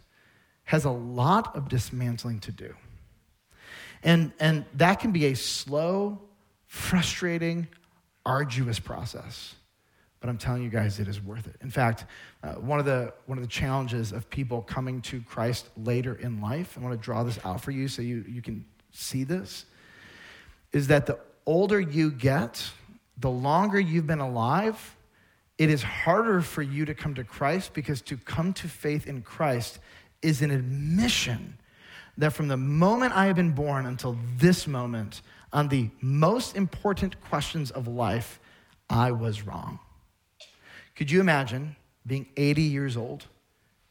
has 0.65 0.85
a 0.85 0.91
lot 0.91 1.55
of 1.55 1.69
dismantling 1.69 2.39
to 2.41 2.51
do. 2.51 2.73
And, 4.03 4.33
and 4.39 4.65
that 4.75 4.99
can 4.99 5.11
be 5.11 5.27
a 5.27 5.35
slow, 5.35 6.21
frustrating, 6.65 7.67
arduous 8.25 8.79
process. 8.79 9.55
But 10.19 10.29
I'm 10.29 10.37
telling 10.37 10.63
you 10.63 10.69
guys, 10.69 10.99
it 10.99 11.07
is 11.07 11.21
worth 11.21 11.47
it. 11.47 11.55
In 11.61 11.69
fact, 11.69 12.05
uh, 12.43 12.53
one, 12.53 12.79
of 12.79 12.85
the, 12.85 13.13
one 13.25 13.37
of 13.37 13.43
the 13.43 13.49
challenges 13.49 14.13
of 14.13 14.29
people 14.29 14.61
coming 14.61 15.01
to 15.03 15.21
Christ 15.21 15.67
later 15.77 16.15
in 16.15 16.39
life, 16.39 16.77
I 16.77 16.81
want 16.81 16.93
to 16.93 17.03
draw 17.03 17.23
this 17.23 17.39
out 17.43 17.59
for 17.61 17.71
you 17.71 17.87
so 17.87 18.01
you, 18.01 18.23
you 18.27 18.41
can 18.41 18.65
see 18.91 19.25
this, 19.25 19.65
is 20.71 20.87
that 20.87 21.05
the 21.05 21.19
older 21.45 21.79
you 21.79 22.09
get, 22.09 22.65
the 23.17 23.29
longer 23.29 23.79
you've 23.79 24.07
been 24.07 24.19
alive, 24.19 24.95
it 25.57 25.69
is 25.69 25.83
harder 25.83 26.41
for 26.41 26.61
you 26.61 26.85
to 26.85 26.93
come 26.93 27.15
to 27.15 27.23
Christ 27.23 27.73
because 27.73 28.01
to 28.03 28.17
come 28.17 28.53
to 28.53 28.67
faith 28.67 29.07
in 29.07 29.21
Christ 29.21 29.79
is 30.21 30.41
an 30.41 30.51
admission 30.51 31.57
that 32.17 32.33
from 32.33 32.47
the 32.47 32.57
moment 32.57 33.15
I 33.15 33.25
have 33.27 33.35
been 33.35 33.51
born 33.51 33.85
until 33.85 34.17
this 34.37 34.67
moment, 34.67 35.21
on 35.51 35.67
the 35.67 35.89
most 36.01 36.55
important 36.55 37.19
questions 37.21 37.71
of 37.71 37.87
life, 37.87 38.39
I 38.89 39.11
was 39.11 39.43
wrong. 39.43 39.79
Could 40.95 41.09
you 41.09 41.19
imagine 41.19 41.75
being 42.05 42.27
80 42.37 42.61
years 42.61 42.97
old 42.97 43.25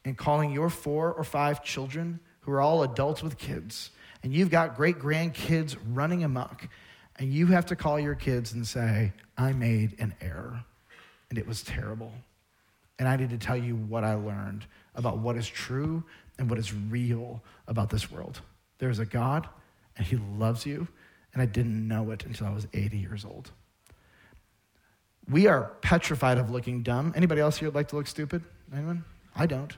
and 0.04 0.16
calling 0.16 0.52
your 0.52 0.70
four 0.70 1.12
or 1.12 1.24
five 1.24 1.64
children, 1.64 2.20
who 2.40 2.52
are 2.52 2.60
all 2.60 2.82
adults 2.82 3.22
with 3.22 3.38
kids, 3.38 3.90
and 4.22 4.32
you've 4.32 4.50
got 4.50 4.76
great 4.76 4.98
grandkids 4.98 5.76
running 5.92 6.24
amok, 6.24 6.68
and 7.16 7.32
you 7.32 7.46
have 7.46 7.66
to 7.66 7.76
call 7.76 7.98
your 8.00 8.14
kids 8.14 8.52
and 8.52 8.66
say, 8.66 9.12
I 9.36 9.52
made 9.52 9.96
an 9.98 10.14
error, 10.20 10.64
and 11.30 11.38
it 11.38 11.46
was 11.46 11.62
terrible. 11.62 12.12
And 12.98 13.08
I 13.08 13.16
need 13.16 13.30
to 13.30 13.38
tell 13.38 13.56
you 13.56 13.76
what 13.76 14.04
I 14.04 14.14
learned 14.14 14.64
about 14.94 15.18
what 15.18 15.36
is 15.36 15.48
true 15.48 16.04
and 16.38 16.48
what 16.48 16.58
is 16.58 16.72
real 16.74 17.42
about 17.68 17.90
this 17.90 18.10
world. 18.10 18.40
There's 18.78 18.98
a 18.98 19.06
God, 19.06 19.48
and 19.96 20.06
He 20.06 20.16
loves 20.38 20.66
you, 20.66 20.86
and 21.32 21.42
I 21.42 21.46
didn't 21.46 21.86
know 21.86 22.10
it 22.10 22.24
until 22.24 22.46
I 22.46 22.50
was 22.50 22.66
80 22.72 22.98
years 22.98 23.24
old. 23.24 23.50
We 25.30 25.46
are 25.46 25.72
petrified 25.80 26.38
of 26.38 26.50
looking 26.50 26.82
dumb. 26.82 27.12
Anybody 27.16 27.40
else 27.40 27.58
here 27.58 27.68
would 27.68 27.74
like 27.74 27.88
to 27.88 27.96
look 27.96 28.06
stupid? 28.06 28.42
Anyone? 28.72 29.04
I 29.36 29.46
don't. 29.46 29.76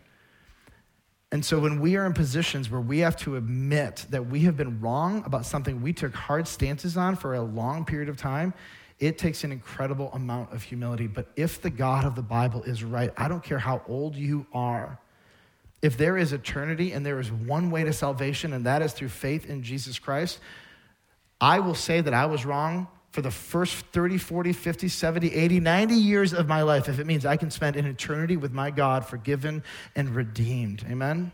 And 1.34 1.44
so 1.44 1.58
when 1.58 1.80
we 1.80 1.96
are 1.96 2.06
in 2.06 2.12
positions 2.12 2.70
where 2.70 2.80
we 2.80 3.00
have 3.00 3.16
to 3.16 3.34
admit 3.34 4.06
that 4.10 4.24
we 4.24 4.42
have 4.42 4.56
been 4.56 4.80
wrong 4.80 5.24
about 5.26 5.44
something 5.44 5.82
we 5.82 5.92
took 5.92 6.14
hard 6.14 6.46
stances 6.46 6.96
on 6.96 7.16
for 7.16 7.34
a 7.34 7.40
long 7.42 7.84
period 7.84 8.08
of 8.08 8.16
time, 8.16 8.54
it 9.00 9.18
takes 9.18 9.42
an 9.42 9.50
incredible 9.50 10.12
amount 10.12 10.52
of 10.52 10.62
humility. 10.62 11.08
But 11.08 11.26
if 11.34 11.60
the 11.60 11.70
God 11.70 12.04
of 12.04 12.14
the 12.14 12.22
Bible 12.22 12.62
is 12.62 12.84
right, 12.84 13.12
I 13.16 13.26
don't 13.26 13.42
care 13.42 13.58
how 13.58 13.82
old 13.88 14.14
you 14.14 14.46
are. 14.52 15.00
If 15.82 15.96
there 15.96 16.16
is 16.16 16.32
eternity 16.32 16.92
and 16.92 17.04
there 17.04 17.18
is 17.18 17.32
one 17.32 17.72
way 17.72 17.82
to 17.82 17.92
salvation, 17.92 18.52
and 18.52 18.64
that 18.66 18.80
is 18.80 18.92
through 18.92 19.08
faith 19.08 19.50
in 19.50 19.64
Jesus 19.64 19.98
Christ, 19.98 20.38
I 21.40 21.58
will 21.58 21.74
say 21.74 22.00
that 22.00 22.14
I 22.14 22.26
was 22.26 22.44
wrong 22.44 22.86
for 23.14 23.22
the 23.22 23.30
first 23.30 23.76
30, 23.92 24.18
40, 24.18 24.52
50, 24.52 24.88
70, 24.88 25.32
80, 25.32 25.60
90 25.60 25.94
years 25.94 26.32
of 26.32 26.48
my 26.48 26.62
life 26.62 26.88
if 26.88 26.98
it 26.98 27.06
means 27.06 27.24
I 27.24 27.36
can 27.36 27.48
spend 27.48 27.76
an 27.76 27.86
eternity 27.86 28.36
with 28.36 28.52
my 28.52 28.72
God 28.72 29.06
forgiven 29.06 29.62
and 29.94 30.16
redeemed. 30.16 30.84
Amen? 30.90 31.30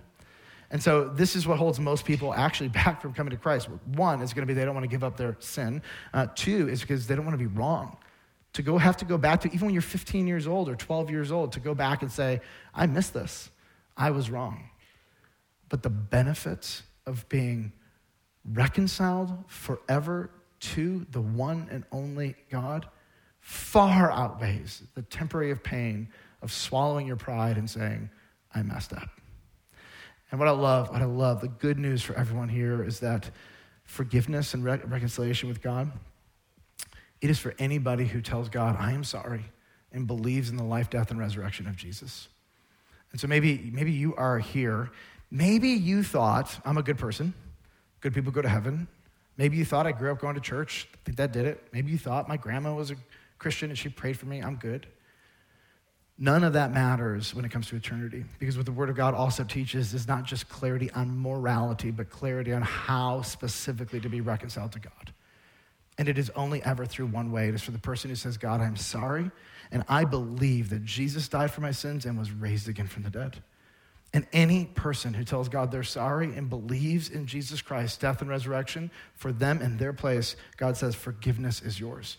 And 0.70 0.82
so 0.82 1.08
this 1.08 1.34
is 1.34 1.46
what 1.46 1.56
holds 1.56 1.80
most 1.80 2.04
people 2.04 2.34
actually 2.34 2.68
back 2.84 3.00
from 3.00 3.14
coming 3.14 3.30
to 3.30 3.38
Christ. 3.38 3.70
One 3.96 4.20
is 4.20 4.34
going 4.34 4.42
to 4.42 4.46
be 4.46 4.52
they 4.52 4.66
don't 4.66 4.74
want 4.74 4.84
to 4.84 4.90
give 4.90 5.02
up 5.02 5.16
their 5.16 5.38
sin. 5.38 5.80
Uh, 6.12 6.26
two 6.34 6.68
is 6.68 6.82
because 6.82 7.06
they 7.06 7.16
don't 7.16 7.24
want 7.24 7.38
to 7.38 7.42
be 7.42 7.58
wrong. 7.58 7.96
To 8.52 8.62
go 8.62 8.76
have 8.76 8.98
to 8.98 9.06
go 9.06 9.16
back 9.16 9.40
to 9.40 9.48
even 9.48 9.68
when 9.68 9.72
you're 9.72 9.80
15 9.80 10.26
years 10.26 10.46
old 10.46 10.68
or 10.68 10.76
12 10.76 11.08
years 11.08 11.32
old 11.32 11.52
to 11.52 11.60
go 11.60 11.74
back 11.74 12.02
and 12.02 12.12
say, 12.12 12.42
I 12.74 12.88
missed 12.88 13.14
this. 13.14 13.48
I 13.96 14.10
was 14.10 14.28
wrong. 14.28 14.68
But 15.70 15.82
the 15.82 15.88
benefits 15.88 16.82
of 17.06 17.26
being 17.30 17.72
reconciled 18.44 19.44
forever 19.46 20.28
to 20.60 21.06
the 21.10 21.20
one 21.20 21.68
and 21.70 21.84
only 21.90 22.36
God 22.50 22.86
far 23.40 24.10
outweighs 24.10 24.82
the 24.94 25.02
temporary 25.02 25.50
of 25.50 25.62
pain 25.62 26.08
of 26.42 26.52
swallowing 26.52 27.06
your 27.06 27.16
pride 27.16 27.56
and 27.56 27.68
saying, 27.68 28.10
I 28.54 28.62
messed 28.62 28.92
up. 28.92 29.08
And 30.30 30.38
what 30.38 30.48
I 30.48 30.52
love, 30.52 30.90
what 30.90 31.02
I 31.02 31.06
love, 31.06 31.40
the 31.40 31.48
good 31.48 31.78
news 31.78 32.02
for 32.02 32.14
everyone 32.14 32.48
here 32.48 32.84
is 32.84 33.00
that 33.00 33.30
forgiveness 33.84 34.54
and 34.54 34.64
re- 34.64 34.80
reconciliation 34.84 35.48
with 35.48 35.60
God, 35.60 35.90
it 37.20 37.30
is 37.30 37.38
for 37.38 37.54
anybody 37.58 38.06
who 38.06 38.20
tells 38.20 38.48
God, 38.48 38.76
I 38.78 38.92
am 38.92 39.04
sorry, 39.04 39.44
and 39.92 40.06
believes 40.06 40.50
in 40.50 40.56
the 40.56 40.64
life, 40.64 40.88
death, 40.88 41.10
and 41.10 41.18
resurrection 41.18 41.66
of 41.66 41.76
Jesus. 41.76 42.28
And 43.12 43.20
so 43.20 43.26
maybe, 43.26 43.70
maybe 43.72 43.92
you 43.92 44.14
are 44.14 44.38
here. 44.38 44.90
Maybe 45.30 45.70
you 45.70 46.02
thought, 46.02 46.60
I'm 46.64 46.78
a 46.78 46.82
good 46.82 46.98
person. 46.98 47.34
Good 48.00 48.14
people 48.14 48.30
go 48.32 48.40
to 48.40 48.48
heaven. 48.48 48.86
Maybe 49.40 49.56
you 49.56 49.64
thought 49.64 49.86
I 49.86 49.92
grew 49.92 50.12
up 50.12 50.20
going 50.20 50.34
to 50.34 50.40
church. 50.42 50.86
I 50.92 50.98
think 51.02 51.16
that 51.16 51.32
did 51.32 51.46
it. 51.46 51.64
Maybe 51.72 51.90
you 51.90 51.96
thought 51.96 52.28
my 52.28 52.36
grandma 52.36 52.74
was 52.74 52.90
a 52.90 52.96
Christian 53.38 53.70
and 53.70 53.78
she 53.78 53.88
prayed 53.88 54.18
for 54.18 54.26
me. 54.26 54.40
I'm 54.40 54.56
good. 54.56 54.86
None 56.18 56.44
of 56.44 56.52
that 56.52 56.72
matters 56.74 57.34
when 57.34 57.46
it 57.46 57.50
comes 57.50 57.66
to 57.68 57.76
eternity 57.76 58.26
because 58.38 58.58
what 58.58 58.66
the 58.66 58.72
Word 58.72 58.90
of 58.90 58.96
God 58.96 59.14
also 59.14 59.42
teaches 59.42 59.94
is 59.94 60.06
not 60.06 60.24
just 60.24 60.50
clarity 60.50 60.90
on 60.90 61.18
morality, 61.18 61.90
but 61.90 62.10
clarity 62.10 62.52
on 62.52 62.60
how 62.60 63.22
specifically 63.22 63.98
to 64.00 64.10
be 64.10 64.20
reconciled 64.20 64.72
to 64.72 64.78
God. 64.78 65.14
And 65.96 66.06
it 66.06 66.18
is 66.18 66.28
only 66.36 66.62
ever 66.62 66.84
through 66.84 67.06
one 67.06 67.32
way. 67.32 67.48
It 67.48 67.54
is 67.54 67.62
for 67.62 67.70
the 67.70 67.78
person 67.78 68.10
who 68.10 68.16
says, 68.16 68.36
God, 68.36 68.60
I'm 68.60 68.76
sorry, 68.76 69.30
and 69.72 69.84
I 69.88 70.04
believe 70.04 70.68
that 70.68 70.84
Jesus 70.84 71.28
died 71.28 71.50
for 71.50 71.62
my 71.62 71.70
sins 71.70 72.04
and 72.04 72.18
was 72.18 72.30
raised 72.30 72.68
again 72.68 72.88
from 72.88 73.04
the 73.04 73.10
dead. 73.10 73.42
And 74.12 74.26
any 74.32 74.64
person 74.64 75.14
who 75.14 75.22
tells 75.22 75.48
God 75.48 75.70
they're 75.70 75.84
sorry 75.84 76.34
and 76.34 76.50
believes 76.50 77.08
in 77.08 77.26
Jesus 77.26 77.62
Christ's 77.62 77.96
death 77.96 78.20
and 78.20 78.28
resurrection 78.28 78.90
for 79.14 79.30
them 79.30 79.62
in 79.62 79.76
their 79.76 79.92
place, 79.92 80.34
God 80.56 80.76
says, 80.76 80.96
forgiveness 80.96 81.62
is 81.62 81.78
yours. 81.78 82.16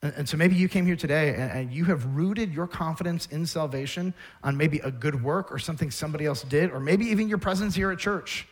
And, 0.00 0.14
and 0.16 0.28
so 0.28 0.38
maybe 0.38 0.54
you 0.56 0.66
came 0.68 0.86
here 0.86 0.96
today 0.96 1.34
and, 1.34 1.50
and 1.50 1.72
you 1.72 1.84
have 1.84 2.16
rooted 2.16 2.54
your 2.54 2.66
confidence 2.66 3.26
in 3.26 3.44
salvation 3.44 4.14
on 4.42 4.56
maybe 4.56 4.78
a 4.78 4.90
good 4.90 5.22
work 5.22 5.52
or 5.52 5.58
something 5.58 5.90
somebody 5.90 6.24
else 6.24 6.42
did, 6.42 6.70
or 6.70 6.80
maybe 6.80 7.06
even 7.06 7.28
your 7.28 7.38
presence 7.38 7.74
here 7.74 7.90
at 7.90 7.98
church. 7.98 8.46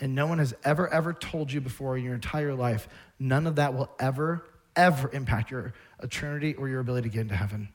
and 0.00 0.14
no 0.14 0.26
one 0.26 0.38
has 0.38 0.54
ever, 0.64 0.88
ever 0.88 1.12
told 1.12 1.52
you 1.52 1.60
before 1.60 1.96
in 1.96 2.04
your 2.04 2.14
entire 2.14 2.54
life, 2.54 2.88
none 3.18 3.46
of 3.46 3.56
that 3.56 3.74
will 3.74 3.90
ever, 3.98 4.44
ever 4.74 5.10
impact 5.12 5.50
your 5.50 5.74
eternity 6.02 6.54
or 6.54 6.68
your 6.68 6.80
ability 6.80 7.08
to 7.08 7.12
get 7.12 7.20
into 7.20 7.36
heaven. 7.36 7.68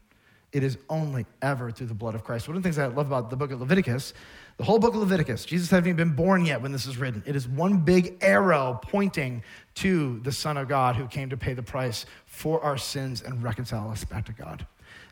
It 0.56 0.64
is 0.64 0.78
only 0.90 1.26
ever 1.42 1.70
through 1.70 1.88
the 1.88 1.94
blood 1.94 2.16
of 2.16 2.24
Christ. 2.24 2.48
One 2.48 2.56
of 2.56 2.64
the 2.64 2.68
things 2.70 2.80
I 2.80 2.86
love 2.86 3.08
about 3.08 3.30
the 3.30 3.36
book 3.36 3.52
of 3.52 3.60
Leviticus, 3.60 4.14
the 4.56 4.64
whole 4.64 4.80
book 4.80 4.94
of 4.94 5.02
Leviticus, 5.02 5.44
Jesus 5.44 5.70
hadn't 5.70 5.86
even 5.86 5.98
been 5.98 6.16
born 6.16 6.46
yet 6.46 6.62
when 6.62 6.72
this 6.72 6.86
is 6.86 6.96
written. 6.96 7.22
It 7.26 7.36
is 7.36 7.46
one 7.46 7.80
big 7.80 8.16
arrow 8.22 8.80
pointing 8.82 9.44
to 9.74 10.22
the 10.22 10.32
Son 10.32 10.56
of 10.56 10.70
God 10.70 10.96
who 10.96 11.08
came 11.08 11.30
to 11.30 11.36
pay 11.36 11.54
the 11.56 11.62
price 11.62 12.06
for 12.26 12.64
our 12.64 12.78
sins 12.78 13.22
and 13.22 13.44
reconcile 13.44 13.90
us 13.92 14.06
back 14.06 14.24
to 14.28 14.32
God. 14.32 14.66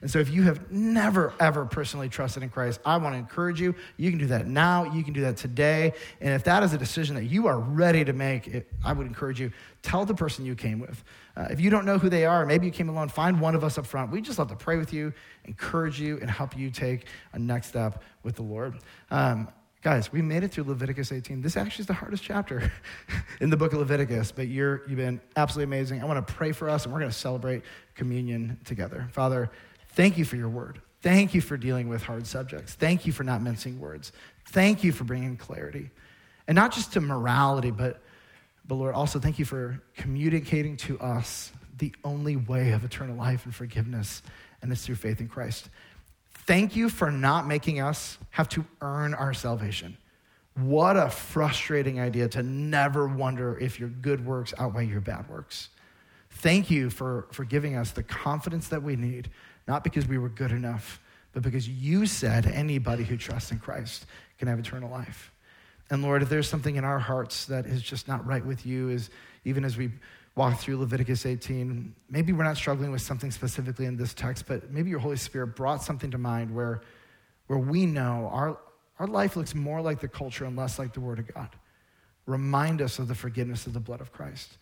And 0.04 0.12
so, 0.12 0.20
if 0.20 0.30
you 0.30 0.44
have 0.44 0.70
never, 0.70 1.34
ever 1.40 1.64
personally 1.64 2.10
trusted 2.10 2.44
in 2.44 2.50
Christ, 2.50 2.82
I 2.86 2.98
want 2.98 3.16
to 3.16 3.20
encourage 3.20 3.62
you. 3.62 3.74
You 3.96 4.10
can 4.10 4.20
do 4.20 4.26
that 4.26 4.48
now. 4.48 4.84
You 4.84 5.02
can 5.02 5.14
do 5.14 5.22
that 5.22 5.38
today. 5.38 5.94
And 6.20 6.34
if 6.34 6.44
that 6.44 6.62
is 6.62 6.74
a 6.74 6.78
decision 6.78 7.16
that 7.16 7.24
you 7.24 7.48
are 7.48 7.58
ready 7.58 8.04
to 8.04 8.12
make, 8.12 8.48
it, 8.48 8.68
I 8.84 8.92
would 8.92 9.08
encourage 9.08 9.40
you, 9.40 9.54
tell 9.82 10.04
the 10.04 10.14
person 10.14 10.46
you 10.46 10.56
came 10.56 10.80
with. 10.80 11.02
Uh, 11.38 11.48
if 11.52 11.62
you 11.62 11.70
don't 11.70 11.86
know 11.86 11.98
who 11.98 12.10
they 12.10 12.26
are, 12.26 12.46
maybe 12.46 12.66
you 12.66 12.72
came 12.74 12.90
alone, 12.90 13.08
find 13.08 13.40
one 13.40 13.56
of 13.56 13.64
us 13.64 13.78
up 13.78 13.86
front. 13.86 14.12
We 14.12 14.20
just 14.20 14.40
love 14.40 14.50
to 14.50 14.58
pray 14.58 14.76
with 14.76 14.92
you, 14.92 15.14
encourage 15.46 16.02
you, 16.02 16.18
and 16.20 16.30
help 16.30 16.58
you 16.58 16.70
take 16.70 17.06
a 17.32 17.40
next 17.40 17.68
step 17.68 18.04
with 18.24 18.36
the 18.36 18.44
Lord. 18.44 18.80
Um, 19.10 19.48
guys, 19.84 20.12
we 20.12 20.22
made 20.22 20.44
it 20.44 20.52
through 20.52 20.66
Leviticus 20.66 21.14
18. 21.14 21.42
This 21.42 21.56
actually 21.56 21.84
is 21.84 21.88
the 21.88 21.94
hardest 21.94 22.24
chapter 22.24 22.74
in 23.40 23.50
the 23.50 23.58
book 23.58 23.72
of 23.72 23.80
Leviticus, 23.80 24.34
but 24.34 24.50
you're, 24.50 24.82
you've 24.86 24.98
been 24.98 25.22
absolutely 25.38 25.74
amazing. 25.74 26.02
I 26.02 26.06
want 26.06 26.28
to 26.28 26.34
pray 26.34 26.52
for 26.52 26.70
us, 26.70 26.84
and 26.84 26.94
we're 26.94 27.00
going 27.00 27.12
to 27.12 27.18
celebrate 27.18 27.64
communion 27.96 28.60
together. 28.66 29.08
Father, 29.14 29.50
Thank 29.94 30.18
you 30.18 30.26
for 30.26 30.36
your 30.36 30.50
word. 30.50 30.82
Thank 31.02 31.34
you 31.34 31.42
for 31.42 31.58
dealing 31.58 31.90
with 31.90 32.02
hard 32.04 32.26
subjects. 32.26 32.74
Thank 32.74 33.06
you 33.06 33.12
for 33.12 33.24
not 33.24 33.42
mincing 33.42 33.80
words. 33.80 34.12
Thank 34.48 34.84
you 34.84 34.92
for 34.92 35.04
bringing 35.04 35.38
clarity. 35.38 35.92
And 36.48 36.56
not 36.56 36.74
just 36.74 36.94
to 36.94 37.02
morality, 37.02 37.72
but, 37.72 38.02
but 38.66 38.76
Lord, 38.76 38.96
also 38.96 39.20
thank 39.20 39.38
you 39.38 39.46
for 39.46 39.82
communicating 39.96 40.78
to 40.78 41.00
us 41.00 41.52
the 41.78 41.94
only 42.04 42.38
way 42.38 42.72
of 42.72 42.86
eternal 42.86 43.16
life 43.16 43.46
and 43.46 43.54
forgiveness, 43.54 44.24
and 44.62 44.72
it's 44.72 44.86
through 44.86 44.96
faith 44.96 45.20
in 45.20 45.28
Christ. 45.28 45.70
Thank 46.46 46.76
you 46.76 46.90
for 46.90 47.12
not 47.12 47.48
making 47.48 47.80
us 47.80 48.18
have 48.32 48.50
to 48.50 48.66
earn 48.82 49.14
our 49.14 49.34
salvation. 49.34 49.98
What 50.56 50.98
a 50.98 51.10
frustrating 51.10 52.00
idea 52.00 52.28
to 52.30 52.44
never 52.44 53.08
wonder 53.08 53.58
if 53.58 53.80
your 53.80 53.90
good 53.90 54.26
works 54.26 54.54
outweigh 54.58 54.86
your 54.86 55.02
bad 55.02 55.30
works. 55.30 55.70
Thank 56.30 56.70
you 56.70 56.90
for, 56.90 57.28
for 57.32 57.44
giving 57.44 57.76
us 57.76 57.92
the 57.92 58.04
confidence 58.04 58.68
that 58.70 58.84
we 58.84 58.96
need 58.96 59.30
not 59.68 59.84
because 59.84 60.08
we 60.08 60.18
were 60.18 60.30
good 60.30 60.52
enough, 60.52 61.00
but 61.32 61.44
because 61.44 61.68
you 61.68 62.06
said 62.06 62.46
anybody 62.46 63.04
who 63.04 63.18
trusts 63.18 63.52
in 63.52 63.60
Christ 63.60 64.06
can 64.38 64.48
have 64.48 64.60
eternal 64.60 64.90
life. 64.90 65.32
And 65.90 66.02
Lord, 66.02 66.24
if 66.24 66.30
there's 66.30 66.48
something 66.48 66.76
in 66.76 66.84
our 66.84 67.00
hearts 67.00 67.46
that 67.46 67.66
is 67.66 67.82
just 67.82 68.08
not 68.08 68.26
right 68.26 68.46
with 68.46 68.66
you, 68.66 68.90
is 68.90 69.10
even 69.46 69.66
as 69.66 69.78
we 69.78 69.92
walk 70.36 70.60
through 70.60 70.78
Leviticus 70.78 71.26
18, 71.26 71.94
maybe 72.10 72.34
we're 72.34 72.44
not 72.44 72.58
struggling 72.58 72.92
with 72.92 73.02
something 73.02 73.32
specifically 73.32 73.86
in 73.86 73.98
this 73.98 74.14
text, 74.14 74.46
but 74.48 74.72
maybe 74.72 74.90
your 74.90 75.00
Holy 75.00 75.18
Spirit 75.18 75.56
brought 75.56 75.84
something 75.84 76.12
to 76.12 76.18
mind 76.18 76.54
where, 76.54 76.82
where 77.48 77.60
we 77.60 77.86
know 77.86 78.30
our, 78.32 78.58
our 79.00 79.08
life 79.08 79.36
looks 79.36 79.54
more 79.54 79.82
like 79.82 80.00
the 80.00 80.08
culture 80.08 80.46
and 80.46 80.56
less 80.56 80.80
like 80.80 80.94
the 80.94 81.02
Word 81.02 81.20
of 81.20 81.34
God. 81.34 81.50
Remind 82.26 82.82
us 82.82 83.00
of 83.00 83.08
the 83.08 83.16
forgiveness 83.16 83.68
of 83.68 83.74
the 83.74 83.80
blood 83.80 84.02
of 84.02 84.12
Christ 84.12 84.58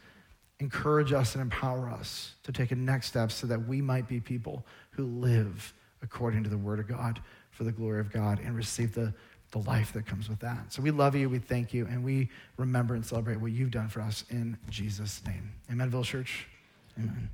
encourage 0.62 1.12
us 1.12 1.34
and 1.34 1.42
empower 1.42 1.90
us 1.90 2.36
to 2.44 2.52
take 2.52 2.72
a 2.72 2.76
next 2.76 3.08
step 3.08 3.32
so 3.32 3.48
that 3.48 3.68
we 3.68 3.82
might 3.82 4.08
be 4.08 4.20
people 4.20 4.64
who 4.92 5.06
live 5.06 5.74
according 6.02 6.44
to 6.44 6.50
the 6.50 6.58
word 6.58 6.80
of 6.80 6.88
God 6.88 7.20
for 7.52 7.64
the 7.64 7.72
glory 7.72 8.00
of 8.00 8.12
God 8.12 8.40
and 8.40 8.56
receive 8.56 8.94
the, 8.94 9.14
the 9.52 9.60
life 9.60 9.94
that 9.94 10.06
comes 10.06 10.30
with 10.30 10.40
that. 10.40 10.72
So 10.74 10.82
we 10.82 10.92
love 10.92 11.16
you, 11.16 11.30
we 11.30 11.40
thank 11.40 11.74
you, 11.74 11.86
and 11.86 12.04
we 12.04 12.30
remember 12.58 12.96
and 12.96 13.06
celebrate 13.06 13.40
what 13.40 13.52
you've 13.52 13.72
done 13.72 13.90
for 13.90 14.02
us 14.02 14.26
in 14.30 14.58
Jesus' 14.70 15.22
name. 15.26 15.52
Amen, 15.72 15.90
Village 15.90 16.08
Church. 16.08 16.48
Amen. 16.98 17.30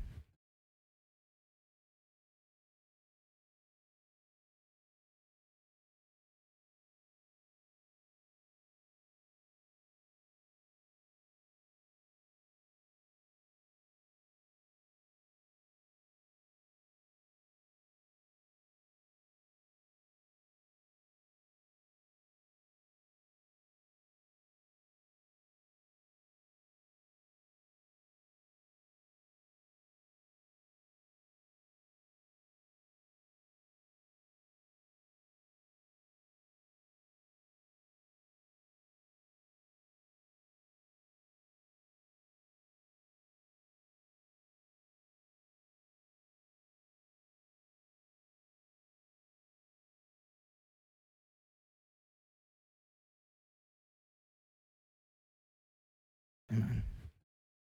Amen. 56.51 56.86